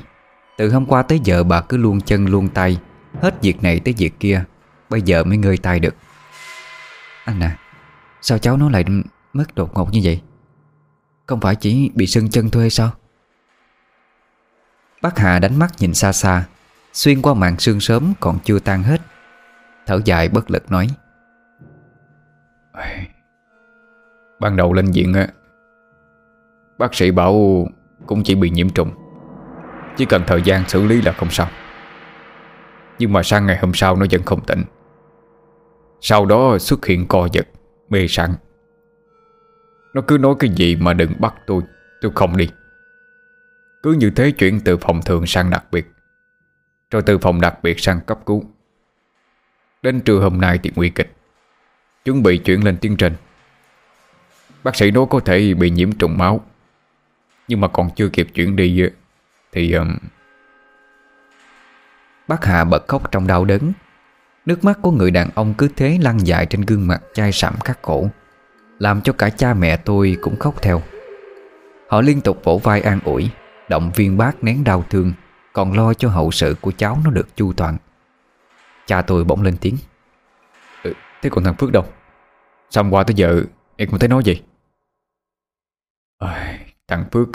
Từ 0.59 0.71
hôm 0.71 0.87
qua 0.87 1.03
tới 1.03 1.21
giờ 1.25 1.45
bà 1.45 1.61
cứ 1.61 1.77
luôn 1.77 2.01
chân 2.01 2.27
luôn 2.27 2.49
tay, 2.49 2.79
Hết 3.21 3.43
việc 3.43 3.63
này 3.63 3.81
tới 3.81 3.95
việc 3.99 4.21
kia, 4.21 4.45
Bây 4.91 5.03
giờ 5.03 5.25
mới 5.25 5.39
ngơi 5.39 5.57
tay 5.57 5.81
được. 5.81 5.95
Anh 7.25 7.41
à 7.41 7.59
Sao 8.23 8.39
cháu 8.39 8.57
nó 8.57 8.71
lại 8.71 8.85
mất 9.33 9.55
đột 9.55 9.75
ngột 9.75 9.93
như 9.93 10.01
vậy? 10.05 10.21
Không 11.27 11.41
phải 11.41 11.57
chỉ 11.57 11.91
bị 11.95 12.07
sưng 12.07 12.31
chân 12.31 12.51
thôi 12.51 12.63
hay 12.63 12.71
sao? 12.71 12.91
Bác 15.03 15.19
Hà 15.19 15.39
đánh 15.39 15.59
mắt 15.59 15.73
nhìn 15.79 15.95
xa 15.95 16.13
xa, 16.13 16.45
Xuyên 16.93 17.23
qua 17.23 17.35
mạng 17.35 17.59
sương 17.59 17.81
sớm 17.81 18.13
còn 18.21 18.39
chưa 18.45 18.59
tan 18.59 18.83
hết. 18.83 19.01
Thở 19.87 20.01
dài 20.05 20.29
bất 20.29 20.51
lực 20.51 20.71
nói. 20.71 20.89
Ban 24.41 24.57
đầu 24.57 24.73
lên 24.73 24.91
viện 24.95 25.15
á, 25.15 25.29
Bác 26.79 26.95
sĩ 26.95 27.11
bảo 27.11 27.67
cũng 28.07 28.23
chỉ 28.23 28.35
bị 28.35 28.51
nhiễm 28.51 28.71
trùng. 28.71 28.91
Chỉ 29.97 30.05
cần 30.05 30.23
thời 30.27 30.43
gian 30.43 30.69
xử 30.69 30.85
lý 30.85 31.03
là 31.03 31.13
không 31.13 31.31
sao. 31.31 31.49
Nhưng 32.99 33.13
mà 33.13 33.23
sang 33.23 33.47
ngày 33.47 33.59
hôm 33.59 33.75
sau 33.75 33.97
nó 33.97 34.07
vẫn 34.11 34.23
không 34.23 34.45
tỉnh. 34.45 34.65
Sau 36.01 36.27
đó 36.27 36.59
xuất 36.59 36.87
hiện 36.87 37.07
co 37.09 37.29
giật, 37.33 37.49
Mê 37.89 38.07
sẵn 38.09 38.35
Nó 39.95 40.03
cứ 40.07 40.19
nói 40.19 40.35
cái 40.39 40.51
gì 40.51 40.77
mà 40.77 40.93
đừng 40.93 41.13
bắt 41.19 41.35
tôi 41.47 41.63
Tôi 42.03 42.13
không 42.15 42.37
đi. 42.37 42.51
Cứ 43.83 43.93
như 43.93 44.11
thế 44.11 44.31
chuyển 44.31 44.61
từ 44.61 44.77
phòng 44.77 45.01
thường 45.03 45.27
sang 45.27 45.51
đặc 45.51 45.65
biệt, 45.73 45.87
Rồi 46.91 47.03
từ 47.03 47.19
phòng 47.19 47.41
đặc 47.41 47.59
biệt 47.63 47.81
sang 47.81 48.01
cấp 48.01 48.19
cứu. 48.27 48.45
Đến 49.83 50.01
trưa 50.01 50.19
hôm 50.19 50.41
nay 50.41 50.59
thì 50.63 50.71
nguy 50.75 50.91
kịch. 50.91 51.13
Chuẩn 52.05 52.23
bị 52.23 52.39
chuyển 52.39 52.65
lên 52.65 52.77
tuyến 52.81 52.97
trên 52.97 53.15
Bác 54.65 54.77
sĩ 54.77 54.91
nói 54.91 55.07
có 55.11 55.21
thể 55.21 55.55
bị 55.55 55.71
nhiễm 55.71 55.93
trùng 55.93 56.19
máu. 56.19 56.41
Nhưng 57.49 57.61
mà 57.61 57.69
còn 57.69 57.91
chưa 57.97 58.09
kịp 58.09 58.29
chuyển 58.35 58.57
đi 58.57 58.83
Thì 59.53 59.73
um, 59.73 59.97
Bác 62.29 62.45
Hà 62.45 62.65
bật 62.65 62.89
khóc 62.89 63.13
trong 63.13 63.27
đau 63.27 63.45
đớn. 63.45 63.73
Nước 64.47 64.65
mắt 64.65 64.79
của 64.83 64.91
người 64.91 65.11
đàn 65.11 65.31
ông 65.35 65.55
cứ 65.55 65.69
thế 65.77 65.99
lăn 66.03 66.27
dài 66.27 66.47
trên 66.47 66.61
gương 66.61 66.87
mặt 66.87 67.03
chai 67.15 67.33
sạm 67.33 67.61
khắc 67.61 67.83
khổ. 67.83 68.09
Làm 68.79 69.01
cho 69.01 69.13
cả 69.13 69.31
cha 69.31 69.55
mẹ 69.55 69.77
tôi 69.77 70.17
cũng 70.23 70.39
khóc 70.39 70.63
theo. 70.63 70.83
Họ 71.89 72.01
liên 72.01 72.21
tục 72.21 72.41
vỗ 72.45 72.59
vai 72.59 72.81
an 72.81 73.01
ủi 73.05 73.31
Động 73.69 73.91
viên 73.95 74.17
bác 74.17 74.45
nén 74.45 74.65
đau 74.65 74.85
thương 74.91 75.13
Còn 75.53 75.73
lo 75.73 75.95
cho 75.95 76.09
hậu 76.09 76.31
sự 76.31 76.57
của 76.61 76.73
cháu 76.77 76.99
nó 77.05 77.11
được 77.11 77.37
chu 77.37 77.53
toàn. 77.53 77.77
Cha 78.87 79.03
tôi 79.03 79.25
bỗng 79.25 79.43
lên 79.43 79.57
tiếng. 79.61 79.77
Ừ, 80.83 80.93
Thế 81.23 81.31
còn 81.31 81.45
thằng 81.45 81.55
Phước 81.59 81.73
đâu? 81.73 81.85
Xong 82.71 82.95
qua 82.95 83.03
tới 83.05 83.15
giờ 83.15 83.43
em 83.77 83.89
không 83.91 83.99
thấy 83.99 84.09
nói 84.09 84.23
gì? 84.25 84.43
À, 86.19 86.59
Thằng 86.89 87.05
Phước 87.13 87.29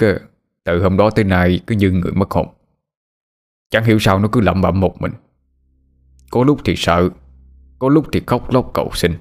Từ 0.63 0.83
hôm 0.83 0.97
đó 0.97 1.09
tới 1.09 1.25
nay 1.25 1.59
cứ 1.67 1.75
như 1.75 1.91
người 1.91 2.11
mất 2.11 2.31
hồn. 2.31 2.47
Chẳng 3.69 3.83
hiểu 3.83 3.99
sao 3.99 4.19
nó 4.19 4.27
cứ 4.31 4.41
lẩm 4.41 4.61
bẩm 4.61 4.79
một 4.79 5.01
mình. 5.01 5.11
Có 6.31 6.43
lúc 6.43 6.59
thì 6.65 6.75
sợ 6.77 7.09
Có 7.79 7.89
lúc 7.89 8.05
thì 8.11 8.21
khóc 8.27 8.53
lóc 8.53 8.71
cầu 8.73 8.89
xin. 8.93 9.13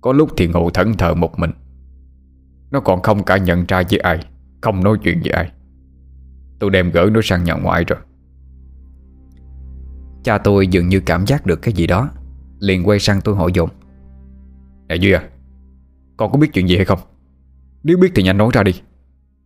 Có 0.00 0.12
lúc 0.12 0.30
thì 0.36 0.46
ngồi 0.46 0.70
thẫn 0.74 0.94
thờ 0.94 1.14
một 1.14 1.38
mình. 1.38 1.50
Nó 2.70 2.80
còn 2.80 3.02
không 3.02 3.24
cả 3.24 3.36
nhận 3.36 3.64
ra 3.68 3.82
với 3.90 3.98
ai 3.98 4.26
Không 4.60 4.84
nói 4.84 4.98
chuyện 5.02 5.20
với 5.20 5.30
ai. 5.30 5.52
Tôi 6.58 6.70
đem 6.70 6.90
gửi 6.90 7.10
nó 7.10 7.20
sang 7.24 7.44
nhà 7.44 7.54
ngoại 7.54 7.84
rồi. 7.84 7.98
Cha 10.24 10.38
tôi 10.38 10.66
dường 10.66 10.88
như 10.88 11.00
cảm 11.00 11.26
giác 11.26 11.46
được 11.46 11.62
cái 11.62 11.74
gì 11.74 11.86
đó. 11.86 12.10
Liền 12.58 12.88
quay 12.88 12.98
sang 12.98 13.20
tôi 13.20 13.36
hỏi 13.36 13.50
dồn. 13.54 13.70
Nè 14.88 14.94
Duy 14.94 15.12
à 15.12 15.28
Con 16.16 16.32
có 16.32 16.38
biết 16.38 16.50
chuyện 16.52 16.68
gì 16.68 16.76
hay 16.76 16.84
không? 16.84 16.98
Nếu 17.82 17.96
biết 17.98 18.12
thì 18.14 18.22
nhanh 18.22 18.38
nói 18.38 18.50
ra 18.52 18.62
đi. 18.62 18.82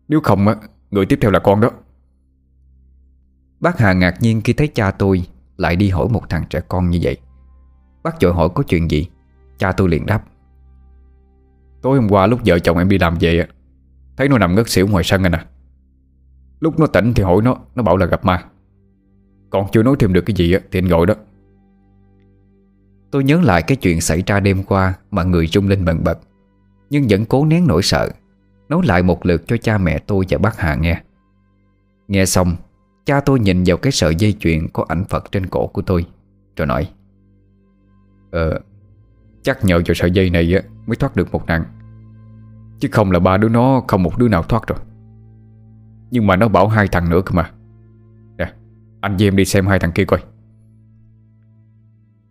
Nếu 0.09 0.21
không 0.21 0.49
á, 0.49 0.57
Người 0.91 1.07
tiếp 1.07 1.19
theo 1.23 1.31
là 1.31 1.39
con 1.39 1.61
đó. 1.61 1.71
Bác 3.61 3.79
Hà 3.79 3.93
ngạc 3.93 4.15
nhiên 4.21 4.41
khi 4.41 4.53
thấy 4.53 4.69
cha 4.69 4.91
tôi 4.91 5.27
Lại 5.57 5.77
đi 5.77 5.89
hỏi 5.89 6.09
một 6.09 6.29
thằng 6.29 6.45
trẻ 6.51 6.61
con 6.69 6.91
như 6.91 6.99
vậy. 7.03 7.17
Bác 8.03 8.23
vội 8.23 8.33
hỏi 8.33 8.49
có 8.55 8.63
chuyện 8.63 8.91
gì? 8.91 9.07
Cha 9.59 9.73
tôi 9.73 9.89
liền 9.89 10.07
đáp. 10.07 10.25
Tối 11.83 11.99
hôm 11.99 12.09
qua 12.09 12.27
lúc 12.27 12.41
vợ 12.47 12.59
chồng 12.59 12.79
em 12.79 12.89
đi 12.89 12.99
làm 12.99 13.17
về 13.21 13.47
Thấy 14.17 14.29
nó 14.29 14.39
nằm 14.39 14.55
ngất 14.55 14.69
xỉu 14.69 14.89
ngoài 14.89 15.05
sân 15.05 15.23
rồi 15.23 15.31
nè 15.31 15.39
à. 15.39 15.47
Lúc 16.61 16.79
nó 16.79 16.87
tỉnh 16.87 17.15
thì 17.15 17.23
hỏi 17.23 17.43
nó 17.43 17.57
Nó 17.75 17.83
bảo 17.83 17.97
là 17.97 18.07
gặp 18.07 18.25
ma. 18.25 18.45
Còn 19.51 19.67
chưa 19.73 19.83
nói 19.83 19.97
thêm 19.99 20.13
được 20.13 20.21
cái 20.27 20.37
gì 20.37 20.55
thì 20.71 20.79
anh 20.79 20.89
gọi 20.89 21.07
đó. 21.07 21.15
Tôi 23.11 23.25
nhớ 23.25 23.41
lại 23.43 23.63
cái 23.63 23.77
chuyện 23.77 24.01
xảy 24.01 24.23
ra 24.27 24.41
đêm 24.41 24.63
qua 24.63 24.95
Mà 25.11 25.23
người 25.23 25.47
rung 25.47 25.69
lên 25.69 25.85
bần 25.85 26.05
bật, 26.05 26.19
Nhưng 26.91 27.07
vẫn 27.09 27.25
cố 27.25 27.45
nén 27.45 27.67
nỗi 27.67 27.83
sợ, 27.83 28.11
Nói 28.69 28.83
lại 28.85 29.03
một 29.03 29.27
lượt 29.27 29.43
cho 29.47 29.57
cha 29.57 29.79
mẹ 29.79 29.99
tôi 29.99 30.25
và 30.29 30.39
bác 30.39 30.59
Hà 30.59 30.75
nghe. 30.75 31.03
Nghe 32.09 32.27
xong, 32.27 32.57
Cha 33.05 33.21
tôi 33.21 33.41
nhìn 33.41 33.63
vào 33.67 33.77
cái 33.77 33.93
sợi 33.93 34.15
dây 34.15 34.37
chuyền 34.41 34.69
Có 34.69 34.85
ảnh 34.89 35.05
Phật 35.05 35.33
trên 35.33 35.47
cổ 35.47 35.67
của 35.67 35.83
tôi, 35.83 36.07
Rồi 36.57 36.67
nói 36.67 36.91
Ờ 38.31 38.61
Chắc 39.43 39.65
nhờ 39.65 39.81
vào 39.87 39.95
sợi 39.95 40.11
dây 40.11 40.31
này 40.31 40.55
mới 40.87 40.97
thoát 40.97 41.17
được 41.17 41.33
một 41.33 41.47
nạn, 41.47 41.65
Chứ 42.81 42.89
không 42.93 43.11
là 43.11 43.19
ba 43.19 43.37
đứa 43.37 43.49
nó 43.49 43.83
Không 43.89 44.03
một 44.03 44.19
đứa 44.19 44.29
nào 44.29 44.43
thoát 44.43 44.67
rồi. 44.67 44.79
Nhưng 46.11 46.27
mà 46.27 46.37
nó 46.37 46.49
bảo 46.49 46.69
hai 46.69 46.89
thằng 46.89 47.11
nữa 47.11 47.21
cơ 47.25 47.35
mà. 47.35 47.51
Anh 49.01 49.17
với 49.17 49.29
em 49.29 49.37
đi 49.37 49.45
xem 49.45 49.67
hai 49.67 49.79
thằng 49.79 49.93
kia 49.93 50.05
coi. 50.05 50.21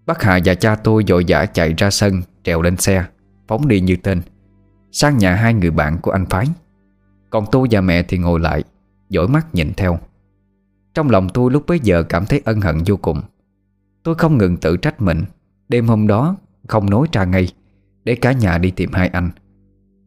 Bác 0.06 0.22
Hà 0.22 0.40
và 0.46 0.56
cha 0.56 0.76
tôi 0.76 1.04
dội 1.08 1.26
dã 1.26 1.46
chạy 1.46 1.74
ra 1.78 1.90
sân, 1.90 2.22
Trèo 2.44 2.62
lên 2.62 2.78
xe, 2.78 3.06
Phóng 3.48 3.68
đi 3.68 3.80
như 3.80 3.96
tên. 3.96 4.22
Sang 4.92 5.18
nhà 5.18 5.36
hai 5.36 5.54
người 5.54 5.72
bạn 5.72 5.98
của 6.02 6.12
anh 6.12 6.26
Phái. 6.26 6.46
Còn 7.30 7.46
tôi 7.52 7.68
và 7.72 7.82
mẹ 7.82 8.04
thì 8.04 8.18
ngồi 8.18 8.40
lại, 8.40 8.64
Dõi 9.10 9.28
mắt 9.28 9.56
nhìn 9.56 9.74
theo. 9.78 10.00
Trong 10.94 11.10
lòng 11.10 11.30
tôi 11.34 11.52
lúc 11.52 11.64
bấy 11.68 11.80
giờ 11.80 12.04
cảm 12.04 12.26
thấy 12.26 12.42
ân 12.46 12.62
hận 12.62 12.78
vô 12.86 12.98
cùng. 12.98 13.22
Tôi 14.04 14.16
không 14.16 14.38
ngừng 14.38 14.58
tự 14.58 14.78
trách 14.78 15.02
mình. 15.02 15.24
Đêm 15.70 15.88
hôm 15.88 16.08
đó, 16.08 16.36
không 16.68 16.90
nói 16.90 17.08
ra 17.12 17.26
ngay, 17.26 17.50
Để 18.04 18.16
cả 18.16 18.32
nhà 18.32 18.58
đi 18.58 18.72
tìm 18.72 18.92
hai 18.94 19.08
anh. 19.08 19.30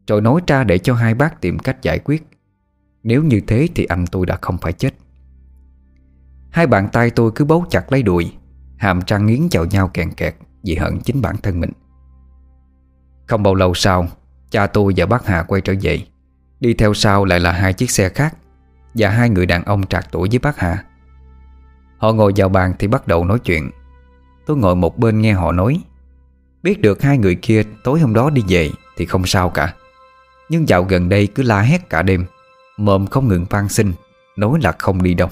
Rồi 0.07 0.21
nói 0.21 0.41
ra 0.47 0.63
để 0.63 0.77
cho 0.77 0.93
hai 0.93 1.13
bác 1.13 1.41
tìm 1.41 1.59
cách 1.59 1.81
giải 1.81 1.99
quyết. 1.99 2.27
Nếu 3.03 3.23
như 3.23 3.41
thế 3.47 3.67
thì 3.75 3.85
anh 3.85 4.05
tôi 4.11 4.25
đã 4.25 4.37
không 4.41 4.57
phải 4.57 4.73
chết. 4.73 4.93
Hai 6.51 6.67
bàn 6.67 6.89
tay 6.91 7.09
tôi 7.09 7.31
cứ 7.35 7.45
bấu 7.45 7.65
chặt 7.69 7.91
lấy 7.91 8.03
đùi, 8.03 8.33
Hàm 8.77 8.99
răng 9.07 9.25
nghiến 9.25 9.47
vào 9.51 9.65
nhau 9.65 9.87
kèn 9.93 10.11
kẹt 10.11 10.35
Vì 10.63 10.75
hận 10.75 10.99
chính 10.99 11.21
bản 11.21 11.37
thân 11.37 11.59
mình. 11.59 11.71
Không 13.27 13.43
bao 13.43 13.55
lâu 13.55 13.73
sau, 13.73 14.07
Cha 14.49 14.67
tôi 14.67 14.93
và 14.97 15.05
bác 15.05 15.25
Hà 15.25 15.43
quay 15.43 15.61
trở 15.61 15.73
về. 15.81 15.99
Đi 16.59 16.73
theo 16.73 16.93
sau 16.93 17.25
lại 17.25 17.39
là 17.39 17.51
hai 17.51 17.73
chiếc 17.73 17.91
xe 17.91 18.09
khác 18.09 18.37
Và 18.93 19.09
hai 19.09 19.29
người 19.29 19.45
đàn 19.45 19.63
ông 19.63 19.87
trạc 19.87 20.11
tuổi 20.11 20.29
với 20.29 20.39
bác 20.39 20.59
Hà. 20.59 20.83
Họ 21.97 22.13
ngồi 22.13 22.33
vào 22.35 22.49
bàn 22.49 22.73
thì 22.79 22.87
bắt 22.87 23.07
đầu 23.07 23.25
nói 23.25 23.39
chuyện. 23.39 23.71
Tôi 24.45 24.57
ngồi 24.57 24.75
một 24.75 24.97
bên 24.97 25.21
nghe 25.21 25.33
họ 25.33 25.51
nói. 25.51 25.83
Biết 26.63 26.81
được 26.81 27.01
hai 27.01 27.17
người 27.17 27.35
kia 27.35 27.63
tối 27.83 27.99
hôm 27.99 28.13
đó 28.13 28.29
đi 28.29 28.43
về 28.47 28.69
Thì 28.97 29.05
không 29.05 29.25
sao 29.25 29.49
cả. 29.49 29.73
Nhưng 30.49 30.69
dạo 30.69 30.83
gần 30.83 31.09
đây 31.09 31.27
cứ 31.27 31.43
la 31.43 31.61
hét 31.61 31.89
cả 31.89 32.01
đêm, 32.01 32.25
Mồm 32.77 33.07
không 33.07 33.27
ngừng 33.27 33.45
van 33.49 33.69
xin, 33.69 33.93
Nói 34.35 34.59
là 34.63 34.71
không 34.71 35.03
đi 35.03 35.13
đâu. 35.13 35.29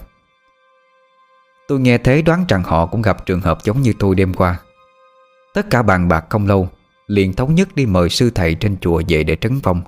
Tôi 1.69 1.79
nghe 1.79 1.97
thế 1.97 2.21
đoán 2.21 2.45
rằng 2.47 2.63
họ 2.63 2.85
cũng 2.85 3.01
gặp 3.01 3.25
trường 3.25 3.41
hợp 3.41 3.63
giống 3.63 3.81
như 3.81 3.93
tôi 3.99 4.15
đêm 4.15 4.33
qua. 4.33 4.59
Tất 5.53 5.69
cả 5.69 5.81
bàn 5.81 6.07
bạc 6.07 6.25
không 6.29 6.47
lâu, 6.47 6.69
Liền 7.07 7.33
thống 7.33 7.55
nhất 7.55 7.75
đi 7.75 7.85
mời 7.85 8.09
sư 8.09 8.31
thầy 8.35 8.55
trên 8.55 8.77
chùa 8.77 9.01
về 9.07 9.23
để 9.23 9.35
trấn 9.35 9.59
phong. 9.63 9.81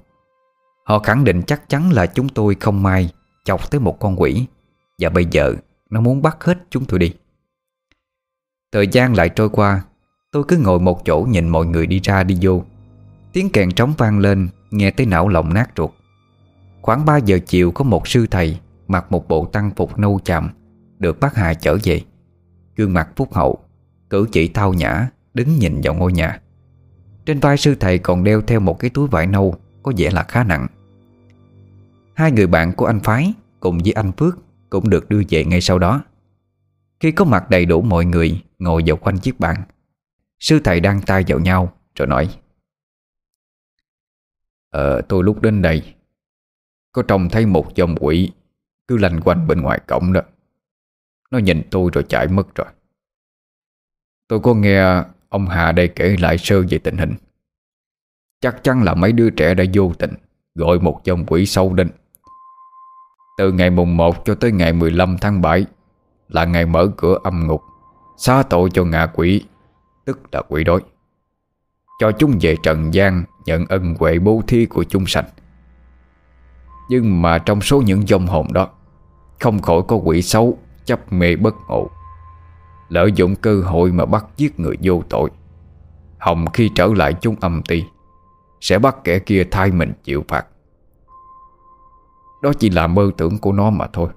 Họ 0.85 0.99
khẳng 0.99 1.23
định 1.23 1.41
chắc 1.47 1.69
chắn 1.69 1.91
là 1.91 2.05
chúng 2.05 2.29
tôi 2.29 2.55
không 2.59 2.83
may 2.83 3.09
Chọc 3.45 3.71
tới 3.71 3.81
một 3.81 3.99
con 3.99 4.21
quỷ, 4.21 4.45
Và 4.99 5.09
bây 5.09 5.25
giờ 5.31 5.55
nó 5.89 6.01
muốn 6.01 6.21
bắt 6.21 6.43
hết 6.43 6.57
chúng 6.69 6.85
tôi 6.85 6.99
đi. 6.99 7.13
Thời 8.71 8.87
gian 8.87 9.15
lại 9.15 9.29
trôi 9.29 9.49
qua, 9.49 9.81
Tôi 10.31 10.43
cứ 10.47 10.57
ngồi 10.57 10.79
một 10.79 11.05
chỗ 11.05 11.25
nhìn 11.29 11.49
mọi 11.49 11.65
người 11.65 11.87
đi 11.87 11.99
ra 12.03 12.23
đi 12.23 12.37
vô. 12.41 12.63
Tiếng 13.33 13.49
kèn 13.49 13.71
trống 13.71 13.93
vang 13.97 14.19
lên, 14.19 14.49
Nghe 14.71 14.91
tới 14.91 15.05
não 15.05 15.27
lòng 15.27 15.53
nát 15.53 15.69
ruột. 15.77 15.91
Khoảng 16.81 17.05
3 17.05 17.17
giờ 17.17 17.39
chiều 17.45 17.71
có 17.71 17.83
một 17.83 18.07
sư 18.07 18.27
thầy 18.31 18.57
Mặc 18.87 19.11
một 19.11 19.27
bộ 19.27 19.45
tăng 19.45 19.71
phục 19.75 19.99
nâu 19.99 20.19
chạm 20.25 20.49
được 21.01 21.19
bác 21.19 21.35
Hà 21.35 21.53
chở 21.53 21.77
về. 21.83 22.01
Gương 22.75 22.93
mặt 22.93 23.09
phúc 23.15 23.33
hậu, 23.33 23.59
Cử 24.09 24.27
chỉ 24.31 24.47
thao 24.47 24.73
nhã, 24.73 25.09
Đứng 25.33 25.55
nhìn 25.55 25.81
vào 25.83 25.93
ngôi 25.93 26.13
nhà. 26.13 26.41
Trên 27.25 27.39
vai 27.39 27.57
sư 27.57 27.75
thầy 27.79 27.99
còn 27.99 28.23
đeo 28.23 28.41
theo 28.41 28.59
một 28.59 28.79
cái 28.79 28.89
túi 28.89 29.07
vải 29.07 29.27
nâu, 29.27 29.55
Có 29.83 29.91
vẻ 29.97 30.09
là 30.11 30.23
khá 30.23 30.43
nặng. 30.43 30.67
Hai 32.13 32.31
người 32.31 32.47
bạn 32.47 32.73
của 32.73 32.85
anh 32.85 32.99
Phái 32.99 33.33
Cùng 33.59 33.77
với 33.77 33.91
anh 33.91 34.11
Phước 34.11 34.37
Cũng 34.69 34.89
được 34.89 35.09
đưa 35.09 35.21
về 35.29 35.45
ngay 35.45 35.61
sau 35.61 35.79
đó. 35.79 36.03
Khi 36.99 37.11
có 37.11 37.25
mặt 37.25 37.49
đầy 37.49 37.65
đủ 37.65 37.81
mọi 37.81 38.05
người, 38.05 38.43
Ngồi 38.59 38.83
vào 38.85 38.97
quanh 38.97 39.17
chiếc 39.17 39.39
bàn. 39.39 39.63
Sư 40.39 40.59
thầy 40.63 40.79
đang 40.79 41.01
tay 41.01 41.23
vào 41.27 41.39
nhau, 41.39 41.73
Rồi 41.95 42.07
nói 42.07 42.29
Ờ 44.69 45.01
tôi 45.01 45.23
lúc 45.23 45.41
đến 45.41 45.61
đây, 45.61 45.95
Có 46.91 47.01
trông 47.01 47.29
thấy 47.29 47.45
một 47.45 47.75
dòng 47.75 47.95
quỷ 47.99 48.31
Cứ 48.87 48.97
lanh 48.97 49.21
quanh 49.21 49.47
bên 49.47 49.61
ngoài 49.61 49.79
cổng 49.87 50.13
đó. 50.13 50.21
Nó 51.31 51.37
nhìn 51.37 51.61
tôi 51.71 51.89
rồi 51.93 52.03
chạy 52.09 52.27
mất 52.27 52.55
rồi. 52.55 52.67
Tôi 54.27 54.39
có 54.39 54.53
nghe 54.53 55.03
ông 55.29 55.47
Hà 55.47 55.71
đây 55.71 55.87
kể 55.87 56.15
lại 56.19 56.37
sơ 56.37 56.61
về 56.69 56.77
tình 56.77 56.97
hình. 56.97 57.13
Chắc 58.41 58.63
chắn 58.63 58.83
là 58.83 58.93
mấy 58.93 59.11
đứa 59.11 59.29
trẻ 59.29 59.53
đã 59.53 59.63
vô 59.73 59.93
tình 59.99 60.13
Gọi 60.55 60.79
một 60.79 61.01
dòng 61.03 61.25
quỷ 61.25 61.45
sâu 61.45 61.73
đến. 61.73 61.89
Từ 63.37 63.51
ngày 63.51 63.69
mùng 63.69 63.97
1 63.97 64.25
cho 64.25 64.35
tới 64.35 64.51
ngày 64.51 64.73
15 64.73 65.17
tháng 65.21 65.41
7 65.41 65.65
Là 66.27 66.45
ngày 66.45 66.65
mở 66.65 66.87
cửa 66.97 67.17
âm 67.23 67.47
ngục, 67.47 67.63
Xá 68.17 68.43
tội 68.43 68.69
cho 68.73 68.83
ngạ 68.83 69.07
quỷ, 69.13 69.43
Tức 70.05 70.19
là 70.31 70.41
quỷ 70.49 70.63
đói. 70.63 70.81
Cho 71.99 72.11
chúng 72.11 72.37
về 72.41 72.55
trần 72.63 72.93
gian 72.93 73.23
Nhận 73.45 73.65
ân 73.65 73.95
huệ 73.99 74.19
bố 74.19 74.41
thí 74.47 74.65
của 74.65 74.83
chúng 74.83 75.05
sanh. 75.05 75.25
Nhưng 76.89 77.21
mà 77.21 77.37
trong 77.37 77.61
số 77.61 77.81
những 77.81 78.07
dòng 78.07 78.27
hồn 78.27 78.47
đó, 78.53 78.69
Không 79.39 79.61
khỏi 79.61 79.81
có 79.87 79.95
quỷ 79.95 80.21
xấu 80.21 80.57
Chấp 80.91 81.13
mê 81.13 81.35
bất 81.35 81.55
ngộ. 81.67 81.89
Lợi 82.89 83.11
dụng 83.11 83.35
cơ 83.35 83.61
hội 83.61 83.91
mà 83.91 84.05
bắt 84.05 84.25
giết 84.37 84.59
người 84.59 84.77
vô 84.81 85.01
tội. 85.09 85.29
Hồng 86.17 86.45
khi 86.53 86.69
trở 86.75 86.87
lại 86.95 87.13
chúng 87.13 87.35
âm 87.39 87.61
ti, 87.67 87.83
Sẽ 88.61 88.79
bắt 88.79 88.95
kẻ 89.03 89.19
kia 89.19 89.43
thay 89.51 89.71
mình 89.71 89.93
chịu 90.03 90.23
phạt. 90.27 90.45
Đó 92.41 92.51
chỉ 92.59 92.69
là 92.69 92.87
mơ 92.87 93.11
tưởng 93.17 93.37
của 93.37 93.51
nó 93.51 93.69
mà 93.69 93.87
thôi. 93.93 94.09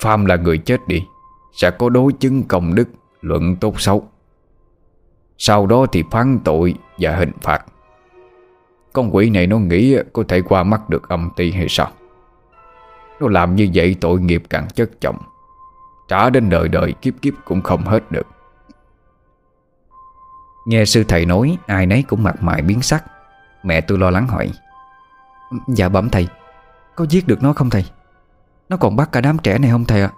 Phàm 0.00 0.26
là 0.26 0.36
người 0.36 0.58
chết 0.58 0.88
đi, 0.88 1.04
Sẽ 1.52 1.70
có 1.70 1.88
đối 1.88 2.12
chứng 2.12 2.42
công 2.42 2.74
đức, 2.74 2.88
Luận 3.20 3.56
tốt 3.56 3.80
xấu. 3.80 4.08
Sau 5.38 5.66
đó 5.66 5.86
thì 5.92 6.04
phán 6.10 6.38
tội 6.44 6.74
và 6.98 7.16
hình 7.16 7.32
phạt. 7.42 7.64
Con 8.92 9.14
quỷ 9.14 9.30
này 9.30 9.46
nó 9.46 9.58
nghĩ 9.58 9.96
Có 10.12 10.24
thể 10.28 10.40
qua 10.40 10.62
mắt 10.62 10.90
được 10.90 11.08
âm 11.08 11.30
ti 11.36 11.50
hay 11.50 11.66
sao? 11.68 11.90
Nó 13.20 13.28
làm 13.28 13.56
như 13.56 13.68
vậy 13.74 13.96
tội 14.00 14.20
nghiệp 14.20 14.42
càng 14.50 14.68
chất 14.74 14.90
chồng 15.00 15.16
Trả 16.08 16.30
đến 16.30 16.50
đời 16.50 16.68
đời, 16.68 16.92
kiếp 16.92 17.14
kiếp 17.22 17.34
cũng 17.44 17.62
không 17.62 17.82
hết 17.82 18.12
được. 18.12 18.26
Nghe 20.66 20.84
sư 20.84 21.04
thầy 21.08 21.26
nói, 21.26 21.58
Ai 21.66 21.86
nấy 21.86 22.02
cũng 22.02 22.22
mặt 22.22 22.42
mày 22.42 22.62
biến 22.62 22.82
sắc. 22.82 23.04
Mẹ 23.62 23.80
tôi 23.80 23.98
lo 23.98 24.10
lắng 24.10 24.28
hỏi 24.28 24.52
Dạ 25.68 25.88
bẩm 25.88 26.08
thầy, 26.10 26.28
Có 26.94 27.06
giết 27.10 27.26
được 27.26 27.42
nó 27.42 27.52
không 27.52 27.70
thầy? 27.70 27.84
Nó 28.68 28.76
còn 28.76 28.96
bắt 28.96 29.12
cả 29.12 29.20
đám 29.20 29.38
trẻ 29.38 29.58
này 29.58 29.70
không 29.70 29.84
thầy 29.84 30.02
ạ? 30.02 30.12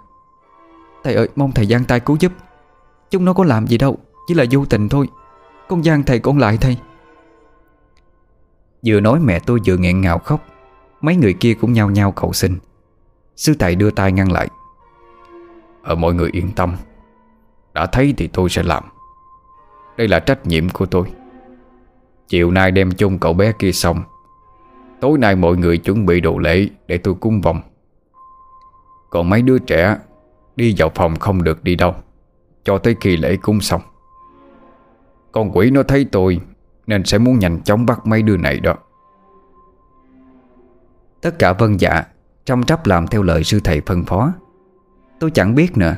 Thầy 1.03 1.13
ơi, 1.13 1.29
mong 1.35 1.51
thầy 1.51 1.65
giang 1.65 1.85
tay 1.85 1.99
cứu 1.99 2.17
giúp. 2.19 2.31
Chúng 3.09 3.25
nó 3.25 3.33
có 3.33 3.43
làm 3.43 3.67
gì 3.67 3.77
đâu, 3.77 3.97
Chỉ 4.27 4.33
là 4.33 4.45
vô 4.51 4.65
tình 4.65 4.89
thôi. 4.89 5.07
Con 5.67 5.83
giang 5.83 6.03
thầy 6.03 6.19
con 6.19 6.37
lại 6.37 6.57
thầy. 6.61 6.77
Vừa 8.85 8.99
nói 8.99 9.19
mẹ 9.19 9.39
tôi 9.39 9.59
vừa 9.65 9.77
nghẹn 9.77 10.01
ngào 10.01 10.19
khóc. 10.19 10.45
Mấy 11.01 11.15
người 11.15 11.33
kia 11.33 11.53
cũng 11.53 11.73
nhao 11.73 11.89
nhao 11.89 12.11
cầu 12.11 12.33
xin. 12.33 12.57
Sư 13.35 13.55
thầy 13.59 13.75
đưa 13.75 13.91
tay 13.91 14.11
ngăn 14.11 14.31
lại. 14.31 14.47
Ở 15.87 15.95
mọi 15.95 16.13
người 16.13 16.29
yên 16.33 16.51
tâm. 16.55 16.75
Đã 17.73 17.85
thấy 17.85 18.13
thì 18.17 18.27
tôi 18.27 18.49
sẽ 18.49 18.63
làm. 18.63 18.83
Đây 19.97 20.07
là 20.07 20.19
trách 20.19 20.45
nhiệm 20.45 20.69
của 20.69 20.85
tôi. 20.85 21.11
Chiều 22.27 22.51
nay 22.51 22.71
đem 22.71 22.91
chung 22.91 23.19
cậu 23.19 23.33
bé 23.33 23.51
kia 23.51 23.71
xong. 23.71 24.03
Tối 24.99 25.17
nay 25.17 25.35
mọi 25.35 25.57
người 25.57 25.77
chuẩn 25.77 26.05
bị 26.05 26.21
đồ 26.21 26.37
lễ 26.37 26.67
Để 26.87 26.97
tôi 26.97 27.13
cung 27.13 27.41
vòng. 27.41 27.61
Còn 29.09 29.29
mấy 29.29 29.41
đứa 29.41 29.57
trẻ 29.59 29.97
Đi 30.55 30.75
vào 30.77 30.91
phòng 30.95 31.15
không 31.15 31.43
được 31.43 31.63
đi 31.63 31.75
đâu. 31.75 31.95
Cho 32.63 32.77
tới 32.77 32.95
khi 33.01 33.17
lễ 33.17 33.37
cúng 33.41 33.61
xong. 33.61 33.81
Con 35.31 35.51
quỷ 35.57 35.71
nó 35.71 35.83
thấy 35.83 36.05
tôi 36.11 36.39
Nên 36.87 37.03
sẽ 37.03 37.17
muốn 37.17 37.39
nhanh 37.39 37.61
chóng 37.63 37.85
bắt 37.85 38.05
mấy 38.05 38.21
đứa 38.21 38.37
này 38.37 38.59
đó. 38.59 38.75
Tất 41.21 41.39
cả 41.39 41.53
vân 41.53 41.77
dạ 41.77 42.03
Trong 42.45 42.63
trắp 42.63 42.85
làm 42.85 43.07
theo 43.07 43.23
lời 43.23 43.43
sư 43.43 43.59
thầy 43.63 43.81
phân 43.81 44.05
phó. 44.05 44.33
Tôi 45.19 45.31
chẳng 45.31 45.55
biết 45.55 45.77
nữa 45.77 45.95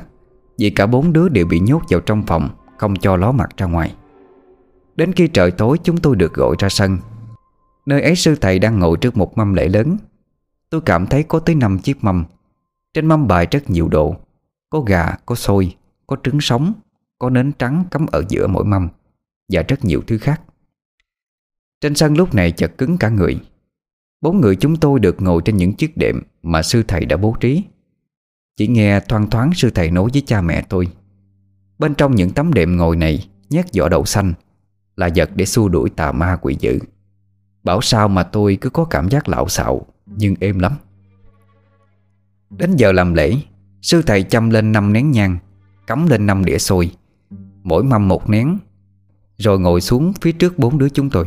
Vì 0.58 0.70
cả 0.70 0.86
bốn 0.86 1.12
đứa 1.12 1.28
đều 1.28 1.46
bị 1.46 1.60
nhốt 1.60 1.82
vào 1.90 2.00
trong 2.00 2.22
phòng 2.26 2.48
Không 2.78 2.96
cho 2.96 3.16
ló 3.16 3.32
mặt 3.32 3.50
ra 3.56 3.66
ngoài. 3.66 3.94
Đến 4.96 5.12
khi 5.12 5.28
trời 5.28 5.50
tối 5.50 5.78
chúng 5.84 5.96
tôi 5.96 6.16
được 6.16 6.34
gọi 6.34 6.56
ra 6.58 6.68
sân. 6.68 6.98
Nơi 7.86 8.02
ấy 8.02 8.16
sư 8.16 8.34
thầy 8.40 8.58
đang 8.58 8.78
ngồi 8.78 8.96
trước 8.96 9.16
một 9.16 9.38
mâm 9.38 9.54
lễ 9.54 9.68
lớn. 9.68 9.96
Tôi 10.70 10.80
cảm 10.80 11.06
thấy 11.06 11.22
có 11.22 11.38
tới 11.38 11.54
5 11.54 11.78
chiếc 11.78 12.04
mâm. 12.04 12.24
Trên 12.94 13.06
mâm 13.06 13.28
bài 13.28 13.46
rất 13.50 13.70
nhiều 13.70 13.88
đồ. 13.88 14.16
Có 14.70 14.80
gà, 14.80 15.16
có 15.26 15.34
xôi, 15.34 15.76
có 16.06 16.16
trứng 16.22 16.40
sống 16.40 16.72
Có 17.18 17.30
nến 17.30 17.52
trắng 17.52 17.84
cắm 17.90 18.06
ở 18.06 18.24
giữa 18.28 18.46
mỗi 18.46 18.64
mâm 18.64 18.88
Và 19.52 19.62
rất 19.62 19.84
nhiều 19.84 20.02
thứ 20.06 20.18
khác. 20.18 20.42
Trên 21.80 21.94
sân 21.94 22.14
lúc 22.14 22.34
này 22.34 22.52
chật 22.52 22.78
cứng 22.78 22.98
cả 22.98 23.08
người. 23.08 23.40
Bốn 24.20 24.40
người 24.40 24.56
chúng 24.56 24.76
tôi 24.76 25.00
được 25.00 25.22
ngồi 25.22 25.42
trên 25.44 25.56
những 25.56 25.72
chiếc 25.72 25.96
đệm 25.96 26.22
Mà 26.42 26.62
sư 26.62 26.82
thầy 26.88 27.04
đã 27.04 27.16
bố 27.16 27.36
trí. 27.40 27.64
Chỉ 28.60 28.66
nghe 28.66 29.00
thoang 29.00 29.30
thoáng 29.30 29.50
sư 29.54 29.70
thầy 29.74 29.90
nói 29.90 30.08
với 30.12 30.22
cha 30.26 30.40
mẹ 30.40 30.62
tôi. 30.68 30.88
Bên 31.78 31.94
trong 31.94 32.14
những 32.14 32.30
tấm 32.30 32.52
đệm 32.52 32.76
ngồi 32.76 32.96
này 32.96 33.28
Nhét 33.50 33.66
vỏ 33.76 33.88
đậu 33.88 34.04
xanh, 34.04 34.34
Là 34.96 35.08
vật 35.16 35.30
để 35.34 35.46
xua 35.46 35.68
đuổi 35.68 35.90
tà 35.90 36.12
ma 36.12 36.36
quỷ 36.42 36.56
dữ. 36.60 36.78
Bảo 37.64 37.80
sao 37.80 38.08
mà 38.08 38.22
tôi 38.22 38.58
cứ 38.60 38.70
có 38.70 38.84
cảm 38.84 39.08
giác 39.08 39.28
lạo 39.28 39.48
xạo, 39.48 39.86
Nhưng 40.06 40.34
êm 40.40 40.58
lắm. 40.58 40.72
Đến 42.50 42.76
giờ 42.76 42.92
làm 42.92 43.14
lễ, 43.14 43.36
Sư 43.82 44.02
thầy 44.06 44.22
châm 44.22 44.50
lên 44.50 44.72
năm 44.72 44.92
nén 44.92 45.10
nhang, 45.10 45.38
Cắm 45.86 46.06
lên 46.06 46.26
năm 46.26 46.44
đĩa 46.44 46.58
xôi, 46.58 46.90
Mỗi 47.62 47.84
mâm 47.84 48.08
một 48.08 48.30
nén, 48.30 48.58
Rồi 49.38 49.60
ngồi 49.60 49.80
xuống 49.80 50.12
phía 50.20 50.32
trước 50.32 50.58
bốn 50.58 50.78
đứa 50.78 50.88
chúng 50.88 51.10
tôi. 51.10 51.26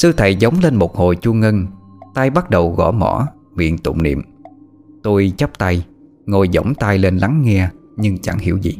Sư 0.00 0.12
thầy 0.16 0.36
giống 0.36 0.60
lên 0.60 0.74
một 0.74 0.96
hồi 0.96 1.16
chuông 1.16 1.40
ngân, 1.40 1.66
tay 2.14 2.30
bắt 2.30 2.50
đầu 2.50 2.74
gõ 2.74 2.90
mỏ 2.90 3.26
Miệng 3.54 3.78
tụng 3.78 4.02
niệm. 4.02 4.35
Tôi 5.06 5.32
chắp 5.36 5.58
tay, 5.58 5.86
Ngồi 6.26 6.48
giỏng 6.52 6.74
tay 6.74 6.98
lên 6.98 7.16
lắng 7.16 7.42
nghe, 7.42 7.68
Nhưng 7.96 8.18
chẳng 8.18 8.38
hiểu 8.38 8.56
gì. 8.56 8.78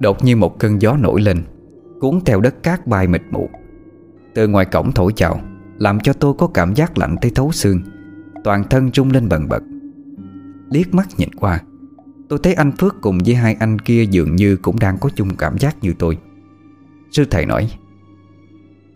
Đột 0.00 0.24
nhiên 0.24 0.40
một 0.40 0.58
cơn 0.58 0.82
gió 0.82 0.96
nổi 0.96 1.20
lên, 1.20 1.42
Cuốn 2.00 2.20
theo 2.26 2.40
đất 2.40 2.62
cát 2.62 2.86
bay 2.86 3.08
mịt 3.08 3.22
mù. 3.30 3.50
Từ 4.34 4.48
ngoài 4.48 4.64
cổng 4.64 4.92
thổi 4.92 5.12
chào, 5.16 5.40
Làm 5.78 6.00
cho 6.00 6.12
tôi 6.12 6.34
có 6.38 6.46
cảm 6.46 6.74
giác 6.74 6.98
lạnh 6.98 7.16
tới 7.20 7.30
thấu 7.34 7.52
xương, 7.52 7.80
Toàn 8.44 8.64
thân 8.70 8.90
rung 8.94 9.10
lên 9.10 9.28
bần 9.28 9.48
bật. 9.48 9.62
Liếc 10.70 10.94
mắt 10.94 11.08
nhìn 11.18 11.32
qua, 11.32 11.60
Tôi 12.28 12.38
thấy 12.42 12.54
anh 12.54 12.72
Phước 12.72 12.94
cùng 13.00 13.18
với 13.26 13.34
hai 13.34 13.56
anh 13.60 13.78
kia 13.78 14.04
Dường 14.04 14.36
như 14.36 14.56
cũng 14.56 14.78
đang 14.78 14.98
có 15.00 15.10
chung 15.14 15.36
cảm 15.38 15.58
giác 15.58 15.76
như 15.82 15.94
tôi. 15.98 16.18
Sư 17.10 17.24
thầy 17.30 17.46
nói 17.46 17.70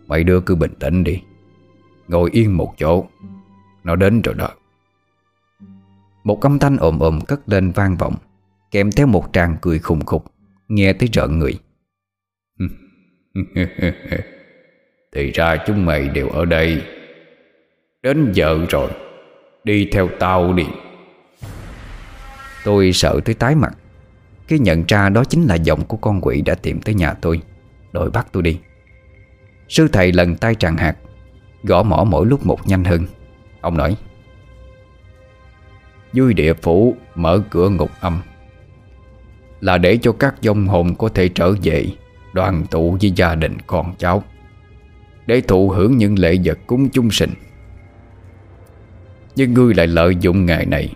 Mày 0.07 0.23
đưa 0.23 0.41
cứ 0.41 0.55
bình 0.55 0.73
tĩnh 0.79 1.03
đi, 1.03 1.21
Ngồi 2.07 2.29
yên 2.33 2.57
một 2.57 2.73
chỗ, 2.77 3.05
Nó 3.83 3.95
đến 3.95 4.21
rồi 4.21 4.35
đó. 4.35 4.49
Một 6.23 6.41
âm 6.41 6.59
thanh 6.59 6.77
ồm 6.77 6.99
ồm 6.99 7.21
cất 7.21 7.49
lên 7.49 7.71
vang 7.71 7.97
vọng 7.97 8.15
Kèm 8.71 8.91
theo 8.91 9.07
một 9.07 9.29
tràng 9.33 9.55
cười 9.61 9.79
khùng 9.79 10.05
khục 10.05 10.25
Nghe 10.67 10.93
tới 10.93 11.09
rợn 11.13 11.39
người. 11.39 11.59
Thì 15.15 15.31
ra 15.31 15.57
chúng 15.67 15.85
mày 15.85 16.09
đều 16.09 16.29
ở 16.29 16.45
đây. 16.45 16.81
Đến 18.03 18.31
giờ 18.33 18.65
rồi 18.69 18.91
Đi 19.63 19.89
theo 19.91 20.09
tao 20.19 20.53
đi. 20.53 20.65
Tôi 22.63 22.93
sợ 22.93 23.19
tới 23.25 23.35
tái 23.35 23.55
mặt. 23.55 23.77
Khi 24.47 24.59
nhận 24.59 24.83
ra 24.87 25.09
đó 25.09 25.23
chính 25.23 25.45
là 25.45 25.55
giọng 25.55 25.85
của 25.85 25.97
con 25.97 26.21
quỷ 26.21 26.41
đã 26.41 26.55
tìm 26.55 26.81
tới 26.81 26.95
nhà 26.95 27.13
tôi. 27.13 27.41
Đội 27.91 28.09
bắt 28.09 28.27
tôi 28.31 28.43
đi. 28.43 28.59
Sư 29.69 29.87
thầy 29.93 30.11
lần 30.11 30.35
tay 30.35 30.55
tràn 30.55 30.77
hạt 30.77 30.95
Gõ 31.63 31.83
mỏ 31.83 32.05
mỗi 32.09 32.25
lúc 32.25 32.45
một 32.45 32.67
nhanh 32.67 32.83
hơn. 32.83 33.05
Ông 33.61 33.77
nói 33.77 33.97
dưới 36.13 36.33
địa 36.33 36.53
phủ, 36.53 36.95
mở 37.15 37.41
cửa 37.49 37.69
ngục 37.69 37.91
âm. 37.99 38.21
Là 39.61 39.77
để 39.77 39.97
cho 40.01 40.11
các 40.11 40.35
dông 40.41 40.67
hồn 40.67 40.95
có 40.95 41.09
thể 41.09 41.27
trở 41.27 41.53
về, 41.63 41.85
Đoàn 42.33 42.65
tụ 42.71 42.97
với 43.01 43.11
gia 43.11 43.35
đình 43.35 43.57
con 43.67 43.93
cháu. 43.97 44.23
Để 45.25 45.41
thụ 45.41 45.69
hưởng 45.69 45.97
những 45.97 46.19
lễ 46.19 46.37
vật 46.43 46.59
cúng 46.67 46.89
chung 46.89 47.11
sinh. 47.11 47.29
Nhưng 49.35 49.53
ngươi 49.53 49.73
lại 49.73 49.87
lợi 49.87 50.15
dụng 50.19 50.45
ngày 50.45 50.65
này, 50.65 50.93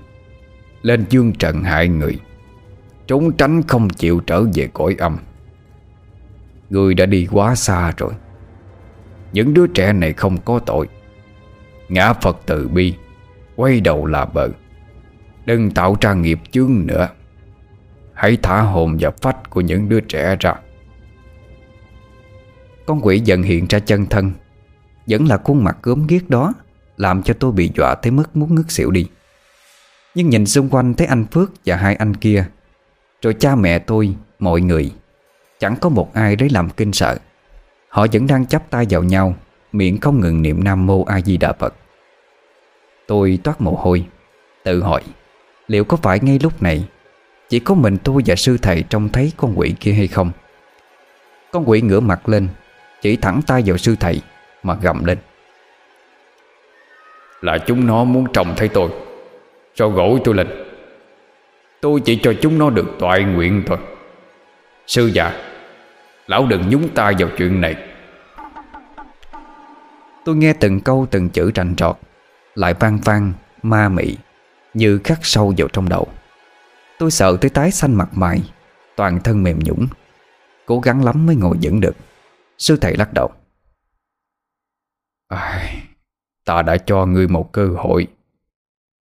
Lên 0.81 1.05
dương 1.09 1.33
trần 1.33 1.63
hại 1.63 1.87
người, 1.87 2.19
Trốn 3.07 3.31
tránh 3.37 3.63
không 3.63 3.89
chịu 3.89 4.19
trở 4.27 4.43
về 4.53 4.69
cõi 4.73 4.95
âm. 4.99 5.17
Ngươi 6.69 6.93
đã 6.93 7.05
đi 7.05 7.27
quá 7.31 7.55
xa 7.55 7.93
rồi. 7.97 8.13
Những 9.33 9.53
đứa 9.53 9.67
trẻ 9.67 9.93
này 9.93 10.13
không 10.13 10.37
có 10.37 10.59
tội. 10.59 10.87
Ngã 11.89 12.13
Phật 12.13 12.37
từ 12.45 12.67
bi, 12.67 12.93
Quay 13.55 13.81
đầu 13.81 14.05
là 14.05 14.25
bờ. 14.25 14.49
Đừng 15.45 15.71
tạo 15.71 15.97
ra 16.01 16.13
nghiệp 16.13 16.39
chướng 16.51 16.85
nữa. 16.85 17.09
Hãy 18.13 18.37
thả 18.43 18.61
hồn 18.61 18.97
và 18.99 19.11
phách 19.21 19.49
của 19.49 19.61
những 19.61 19.89
đứa 19.89 19.99
trẻ 19.99 20.35
ra. 20.39 20.53
Con 22.85 22.99
quỷ 23.01 23.19
dần 23.19 23.43
hiện 23.43 23.65
ra 23.69 23.79
chân 23.79 24.05
thân. 24.05 24.31
Vẫn 25.07 25.25
là 25.25 25.37
khuôn 25.37 25.63
mặt 25.63 25.77
gớm 25.83 26.07
ghiếc 26.07 26.29
đó 26.29 26.53
Làm 26.97 27.23
cho 27.23 27.33
tôi 27.39 27.51
bị 27.51 27.71
dọa 27.77 27.95
tới 27.95 28.11
mức 28.11 28.35
muốn 28.35 28.55
ngất 28.55 28.71
xỉu 28.71 28.91
đi. 28.91 29.07
Nhưng 30.15 30.29
nhìn 30.29 30.45
xung 30.45 30.69
quanh 30.69 30.93
thấy 30.93 31.07
anh 31.07 31.25
Phước 31.25 31.51
và 31.65 31.75
hai 31.75 31.95
anh 31.95 32.15
kia 32.15 32.45
Rồi 33.21 33.33
cha 33.33 33.55
mẹ 33.55 33.79
tôi, 33.79 34.15
mọi 34.39 34.61
người 34.61 34.91
Chẳng 35.59 35.75
có 35.81 35.89
một 35.89 36.13
ai 36.13 36.35
đấy 36.35 36.49
làm 36.49 36.69
kinh 36.69 36.93
sợ. 36.93 37.17
Họ 37.89 38.05
vẫn 38.13 38.27
đang 38.27 38.45
chắp 38.45 38.69
tay 38.69 38.85
vào 38.89 39.03
nhau 39.03 39.35
Miệng 39.71 39.99
không 39.99 40.19
ngừng 40.19 40.41
niệm 40.41 40.63
Nam 40.63 40.85
Mô 40.85 41.03
A 41.03 41.21
Di 41.21 41.37
Đà 41.37 41.53
Phật. 41.53 41.73
Tôi 43.07 43.39
toát 43.43 43.61
mồ 43.61 43.71
hôi 43.71 44.05
Tự 44.63 44.83
hỏi 44.83 45.01
Liệu 45.67 45.83
có 45.83 45.97
phải 45.97 46.19
ngay 46.21 46.39
lúc 46.43 46.61
này 46.61 46.85
Chỉ 47.49 47.59
có 47.59 47.75
mình 47.75 47.97
tôi 48.03 48.21
và 48.25 48.35
sư 48.35 48.57
thầy 48.61 48.83
trông 48.89 49.09
thấy 49.09 49.31
con 49.37 49.53
quỷ 49.59 49.75
kia 49.79 49.93
hay 49.93 50.07
không? 50.07 50.31
Con 51.51 51.69
quỷ 51.69 51.81
ngửa 51.81 51.99
mặt 51.99 52.29
lên 52.29 52.47
Chỉ 53.01 53.15
thẳng 53.15 53.41
tay 53.47 53.63
vào 53.65 53.77
sư 53.77 53.95
thầy 53.99 54.21
Mà 54.63 54.77
gầm 54.81 55.05
lên. 55.05 55.17
Là 57.41 57.57
chúng 57.57 57.87
nó 57.87 58.03
muốn 58.03 58.25
trông 58.33 58.53
thấy 58.55 58.67
tôi. 58.67 58.89
Cho 59.75 59.89
gỗ 59.89 60.19
tôi 60.23 60.35
lên. 60.35 60.47
Tôi 61.81 62.01
chỉ 62.05 62.19
cho 62.23 62.33
chúng 62.41 62.59
nó 62.59 62.69
được 62.69 62.95
toại 62.99 63.23
nguyện 63.23 63.63
thôi. 63.65 63.77
Sư 64.87 65.07
già 65.13 65.33
Lão 66.27 66.45
đừng 66.45 66.69
nhúng 66.69 66.89
tay 66.89 67.13
vào 67.19 67.29
chuyện 67.37 67.61
này. 67.61 67.75
Tôi 70.25 70.35
nghe 70.35 70.53
từng 70.53 70.79
câu 70.79 71.07
từng 71.11 71.29
chữ 71.29 71.51
rành 71.55 71.75
trọt 71.75 71.95
Lại 72.55 72.73
vang 72.73 72.99
vang, 73.03 73.33
ma 73.63 73.89
mị 73.89 74.15
như 74.75 74.99
khắc 75.03 75.19
sâu 75.21 75.53
vào 75.57 75.67
trong 75.67 75.89
đầu. 75.89 76.07
Tôi 76.99 77.11
sợ 77.11 77.37
tới 77.41 77.49
tái 77.49 77.71
xanh 77.71 77.95
mặt 77.95 78.09
mày 78.11 78.41
Toàn 78.95 79.19
thân 79.23 79.43
mềm 79.43 79.59
nhũng 79.59 79.87
Cố 80.65 80.79
gắng 80.79 81.03
lắm 81.03 81.25
mới 81.25 81.35
ngồi 81.35 81.57
vững 81.61 81.79
được. 81.79 81.95
Sư 82.57 82.77
thầy 82.81 82.95
lắc 82.95 83.13
đầu. 83.13 83.31
À, 85.27 85.73
Ta 86.45 86.61
đã 86.61 86.77
cho 86.77 87.05
ngươi 87.05 87.27
một 87.27 87.51
cơ 87.51 87.67
hội 87.67 88.07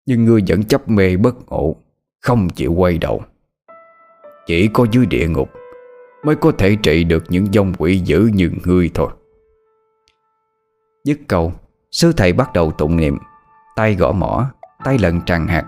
Nhưng 0.06 0.26
ngươi 0.26 0.44
vẫn 0.48 0.64
chấp 0.64 0.90
mê 0.90 1.18
bất 1.18 1.36
ngộ 1.48 1.76
Không 2.22 2.50
chịu 2.50 2.74
quay 2.74 2.98
đầu. 2.98 3.24
Chỉ 4.48 4.70
có 4.74 4.86
dưới 4.92 5.06
địa 5.06 5.28
ngục 5.28 5.50
Mới 6.24 6.36
có 6.36 6.52
thể 6.58 6.78
trị 6.84 7.04
được 7.04 7.24
những 7.30 7.46
dông 7.54 7.74
quỷ 7.78 7.98
dữ 7.98 8.30
như 8.34 8.52
ngươi 8.66 8.92
thôi. 8.94 9.10
Dứt 11.06 11.20
câu 11.28 11.54
Sư 11.92 12.14
thầy 12.18 12.34
bắt 12.34 12.54
đầu 12.54 12.72
tụng 12.72 12.98
niệm 12.98 13.18
Tay 13.76 13.96
gõ 13.96 14.12
mỏ 14.12 14.52
Tay 14.84 14.98
lần 14.98 15.22
tràn 15.22 15.48
hạt. 15.48 15.64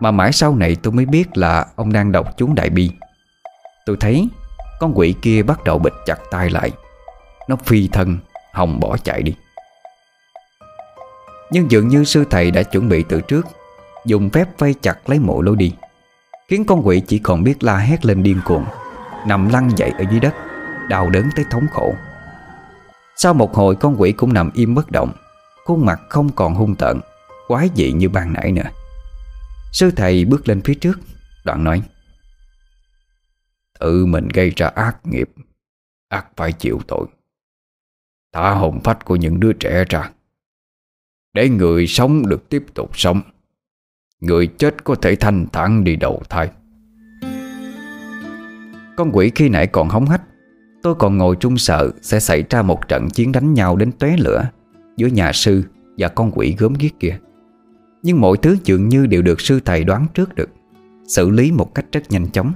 Mà 0.00 0.10
mãi 0.10 0.32
sau 0.32 0.54
này 0.56 0.76
tôi 0.82 0.92
mới 0.92 1.06
biết 1.06 1.36
là 1.36 1.66
Ông 1.76 1.92
đang 1.92 2.12
đọc 2.12 2.36
chú 2.36 2.52
đại 2.52 2.70
bi. 2.70 2.90
Tôi 3.86 3.96
thấy 4.00 4.28
Con 4.80 4.92
quỷ 4.94 5.14
kia 5.22 5.42
bắt 5.42 5.64
đầu 5.64 5.78
bịch 5.78 5.92
chặt 6.06 6.18
tay 6.30 6.50
lại. 6.50 6.70
Nó 7.48 7.56
phi 7.56 7.88
thân 7.88 8.18
Hồng 8.52 8.80
bỏ 8.80 8.96
chạy 8.96 9.22
đi. 9.22 9.34
Nhưng 11.50 11.70
dường 11.70 11.88
như 11.88 12.04
sư 12.04 12.24
thầy 12.30 12.50
đã 12.50 12.62
chuẩn 12.62 12.88
bị 12.88 13.04
từ 13.08 13.20
trước, 13.20 13.46
Dùng 14.04 14.30
phép 14.30 14.48
vây 14.58 14.74
chặt 14.82 15.08
lấy 15.08 15.18
mộ 15.18 15.42
lối 15.42 15.56
đi, 15.56 15.74
Khiến 16.48 16.64
con 16.64 16.86
quỷ 16.86 17.02
chỉ 17.06 17.18
còn 17.18 17.44
biết 17.44 17.64
la 17.64 17.76
hét 17.76 18.04
lên 18.04 18.22
điên 18.22 18.40
cuồng, 18.44 18.64
Nằm 19.26 19.48
lăn 19.48 19.70
dậy 19.76 19.90
ở 19.98 20.04
dưới 20.10 20.20
đất, 20.20 20.34
Đau 20.88 21.10
đớn 21.10 21.28
tới 21.36 21.44
thống 21.50 21.66
khổ. 21.72 21.94
Sau 23.16 23.34
một 23.34 23.54
hồi 23.54 23.76
con 23.76 24.00
quỷ 24.00 24.12
cũng 24.12 24.32
nằm 24.32 24.50
im 24.54 24.74
bất 24.74 24.90
động, 24.90 25.12
Khuôn 25.64 25.86
mặt 25.86 26.00
không 26.08 26.28
còn 26.28 26.54
hung 26.54 26.74
tợn. 26.74 27.00
Quái 27.48 27.70
dị 27.76 27.92
như 27.92 28.08
ban 28.08 28.32
nãy 28.32 28.52
nữa. 28.52 28.70
Sư 29.72 29.90
thầy 29.96 30.24
bước 30.24 30.48
lên 30.48 30.60
phía 30.60 30.74
trước, 30.74 31.00
Đoạn 31.44 31.64
nói, 31.64 31.82
Tự 33.80 34.06
mình 34.06 34.28
gây 34.28 34.52
ra 34.56 34.66
ác 34.66 34.96
nghiệp, 35.04 35.30
ác 36.08 36.26
phải 36.36 36.52
chịu 36.52 36.80
tội. 36.86 37.06
Thả 38.32 38.50
hồn 38.50 38.80
phách 38.84 39.04
của 39.04 39.16
những 39.16 39.40
đứa 39.40 39.52
trẻ 39.52 39.84
ra, 39.88 40.10
Để 41.32 41.48
người 41.48 41.86
sống 41.86 42.28
được 42.28 42.48
tiếp 42.48 42.64
tục 42.74 42.98
sống. 42.98 43.20
Người 44.20 44.46
chết 44.46 44.84
có 44.84 44.94
thể 44.94 45.16
thanh 45.16 45.46
thản 45.52 45.84
đi 45.84 45.96
đầu 45.96 46.22
thai. 46.28 46.50
Con 48.96 49.10
quỷ 49.12 49.30
khi 49.34 49.48
nãy 49.48 49.66
còn 49.66 49.88
hóng 49.88 50.06
hách, 50.06 50.22
Tôi 50.86 50.94
còn 50.94 51.18
ngồi 51.18 51.36
trung 51.36 51.58
sợ 51.58 51.90
Sẽ 52.02 52.20
xảy 52.20 52.44
ra 52.50 52.62
một 52.62 52.88
trận 52.88 53.10
chiến 53.10 53.32
đánh 53.32 53.54
nhau 53.54 53.76
đến 53.76 53.92
tóe 53.92 54.16
lửa 54.18 54.44
Giữa 54.96 55.06
nhà 55.06 55.32
sư 55.32 55.62
Và 55.98 56.08
con 56.08 56.30
quỷ 56.34 56.54
gớm 56.58 56.74
ghiếc 56.74 57.00
kia. 57.00 57.18
Nhưng 58.02 58.20
mọi 58.20 58.36
thứ 58.36 58.56
dường 58.64 58.88
như 58.88 59.06
đều 59.06 59.22
được 59.22 59.40
sư 59.40 59.60
thầy 59.64 59.84
đoán 59.84 60.06
trước 60.14 60.34
được, 60.34 60.48
Xử 61.06 61.30
lý 61.30 61.52
một 61.52 61.74
cách 61.74 61.84
rất 61.92 62.02
nhanh 62.10 62.30
chóng. 62.30 62.52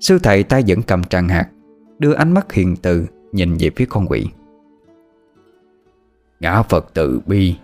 Sư 0.00 0.18
thầy 0.22 0.42
tay 0.42 0.64
vẫn 0.66 0.82
cầm 0.82 1.04
tràng 1.04 1.28
hạt, 1.28 1.48
Đưa 1.98 2.12
ánh 2.12 2.32
mắt 2.32 2.52
hiền 2.52 2.76
từ 2.82 3.06
Nhìn 3.32 3.56
về 3.60 3.70
phía 3.76 3.86
con 3.88 4.06
quỷ. 4.06 4.26
Ngã 6.40 6.62
Phật 6.62 6.90
từ 6.94 7.20
bi, 7.26 7.56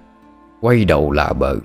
Quay 0.60 0.84
đầu 0.84 1.10
lạ 1.10 1.32
bờ. 1.32 1.56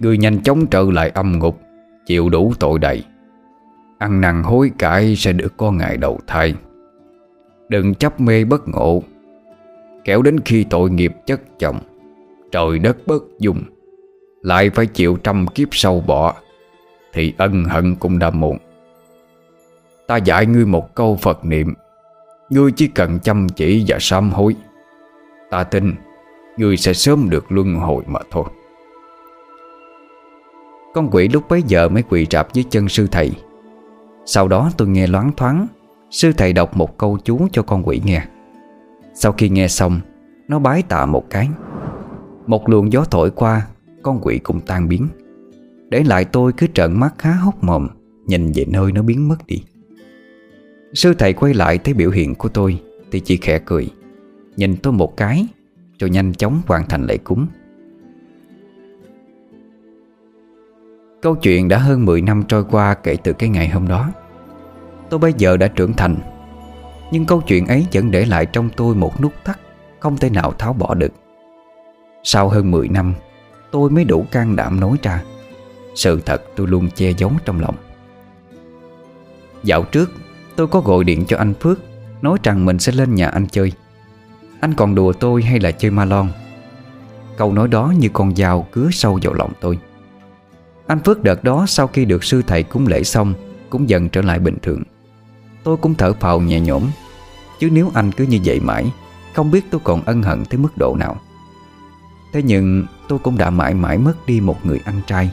Người 0.00 0.18
nhanh 0.18 0.42
chóng 0.42 0.66
trở 0.66 0.82
lại 0.92 1.10
âm 1.10 1.38
ngục, 1.38 1.60
Chịu 2.06 2.28
đủ 2.28 2.52
tội 2.58 2.78
đầy. 2.78 3.04
Ăn 3.98 4.20
năn 4.20 4.42
hối 4.42 4.70
cải 4.78 5.16
sẽ 5.16 5.32
được 5.32 5.56
có 5.56 5.70
ngày 5.70 5.96
đầu 5.96 6.20
thai. 6.26 6.54
Đừng 7.68 7.94
chấp 7.94 8.20
mê 8.20 8.44
bất 8.44 8.68
ngộ, 8.68 9.02
Kéo 10.04 10.22
đến 10.22 10.40
khi 10.40 10.64
tội 10.64 10.90
nghiệp 10.90 11.12
chất 11.26 11.40
chồng. 11.58 11.78
Trời 12.52 12.78
đất 12.78 12.96
bất 13.06 13.22
dung, 13.38 13.62
Lại 14.42 14.70
phải 14.70 14.86
chịu 14.86 15.16
trăm 15.24 15.46
kiếp 15.46 15.68
sâu 15.70 16.00
bỏ, 16.06 16.34
Thì 17.12 17.34
ân 17.38 17.64
hận 17.64 17.96
cũng 17.96 18.18
đã 18.18 18.30
muộn. 18.30 18.58
Ta 20.06 20.16
dạy 20.16 20.46
ngươi 20.46 20.66
một 20.66 20.94
câu 20.94 21.16
Phật 21.16 21.44
niệm, 21.44 21.74
Ngươi 22.50 22.72
chỉ 22.72 22.86
cần 22.86 23.18
chăm 23.18 23.48
chỉ 23.48 23.84
và 23.88 23.96
sám 24.00 24.30
hối, 24.30 24.56
Ta 25.50 25.64
tin 25.64 25.94
Ngươi 26.56 26.76
sẽ 26.76 26.92
sớm 26.92 27.30
được 27.30 27.52
luân 27.52 27.74
hồi 27.74 28.04
mà 28.06 28.20
thôi. 28.30 28.44
Con 30.94 31.08
quỷ 31.10 31.28
lúc 31.28 31.48
bấy 31.48 31.62
giờ 31.66 31.88
mới 31.88 32.02
quỳ 32.02 32.26
rạp 32.30 32.52
dưới 32.52 32.64
chân 32.70 32.88
sư 32.88 33.06
thầy. 33.10 33.30
Sau 34.26 34.48
đó 34.48 34.70
tôi 34.76 34.88
nghe 34.88 35.06
loáng 35.06 35.30
thoáng, 35.36 35.66
Sư 36.10 36.32
thầy 36.36 36.52
đọc 36.52 36.76
một 36.76 36.98
câu 36.98 37.18
chú 37.24 37.48
cho 37.52 37.62
con 37.62 37.82
quỷ 37.88 38.00
nghe. 38.04 38.22
Sau 39.14 39.32
khi 39.32 39.48
nghe 39.48 39.68
xong, 39.68 40.00
Nó 40.48 40.58
bái 40.58 40.82
tạ 40.82 41.06
một 41.06 41.24
cái. 41.30 41.48
Một 42.46 42.68
luồng 42.68 42.92
gió 42.92 43.04
thổi 43.04 43.30
qua, 43.30 43.66
Con 44.02 44.20
quỷ 44.22 44.38
cũng 44.38 44.60
tan 44.60 44.88
biến. 44.88 45.08
Để 45.88 46.04
lại 46.04 46.24
tôi 46.24 46.52
cứ 46.52 46.66
trợn 46.74 47.00
mắt 47.00 47.14
khá 47.18 47.32
hốc 47.32 47.64
mồm, 47.64 47.88
Nhìn 48.26 48.52
về 48.54 48.64
nơi 48.68 48.92
nó 48.92 49.02
biến 49.02 49.28
mất 49.28 49.46
đi. 49.46 49.62
Sư 50.94 51.14
thầy 51.18 51.32
quay 51.32 51.54
lại 51.54 51.78
thấy 51.78 51.94
biểu 51.94 52.10
hiện 52.10 52.34
của 52.34 52.48
tôi, 52.48 52.80
Thì 53.10 53.20
chỉ 53.20 53.36
khẽ 53.36 53.58
cười. 53.64 53.90
Nhìn 54.56 54.76
tôi 54.76 54.92
một 54.92 55.16
cái, 55.16 55.46
Rồi 55.98 56.10
nhanh 56.10 56.34
chóng 56.34 56.60
hoàn 56.66 56.88
thành 56.88 57.06
lễ 57.06 57.16
cúng. 57.16 57.46
Câu 61.22 61.34
chuyện 61.34 61.68
đã 61.68 61.78
hơn 61.78 62.04
10 62.04 62.20
năm 62.22 62.42
trôi 62.48 62.64
qua 62.64 62.94
kể 62.94 63.16
từ 63.24 63.32
cái 63.32 63.48
ngày 63.48 63.68
hôm 63.68 63.88
đó. 63.88 64.12
Tôi 65.10 65.18
bây 65.18 65.32
giờ 65.38 65.56
đã 65.56 65.68
trưởng 65.68 65.92
thành, 65.92 66.16
Nhưng 67.12 67.26
câu 67.26 67.40
chuyện 67.40 67.66
ấy 67.66 67.86
vẫn 67.92 68.10
để 68.10 68.24
lại 68.24 68.46
trong 68.46 68.68
tôi 68.76 68.94
một 68.94 69.20
nút 69.20 69.32
thắt 69.44 69.60
Không 70.00 70.16
thể 70.16 70.30
nào 70.30 70.52
tháo 70.58 70.72
bỏ 70.72 70.94
được. 70.94 71.12
Sau 72.22 72.48
hơn 72.48 72.70
10 72.70 72.88
năm, 72.88 73.14
Tôi 73.70 73.90
mới 73.90 74.04
đủ 74.04 74.26
can 74.30 74.56
đảm 74.56 74.80
nói 74.80 74.96
ra. 75.02 75.22
Sự 75.94 76.20
thật 76.20 76.42
tôi 76.56 76.66
luôn 76.68 76.90
che 76.90 77.10
giấu 77.10 77.32
trong 77.44 77.60
lòng. 77.60 77.74
Dạo 79.62 79.82
trước, 79.82 80.10
Tôi 80.56 80.66
có 80.66 80.80
gọi 80.80 81.04
điện 81.04 81.24
cho 81.28 81.36
anh 81.36 81.54
Phước, 81.54 81.78
Nói 82.22 82.38
rằng 82.42 82.64
mình 82.64 82.78
sẽ 82.78 82.92
lên 82.92 83.14
nhà 83.14 83.28
anh 83.28 83.46
chơi. 83.46 83.72
Anh 84.60 84.74
còn 84.74 84.94
đùa 84.94 85.12
tôi 85.12 85.42
hay 85.42 85.60
là 85.60 85.70
chơi 85.70 85.90
ma 85.90 86.04
lon? 86.04 86.28
Câu 87.36 87.52
nói 87.52 87.68
đó 87.68 87.92
như 87.98 88.08
con 88.12 88.36
dao 88.36 88.66
cứa 88.72 88.88
sâu 88.92 89.18
vào 89.22 89.34
lòng 89.34 89.52
tôi. 89.60 89.78
Anh 90.86 91.00
Phước 91.00 91.22
đợt 91.22 91.44
đó 91.44 91.64
sau 91.68 91.86
khi 91.86 92.04
được 92.04 92.24
sư 92.24 92.42
thầy 92.46 92.62
cúng 92.62 92.86
lễ 92.86 93.02
xong, 93.02 93.34
Cũng 93.70 93.88
dần 93.88 94.08
trở 94.08 94.22
lại 94.22 94.38
bình 94.38 94.56
thường. 94.62 94.82
Tôi 95.64 95.76
cũng 95.76 95.94
thở 95.94 96.12
phào 96.12 96.40
nhẹ 96.40 96.60
nhõm, 96.60 96.82
Chứ 97.58 97.68
nếu 97.72 97.90
anh 97.94 98.12
cứ 98.12 98.24
như 98.24 98.38
vậy 98.44 98.60
mãi, 98.60 98.92
Không 99.34 99.50
biết 99.50 99.64
tôi 99.70 99.80
còn 99.84 100.02
ân 100.02 100.22
hận 100.22 100.44
tới 100.44 100.58
mức 100.58 100.76
độ 100.76 100.96
nào. 100.96 101.20
Thế 102.32 102.42
nhưng 102.42 102.86
tôi 103.08 103.18
cũng 103.18 103.38
đã 103.38 103.50
mãi 103.50 103.74
mãi 103.74 103.98
mất 103.98 104.26
đi 104.26 104.40
một 104.40 104.66
người 104.66 104.80
anh 104.84 105.00
trai. 105.06 105.30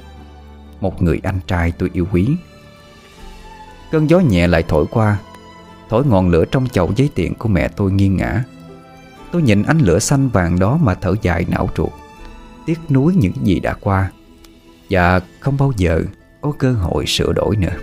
Một 0.81 1.01
người 1.01 1.19
anh 1.23 1.39
trai 1.47 1.71
tôi 1.71 1.89
yêu 1.93 2.07
quý. 2.11 2.27
Cơn 3.91 4.09
gió 4.09 4.19
nhẹ 4.19 4.47
lại 4.47 4.63
thổi 4.67 4.85
qua, 4.91 5.17
Thổi 5.89 6.05
ngọn 6.05 6.29
lửa 6.29 6.45
trong 6.45 6.67
chậu 6.67 6.91
giấy 6.95 7.09
tiền 7.15 7.33
của 7.35 7.49
mẹ 7.49 7.67
tôi 7.67 7.91
nghiêng 7.91 8.15
ngã 8.15 8.43
Tôi 9.31 9.41
nhìn 9.41 9.63
ánh 9.63 9.79
lửa 9.79 9.99
xanh 9.99 10.29
vàng 10.29 10.59
đó 10.59 10.77
mà 10.83 10.93
thở 10.95 11.15
dài 11.21 11.45
não 11.49 11.69
ruột, 11.77 11.89
Tiếc 12.65 12.79
nuối 12.89 13.15
những 13.15 13.33
gì 13.43 13.59
đã 13.59 13.73
qua. 13.73 14.11
Và 14.89 15.21
không 15.39 15.57
bao 15.57 15.71
giờ 15.77 16.03
có 16.41 16.51
cơ 16.51 16.73
hội 16.73 17.05
sửa 17.05 17.33
đổi 17.33 17.55
nữa. 17.55 17.77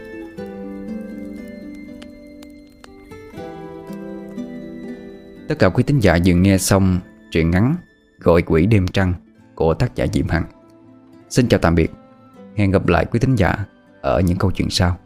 Tất 5.48 5.58
cả 5.58 5.68
quý 5.68 5.82
tín 5.86 6.00
giả 6.00 6.18
vừa 6.26 6.34
nghe 6.34 6.58
xong 6.58 7.00
truyện 7.30 7.50
ngắn 7.50 7.74
Gọi 8.26 8.42
quỷ 8.42 8.66
đêm 8.66 8.86
trăng 8.86 9.14
của 9.54 9.74
tác 9.74 9.94
giả 9.94 10.06
Diệm 10.12 10.28
Hằng. 10.28 10.44
Xin 11.28 11.48
chào 11.48 11.60
tạm 11.60 11.74
biệt. 11.74 11.90
Hẹn 12.56 12.70
gặp 12.70 12.86
lại 12.86 13.06
quý 13.10 13.20
tín 13.20 13.34
giả 13.34 13.64
ở 14.00 14.20
những 14.20 14.38
câu 14.38 14.50
chuyện 14.50 14.70
sau. 14.70 14.96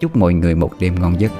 Chúc 0.00 0.16
mọi 0.16 0.34
người 0.34 0.54
một 0.54 0.70
đêm 0.80 0.94
ngon 1.00 1.20
giấc. 1.20 1.32